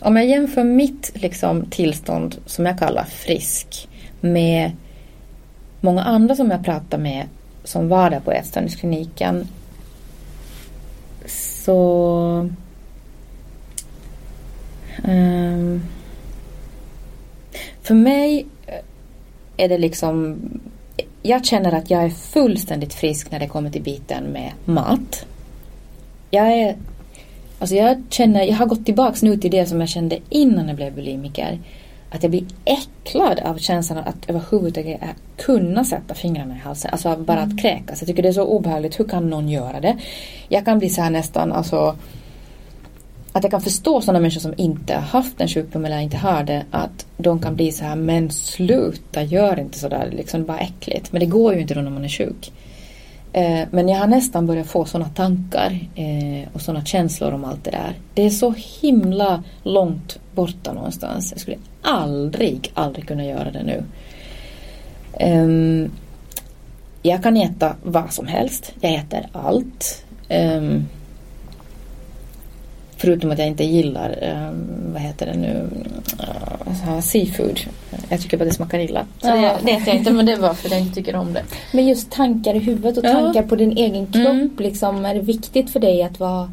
[0.00, 3.88] Om jag jämför mitt liksom, tillstånd som jag kallar frisk
[4.20, 4.72] med
[5.80, 7.26] många andra som jag pratar med
[7.64, 9.48] som var där på ätstörningskliniken
[11.26, 12.48] så
[15.04, 15.82] um,
[17.82, 18.74] för mig eh,
[19.56, 20.38] är det liksom
[21.22, 25.26] jag känner att jag är fullständigt frisk när det kommer till biten med mat.
[26.30, 26.76] Jag är
[27.60, 30.76] Alltså jag känner, jag har gått tillbaks nu till det som jag kände innan jag
[30.76, 31.58] blev bulimiker.
[32.10, 35.00] Att jag blir äcklad av känslan att överhuvudtaget
[35.36, 36.90] kunna sätta fingrarna i halsen.
[36.92, 38.00] Alltså bara att kräkas.
[38.00, 39.00] Jag tycker det är så obehagligt.
[39.00, 39.98] Hur kan någon göra det?
[40.48, 41.96] Jag kan bli så här nästan, alltså
[43.32, 46.42] att jag kan förstå sådana människor som inte har haft en sjukdom eller inte har
[46.42, 46.64] det.
[46.70, 50.08] Att de kan bli så här, men sluta, gör inte sådär.
[50.12, 51.12] Liksom bara äckligt.
[51.12, 52.52] Men det går ju inte då när man är sjuk.
[53.32, 57.64] Eh, Men jag har nästan börjat få sådana tankar eh, och sådana känslor om allt
[57.64, 57.94] det där.
[58.14, 61.32] Det är så himla långt borta någonstans.
[61.32, 63.84] Jag skulle aldrig, aldrig kunna göra det nu.
[65.18, 65.90] Ehm,
[67.02, 68.72] jag kan äta vad som helst.
[68.80, 70.04] Jag äter allt.
[70.30, 70.86] Um,
[73.00, 74.18] förutom att jag inte gillar,
[74.50, 75.68] um, vad heter det nu,
[76.88, 77.60] uh, seafood.
[78.08, 79.06] Jag tycker bara det smakar illa.
[79.20, 79.34] Så ja.
[79.34, 81.42] det, det äter jag inte men det var för att jag inte tycker om det.
[81.72, 83.48] Men just tankar i huvudet och tankar ja.
[83.48, 84.26] på din egen kropp.
[84.26, 84.50] Mm.
[84.58, 86.52] Liksom, är det viktigt för dig att vara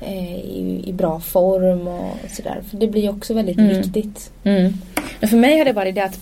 [0.00, 2.60] eh, i, i, bra form och sådär?
[2.70, 3.76] För det blir också väldigt mm.
[3.76, 4.30] viktigt.
[4.44, 4.72] Mm.
[5.20, 6.20] För mig har det varit det att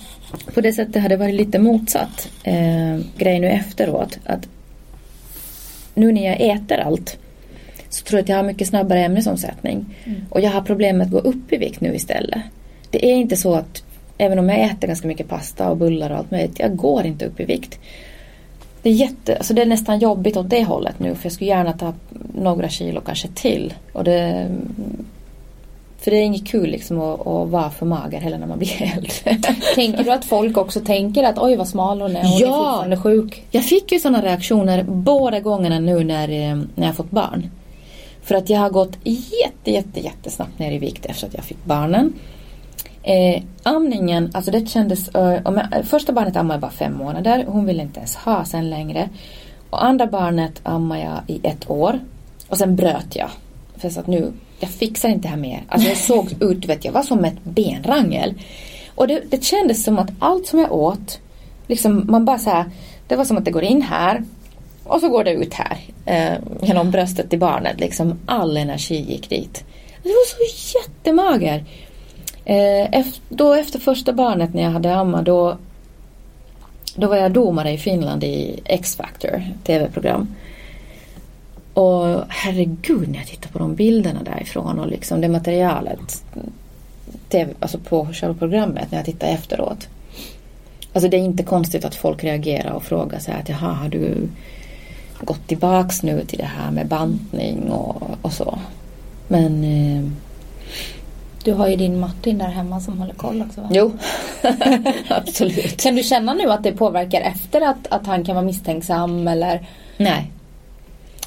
[0.54, 4.18] på det sättet har det varit lite motsatt eh, grej nu efteråt.
[4.24, 4.48] Att
[5.94, 7.18] nu när jag äter allt
[7.96, 9.84] så tror jag att jag har mycket snabbare ämnesomsättning.
[10.04, 10.20] Mm.
[10.30, 12.42] Och jag har problem med att gå upp i vikt nu istället.
[12.90, 13.82] Det är inte så att
[14.18, 17.26] även om jag äter ganska mycket pasta och bullar och allt möjligt, jag går inte
[17.26, 17.78] upp i vikt.
[18.82, 21.50] Det är, jätte, alltså det är nästan jobbigt åt det hållet nu för jag skulle
[21.50, 21.94] gärna ta
[22.34, 23.74] några kilo kanske till.
[23.92, 24.48] Och det,
[25.98, 28.82] för det är inget kul liksom att, att vara för mager heller när man blir
[28.96, 29.50] äldre.
[29.74, 32.50] Tänker du att folk också tänker att oj vad smal hon är, hon ja, är
[32.50, 33.44] fortfarande sjuk?
[33.50, 37.50] Jag fick ju sådana reaktioner båda gångerna nu när, eh, när jag fått barn.
[38.26, 41.64] För att jag har gått jätte, jätte, jättesnabbt ner i vikt efter att jag fick
[41.64, 42.12] barnen.
[43.02, 45.08] Eh, amningen, alltså det kändes...
[45.08, 47.44] Eh, jag, första barnet ammade jag bara fem månader.
[47.48, 49.08] Hon ville inte ens ha sen längre.
[49.70, 52.00] Och andra barnet ammade jag i ett år.
[52.48, 53.28] Och sen bröt jag.
[53.76, 55.62] För jag sa att nu, jag fixar inte det här mer.
[55.68, 58.34] Alltså jag såg ut, vet jag var som ett benrangel.
[58.94, 61.20] Och det, det kändes som att allt som jag åt,
[61.66, 62.64] liksom man bara så här,
[63.08, 64.22] det var som att det går in här
[64.86, 67.80] och så går det ut här eh, genom bröstet till barnet.
[67.80, 69.64] Liksom all energi gick dit.
[70.02, 71.64] Det var så jättemager.
[72.44, 75.56] Eh, efter, då efter första barnet när jag hade amma då,
[76.94, 80.34] då var jag domare i Finland i X-Factor, tv-program.
[81.74, 86.24] Och herregud när jag tittar på de bilderna därifrån och liksom det materialet
[87.28, 89.88] TV, alltså på själva programmet när jag tittar efteråt.
[90.92, 94.28] Alltså det är inte konstigt att folk reagerar och frågar sig att jaha, har du
[95.20, 98.58] gått tillbaks nu till det här med bantning och, och så.
[99.28, 100.10] Men eh,
[101.44, 103.68] du har ju din Martin där hemma som håller koll också va?
[103.72, 103.92] Jo,
[105.08, 105.82] absolut.
[105.82, 109.66] Kan du känna nu att det påverkar efter att, att han kan vara misstänksam eller?
[109.96, 110.30] Nej.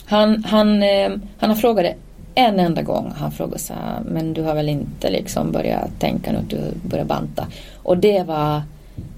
[0.06, 1.96] Han, han, eh, han har frågat det
[2.36, 3.14] en enda gång.
[3.18, 6.62] Han frågade så här, men du har väl inte liksom börjat tänka nu att du
[6.84, 7.48] börjar banta?
[7.76, 8.62] Och det var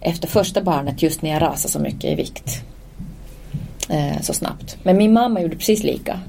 [0.01, 2.63] efter första barnet just när jag rasade så mycket i vikt.
[3.91, 4.77] Eh, så snabbt.
[4.83, 6.19] Men min mamma gjorde precis lika.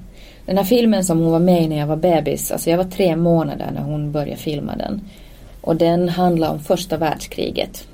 [0.47, 2.84] Den här filmen som hon var med i när jag var bebis, alltså jag var
[2.84, 5.01] tre månader när hon började filma den.
[5.60, 7.86] Och den handlar om första världskriget.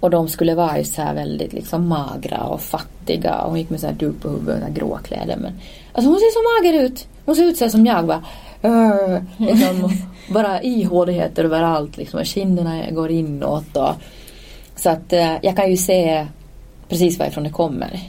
[0.00, 3.70] Och de skulle vara ju så här väldigt liksom magra och fattiga och hon gick
[3.70, 5.36] med så här duk på huvudet och grå kläder.
[5.36, 5.52] Men,
[5.92, 7.08] alltså hon ser så mager ut.
[7.24, 8.22] Hon ser ut så som jag bara.
[8.64, 9.92] Uh, liksom,
[10.34, 12.24] bara ihåligheter överallt liksom.
[12.24, 13.94] Kinderna går inåt och.
[14.76, 16.26] Så att eh, jag kan ju se
[16.88, 18.00] precis varifrån det kommer.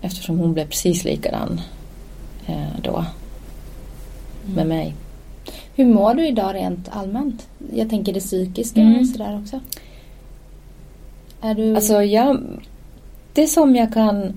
[0.00, 1.60] Eftersom hon blev precis likadan
[2.50, 2.96] Eh, då.
[4.44, 4.54] Mm.
[4.54, 4.94] Med mig.
[5.74, 7.48] Hur mår du idag rent allmänt?
[7.74, 9.00] Jag tänker det psykiska mm.
[9.00, 9.60] och sådär också.
[11.40, 11.76] Är du...
[11.76, 12.40] Alltså jag...
[13.32, 14.32] Det som jag kan...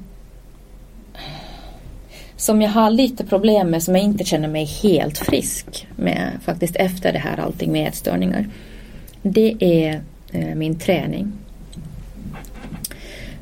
[2.36, 6.76] Som jag har lite problem med, som jag inte känner mig helt frisk med faktiskt
[6.76, 8.50] efter det här allting med ätstörningar.
[9.22, 11.34] Det är eh, min träning.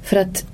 [0.03, 0.50] För att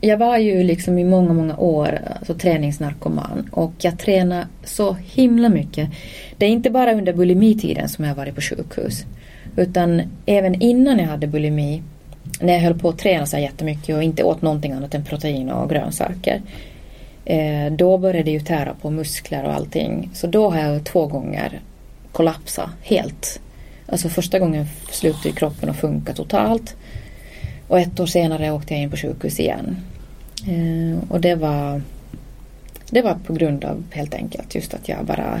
[0.00, 5.48] jag var ju liksom i många, många år alltså, träningsnarkoman och jag tränade så himla
[5.48, 5.88] mycket.
[6.36, 9.04] Det är inte bara under bulimitiden som jag varit på sjukhus.
[9.56, 11.82] Utan även innan jag hade bulimi,
[12.40, 15.04] när jag höll på att träna så här jättemycket och inte åt någonting annat än
[15.04, 16.42] protein och grönsaker.
[17.24, 20.10] Eh, då började det ju tära på muskler och allting.
[20.14, 21.60] Så då har jag två gånger
[22.12, 23.40] kollapsat helt.
[23.86, 26.76] Alltså första gången slutade kroppen att funka totalt.
[27.68, 29.76] Och ett år senare åkte jag in på sjukhus igen.
[30.48, 31.82] Eh, och det var,
[32.90, 35.40] det var på grund av helt enkelt just att jag bara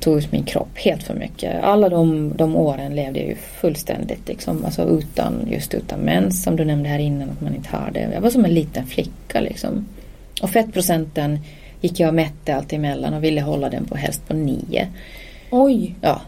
[0.00, 1.64] tog ut min kropp helt för mycket.
[1.64, 6.56] Alla de, de åren levde jag ju fullständigt liksom, alltså utan, just utan mens som
[6.56, 8.10] du nämnde här innan att man inte har det.
[8.14, 9.86] Jag var som en liten flicka liksom.
[10.42, 11.38] Och fettprocenten
[11.80, 14.88] gick jag och mätte allt emellan och ville hålla den på helst på nio.
[15.50, 15.94] Oj!
[16.00, 16.20] Ja,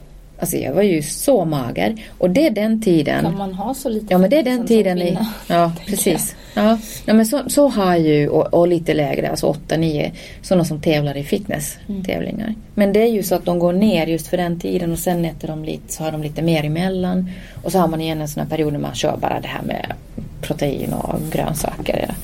[0.44, 1.96] Alltså jag var ju så mager.
[2.18, 3.22] Och det är den tiden.
[3.22, 5.02] Kan man ha så lite Ja men det är den tiden.
[5.02, 6.36] I, ja precis.
[6.54, 6.78] Ja.
[7.06, 10.10] ja men så, så har ju och, och lite lägre, alltså 8-9
[10.42, 12.46] sådana som tävlar i fitness-tävlingar.
[12.46, 12.60] Mm.
[12.74, 15.24] Men det är ju så att de går ner just för den tiden och sen
[15.24, 17.30] äter de lite, så har de lite mer emellan.
[17.62, 19.62] Och så har man igen en sån här period när man kör bara det här
[19.62, 19.92] med
[20.40, 22.14] protein och grönsaker.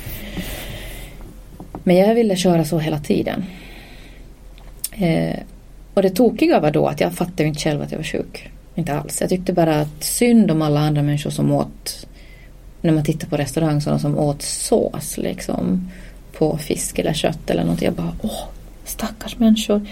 [1.82, 3.44] Men jag ville köra så hela tiden.
[4.92, 5.38] Eh,
[6.00, 8.50] och det tokiga var då att jag fattade inte själv att jag var sjuk.
[8.74, 9.20] Inte alls.
[9.20, 12.06] Jag tyckte bara att synd om alla andra människor som åt
[12.80, 15.90] när man tittar på restaurang sådana som åt sås liksom
[16.32, 17.82] på fisk eller kött eller något.
[17.82, 18.44] Jag bara åh,
[18.84, 19.86] stackars människor.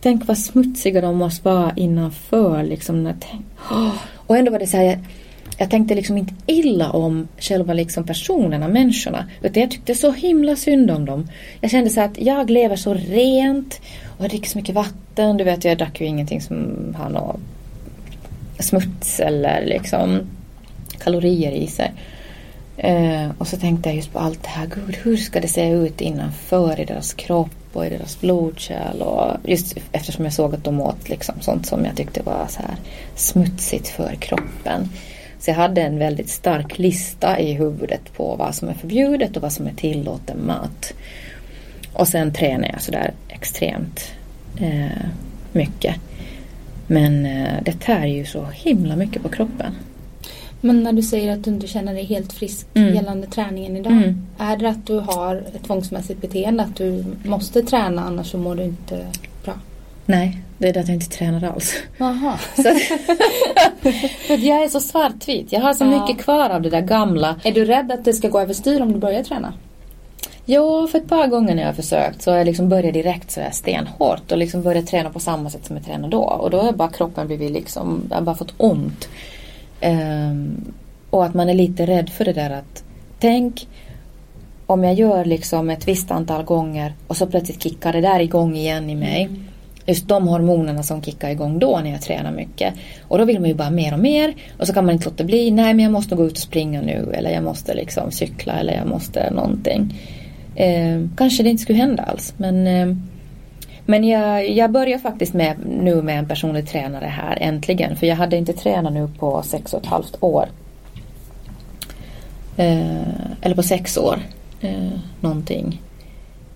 [0.00, 3.02] Tänk vad smutsiga de måste vara innanför liksom.
[3.02, 3.94] När tänk, åh.
[4.14, 4.98] Och ändå var det så här,
[5.62, 9.26] jag, tänkte liksom inte illa om själva liksom personerna, människorna.
[9.42, 11.28] Utan jag tyckte så himla synd om dem.
[11.60, 15.36] Jag kände så att jag lever så rent och jag dricker så mycket vatten.
[15.36, 17.40] Du vet, jag drack ju ingenting som har någon
[18.58, 20.20] smuts eller liksom
[20.98, 21.92] kalorier i sig.
[22.76, 24.66] Eh, och så tänkte jag just på allt det här.
[24.66, 29.02] Gud, hur ska det se ut innanför i deras kropp och i deras blodkärl?
[29.02, 32.62] Och just eftersom jag såg att de åt liksom sånt som jag tyckte var så
[32.62, 32.76] här
[33.14, 34.88] smutsigt för kroppen.
[35.42, 39.42] Så jag hade en väldigt stark lista i huvudet på vad som är förbjudet och
[39.42, 40.92] vad som är tillåten mat.
[41.92, 44.12] Och sen tränar jag sådär extremt
[44.60, 45.06] eh,
[45.52, 45.96] mycket.
[46.86, 49.72] Men eh, det tär ju så himla mycket på kroppen.
[50.60, 52.94] Men när du säger att du inte känner dig helt frisk Mm.
[52.94, 53.92] gällande träningen idag.
[53.92, 54.26] Mm.
[54.38, 56.62] Är det att du har ett tvångsmässigt beteende?
[56.62, 59.06] Att du måste träna annars så mår du inte
[59.44, 59.54] bra?
[60.06, 61.74] Nej, det är det att jag inte tränar alls.
[61.98, 62.38] Jaha.
[62.56, 62.62] Så,
[64.26, 65.52] för att jag är så svartvit.
[65.52, 66.00] Jag har så Ja.
[66.08, 67.36] mycket kvar av det där gamla.
[67.44, 69.52] Är du rädd att det ska gå överstyr om du börjar träna?
[70.44, 73.30] Ja, för ett par gånger när jag har försökt så har jag liksom börjat direkt
[73.30, 76.22] så här stenhårt och liksom börjat träna på samma sätt som jag tränade då.
[76.22, 79.08] Och då har bara kroppen blivit liksom, jag har bara fått ont.
[79.80, 80.72] Ehm,
[81.10, 82.84] och att man är lite rädd för det där att
[83.20, 83.68] tänk
[84.66, 88.56] om jag gör liksom ett visst antal gånger och så plötsligt kickar det där igång
[88.56, 89.28] igen i mig.
[89.86, 92.74] Just de hormonerna som kickar igång då när jag tränar mycket.
[93.08, 94.34] Och då vill man ju bara mer och mer.
[94.58, 95.50] Och så kan man inte låta bli.
[95.50, 97.12] Nej men jag måste gå ut och springa nu.
[97.14, 98.52] Eller jag måste liksom cykla.
[98.52, 99.94] Eller jag måste någonting.
[100.54, 102.34] Eh, kanske det inte skulle hända alls.
[102.36, 102.96] Men, eh,
[103.86, 107.96] men jag, jag börjar faktiskt med, nu med en personlig tränare här äntligen.
[107.96, 110.48] För jag hade inte tränat nu på sex och ett halvt år.
[112.56, 114.18] Eh, eller på sex år.
[114.60, 115.80] Eh, någonting.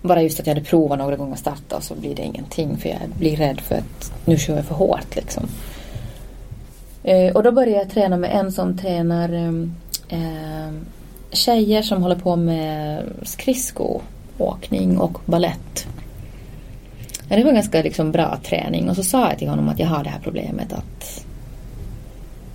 [0.01, 2.77] Bara just att jag hade provat några gånger att starta och så blir det ingenting.
[2.77, 5.43] För jag blir rädd för att nu kör jag för hårt liksom.
[7.03, 10.73] Eh, och då började jag träna med en som tränar eh, eh
[11.31, 15.87] tjejer som håller på med skridskoåkning och ballett.
[17.29, 20.03] Det var ganska liksom, bra träning och så sa jag till honom att jag har
[20.03, 21.25] det här problemet att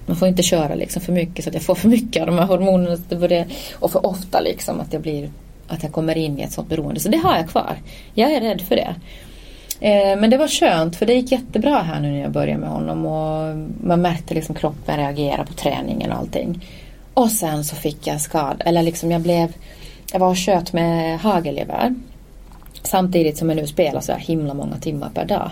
[0.07, 2.39] man får inte köra liksom för mycket så att jag får för mycket av de
[2.39, 5.31] här hormonerna det börjar, och för ofta liksom att jag blir
[5.73, 7.01] att jag kommer in i ett sånt beroende.
[7.01, 7.77] Så det har jag kvar.
[8.15, 8.95] Jag är rädd för det.
[9.81, 12.69] Eh, men det var skönt för det gick jättebra här nu när jag började med
[12.71, 16.67] honom och man märkte liksom kroppen reagera på träningen och allting.
[17.15, 19.53] Och sen så fick jag skad, eller liksom jag blev,
[20.13, 21.95] jag var och sköt med hagelgevär.
[22.83, 25.51] Samtidigt som jag nu spelar så här himla många timmar per dag.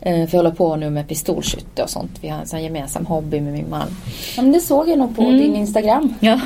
[0.00, 2.10] Eh, För jag håller på nu med pistolskytte och sånt.
[2.20, 3.96] Vi har en sån gemensam hobby med min man.
[4.36, 5.38] Ja, men det såg jag nog på Mm.
[5.38, 6.14] din Instagram.
[6.20, 6.40] Ja,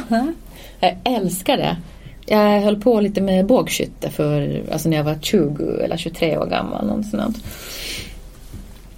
[0.81, 1.77] jag älskar det.
[2.31, 6.47] Jag höll på lite med bågskytte för, alltså när jag var 20 eller 23 år
[6.47, 6.87] gammal.
[6.87, 7.45] Något sånt.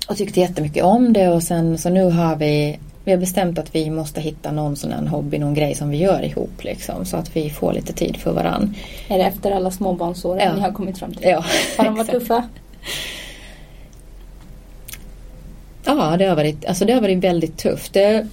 [0.09, 3.75] Och tyckte jättemycket om det och sen så nu har vi vi har bestämt att
[3.75, 7.05] vi måste hitta någon sån här hobby, någon grej som vi gör ihop liksom.
[7.05, 8.75] Så att vi får lite tid för varann.
[9.09, 10.55] Är det efter alla småbarnsåren Ja.
[10.55, 11.29] ni har kommit fram till?
[11.29, 11.45] Ja,
[11.79, 12.49] Har de varit tuffa?
[15.85, 17.93] Ja, det har varit, alltså det har varit väldigt tufft.
[17.93, 18.27] Det...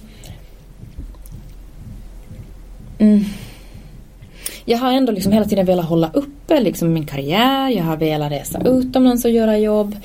[2.98, 3.24] Mm.
[4.68, 7.68] Jag har ändå liksom hela tiden velat hålla uppe liksom min karriär.
[7.68, 9.96] Jag har velat resa utomlands och göra jobb.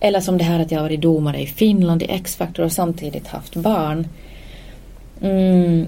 [0.00, 3.26] Eller som det här att jag har varit domare i Finland i X-Factor och samtidigt
[3.26, 4.08] haft barn.
[5.20, 5.86] Mm.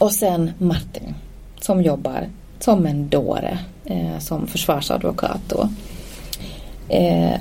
[0.00, 1.14] Och sen Martin
[1.60, 5.68] som jobbar som en dåre eh, som försvarsadvokat då.
[6.88, 7.40] Eh,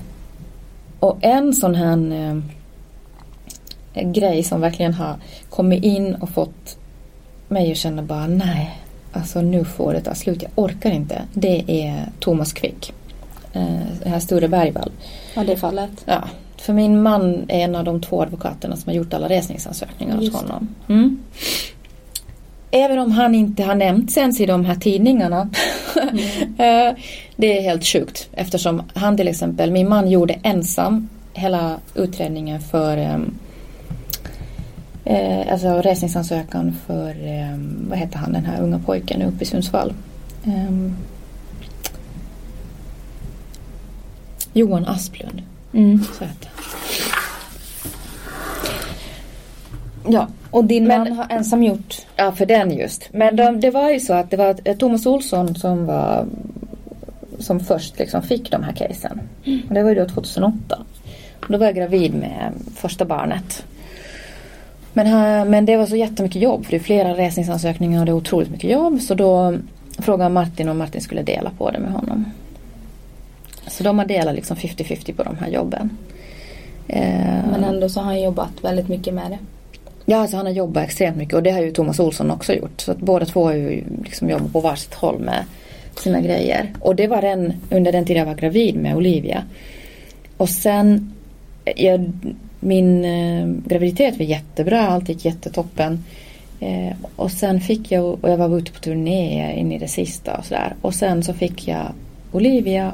[0.99, 2.11] och en sån här
[3.93, 5.15] eh, grej som verkligen har
[5.49, 6.77] kommit in och fått
[7.47, 8.81] mig att känna bara nej,
[9.18, 11.22] alltså nu får det ta slut, jag orkar inte.
[11.34, 12.94] Det är Thomas Quick.
[13.53, 13.64] Eh,
[14.03, 14.91] det här Sture Bergvall.
[15.35, 15.91] Ja, det fallet.
[16.06, 16.23] Ja,
[16.57, 20.23] för min man är en av de två advokaterna som har gjort alla resningsansökningar hos
[20.23, 20.68] Just honom.
[20.89, 21.19] Mm.
[22.72, 25.49] Även om han inte har nämnts ens i de här tidningarna.
[26.57, 26.94] Eh,
[27.35, 32.98] det är helt sjukt eftersom han till exempel, min man gjorde ensam hela utredningen för
[32.98, 33.34] ehm,
[35.09, 37.57] eh, alltså resningsansökan för, eh,
[37.89, 39.93] vad heter han den här unga pojken uppe i Sundsvall.
[40.45, 40.95] Ehm,
[44.53, 45.41] Johan Asplund.
[45.73, 46.03] Mm.
[46.17, 46.34] Så han.
[50.09, 53.09] Ja, och din Men- man har ensam gjort Ja, för den just.
[53.13, 56.25] Men de, det var ju så att det var eh, Thomas Olsson som var
[57.39, 59.19] som först liksom fick de här casen.
[59.67, 60.79] Och det var ju då 2008.
[61.41, 63.65] Och då var jag gravid med första barnet.
[64.98, 68.11] Men, här, men det var så jättemycket jobb för det är flera resningsansökningar och det
[68.11, 69.02] är otroligt mycket jobb.
[69.02, 69.57] Så då
[69.98, 72.26] frågade Martin om Martin skulle dela på det med honom.
[73.68, 75.98] Så de har delat liksom 50-50 på de här jobben.
[76.88, 79.38] Eh, men ändå så har han jobbat väldigt mycket med det.
[80.06, 82.82] Ja, alltså han har jobbat extremt mycket och det har ju Thomas Olsson också gjort.
[82.82, 85.44] Så att båda två har ju liksom jobbat på varsitt håll med
[85.95, 86.74] sina grejer.
[86.80, 89.44] Och det var den, under den tid jag var gravid med Olivia.
[90.38, 91.14] Och sen,
[91.76, 92.11] jag,
[92.59, 96.03] min eh, graviditet var jättebra, allt gick jättetoppen.
[96.59, 100.38] Eh, och sen fick jag, och jag var ute på turné in i det sista
[100.38, 100.75] och sådär.
[100.81, 101.85] Och sen så fick jag
[102.31, 102.93] Olivia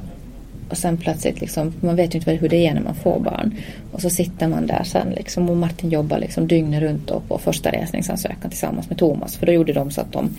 [0.69, 3.55] och sen plötsligt liksom, man vet ju inte hur det är när man får barn.
[3.91, 7.37] Och så sitter man där sen liksom och Martin jobbar liksom dygnet runt då på
[7.37, 9.35] första resningsansökan tillsammans med Thomas.
[9.35, 10.29] För då gjorde de så att de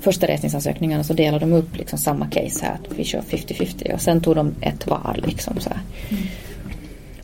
[0.00, 2.74] första resningsansökningarna så delade de upp liksom samma case här.
[2.74, 6.22] Att vi kör 50-50 och sen tog de ett var liksom så mm.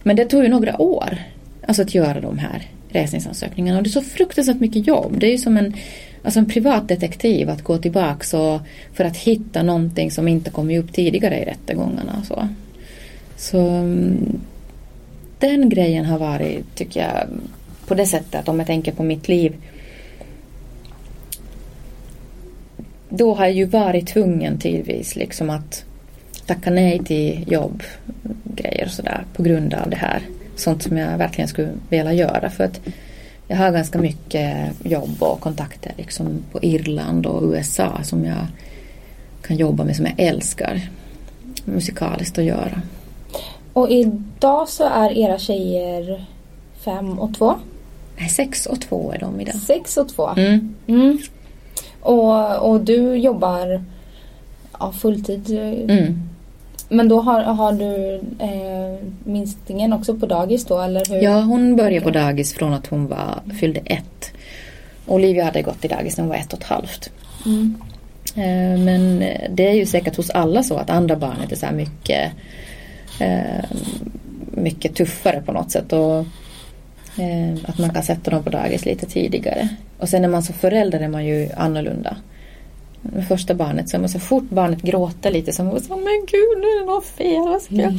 [0.03, 1.19] Men det tog ju några år.
[1.67, 3.79] Alltså att göra de här resningsansökningarna.
[3.79, 5.21] Och det är så fruktansvärt mycket jobb.
[5.21, 5.75] Det är ju som en,
[6.23, 8.61] alltså en privatdetektiv att gå tillbaka och,
[8.93, 12.23] för att hitta någonting som inte kommit upp tidigare i rättegångarna.
[12.29, 12.49] Så.
[13.37, 14.41] så mm,
[15.39, 17.29] den grejen har varit, tycker jag,
[17.87, 19.55] på det sättet att om jag tänker på mitt liv
[23.09, 25.85] då har jag ju varit tvungen tidvis liksom att
[26.55, 30.23] tacka nej till jobbgrejer och sådär på grund av det här.
[30.57, 32.81] Sånt som jag verkligen skulle vilja göra för att
[33.49, 38.47] jag har ganska mycket jobb och kontakter liksom på Irland och USA som jag
[39.43, 40.81] kan jobba med som jag älskar
[41.65, 42.83] musikaliskt att göra.
[43.73, 46.25] Och idag så är era tjejer
[46.85, 47.55] fem och två?
[48.17, 49.55] Nej, sex och två är de idag.
[49.55, 50.29] Sex och två?
[50.29, 50.75] Mm.
[50.87, 51.19] Mm.
[52.01, 53.85] Och, och du jobbar
[54.79, 55.51] ja, fulltid?
[55.91, 56.30] Mm.
[56.93, 61.23] Men då har, har du eh, minstingen också på dagis då eller hur?
[61.23, 64.33] Ja, hon började på dagis från att hon var, fyllde ett.
[65.07, 67.11] Olivia hade gått i dagis när hon var ett och ett halvt.
[67.47, 67.83] Mm.
[68.35, 69.19] Eh, men
[69.51, 72.33] det är ju säkert hos alla så att andra barnet är så mycket
[73.21, 73.65] eh,
[74.51, 75.93] mycket tuffare på något sätt.
[75.93, 76.19] Och,
[77.23, 79.69] eh, att man kan sätta dem på dagis lite tidigare.
[79.99, 82.17] Och sen när man som förälder är man ju annorlunda
[83.03, 86.67] med första barnet så, så fort barnet gråter lite så man så men gud nu
[86.67, 87.49] är det något fel.
[87.49, 87.99] Vad ska Mm.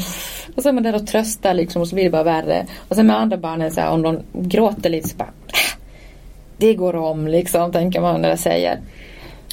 [0.56, 2.66] Och så är man där och tröstar liksom och så blir det bara värre.
[2.78, 5.80] Och sen med andra barnen så här, om de gråter lite så bara äh,
[6.58, 8.80] det går om liksom tänker man när jag säger.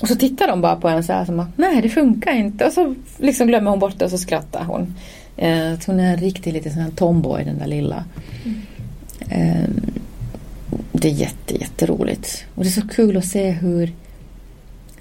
[0.02, 2.66] Och så tittar de bara på en så här som att nej det funkar inte.
[2.66, 4.94] Och så liksom glömmer hon bort det och så skrattar hon.
[5.36, 8.04] Eh, hon är en riktig liten sån här tomboy den där lilla.
[8.44, 8.62] Mm.
[9.28, 9.68] Eh,
[10.92, 12.44] det är jätte, jätteroligt.
[12.54, 13.92] Och det är så kul att se hur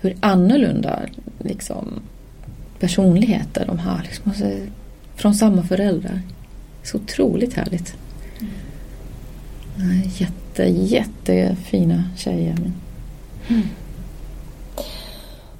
[0.01, 0.99] hur annorlunda
[1.39, 2.01] liksom,
[2.79, 4.01] personligheter de har.
[4.03, 4.51] Liksom, alltså,
[5.15, 6.21] från samma föräldrar.
[6.83, 7.95] Så otroligt härligt.
[9.79, 10.01] Mm.
[10.17, 12.57] Jätte, jättefina tjejer.
[13.47, 13.61] Mm.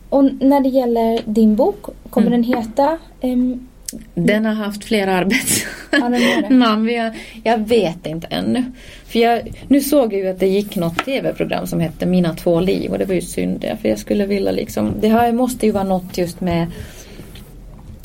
[0.10, 2.42] Och när det gäller din bok, kommer mm.
[2.42, 3.68] den heta um,
[4.14, 6.90] den har haft flera arbetsnamn.
[6.90, 7.12] Ja,
[7.44, 8.64] jag vet inte ännu.
[9.06, 12.60] För jag, nu såg jag ju att det gick något tv-program som hette Mina två
[12.60, 13.78] liv och det var ju synd det.
[13.82, 16.68] För jag skulle vilja liksom, det här måste ju vara något just med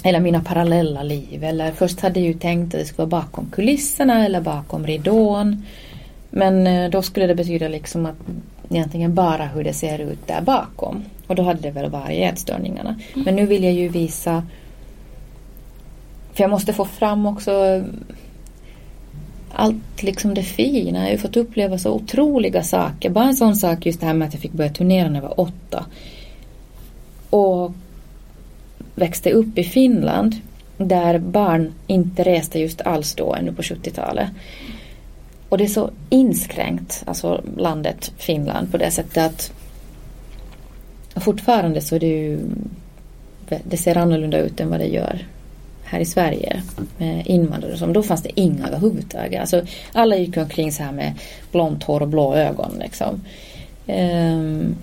[0.05, 1.45] eller mina parallella liv.
[1.45, 5.65] Eller först hade jag ju tänkt att det skulle vara bakom kulisserna eller bakom ridån.
[6.31, 8.17] Men eh, då skulle det betyda liksom att
[8.71, 11.05] egentligen bara hur det ser ut där bakom.
[11.27, 13.01] Och då hade det väl varit ätstörningarna.
[13.15, 13.25] Mm.
[13.25, 14.43] Men nu vill jag ju visa
[16.33, 17.85] för jag måste få fram också
[19.53, 20.99] allt liksom det fina.
[20.99, 23.11] Jag har ju fått uppleva så otroliga saker.
[23.11, 25.29] Bara en sån sak just det här med att jag fick börja turnera när jag
[25.29, 25.87] var åtta.
[27.31, 27.73] Och
[28.95, 30.37] växte upp i Finland
[30.77, 34.29] där barn inte reste just alls då ännu på 70-talet.
[35.49, 39.53] Och det är så inskränkt, alltså landet Finland på det sättet att
[41.23, 42.41] fortfarande så är det ju
[43.65, 45.27] det ser annorlunda ut än vad det gör
[45.93, 46.63] här i Sverige
[46.99, 49.41] med invandrare som då fanns det inga överhuvudtaget.
[49.41, 49.63] Alltså,
[49.93, 51.13] alla gick omkring så här med
[51.53, 53.21] blont hår och blå ögon liksom.
[53.87, 54.77] Um,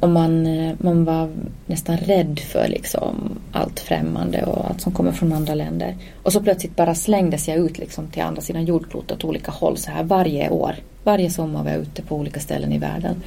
[0.00, 1.30] och man, eh, man var
[1.66, 5.96] nästan rädd för liksom allt främmande och allt som kommer från andra länder.
[6.22, 9.76] Och så plötsligt bara slängdes jag ut liksom till andra sidan jordklotet åt olika håll
[9.76, 10.74] så här varje år.
[11.04, 13.22] Varje sommar var jag ute på olika ställen i världen.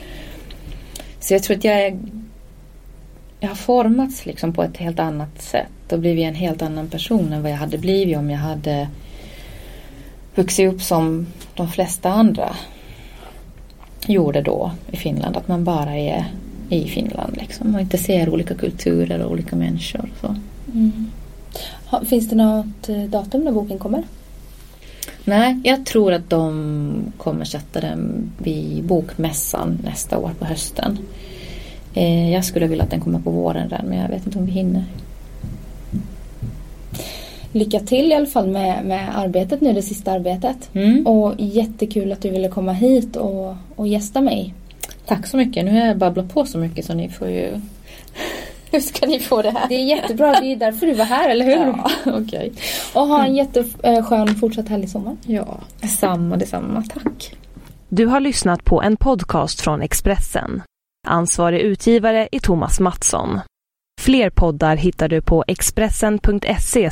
[1.20, 2.00] Så jag tror att jag är
[3.46, 7.34] jag har formats liksom på ett helt annat sätt och blivit en helt annan person
[7.34, 8.88] än vad jag hade blivit om jag hade
[10.36, 12.56] vuxit upp som de flesta andra
[14.08, 15.38] gjorde då i Finland.
[15.38, 16.26] Att man bara är
[16.70, 20.10] i Finland liksom och inte ser olika kulturer och olika människor.
[20.22, 20.36] Så.
[20.74, 21.12] Mm.
[22.06, 24.04] Finns det något eh, datum när boken kommer?
[25.24, 30.98] Nej, jag tror att de kommer sätta den vid bokmässan nästa år på hösten.
[31.96, 34.46] Eh, jag skulle vilja att den kommer på våren redan men jag vet inte om
[34.46, 34.84] vi hinner.
[37.52, 40.70] Lycka till i alla fall med, med arbetet nu, det sista arbetet.
[40.74, 41.08] Mm.
[41.08, 44.54] Och jättekul att du ville komma hit och, och gästa mig.
[45.06, 45.66] Tack så mycket.
[45.66, 47.50] Nu har jag babblat på så mycket så ni får ju...
[48.72, 49.68] Hur ska ni få det här?
[49.70, 51.56] Det är jättebra, det är därför du var här, eller hur?
[51.56, 52.52] Ja, okej.
[52.94, 55.16] Och ha en jätteskön fortsatt härlig sommar.
[55.26, 56.84] Ja, detsamma, detsamma.
[56.94, 57.36] Tack.
[57.90, 60.62] Du har lyssnat på en podcast från Expressen.
[61.06, 63.40] Ansvarig utgivare är Thomas Mattsson.
[64.02, 66.90] Fler poddar hittar du på expressen.se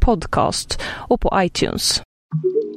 [0.00, 2.02] podcast och på iTunes.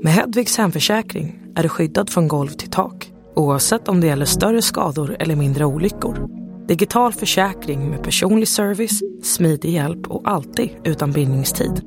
[0.03, 4.61] Med Hedvigs hemförsäkring är du skyddad från golv till tak oavsett om det gäller större
[4.61, 6.27] skador eller mindre olyckor.
[6.67, 11.81] Digital försäkring med personlig service, smidig hjälp och alltid utan bindningstid.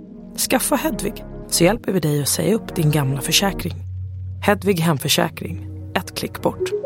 [0.51, 3.75] Skaffa Hedvig så hjälper vi dig att säga upp din gamla försäkring.
[4.43, 6.82] Hedvig hemförsäkring, ett klick bort.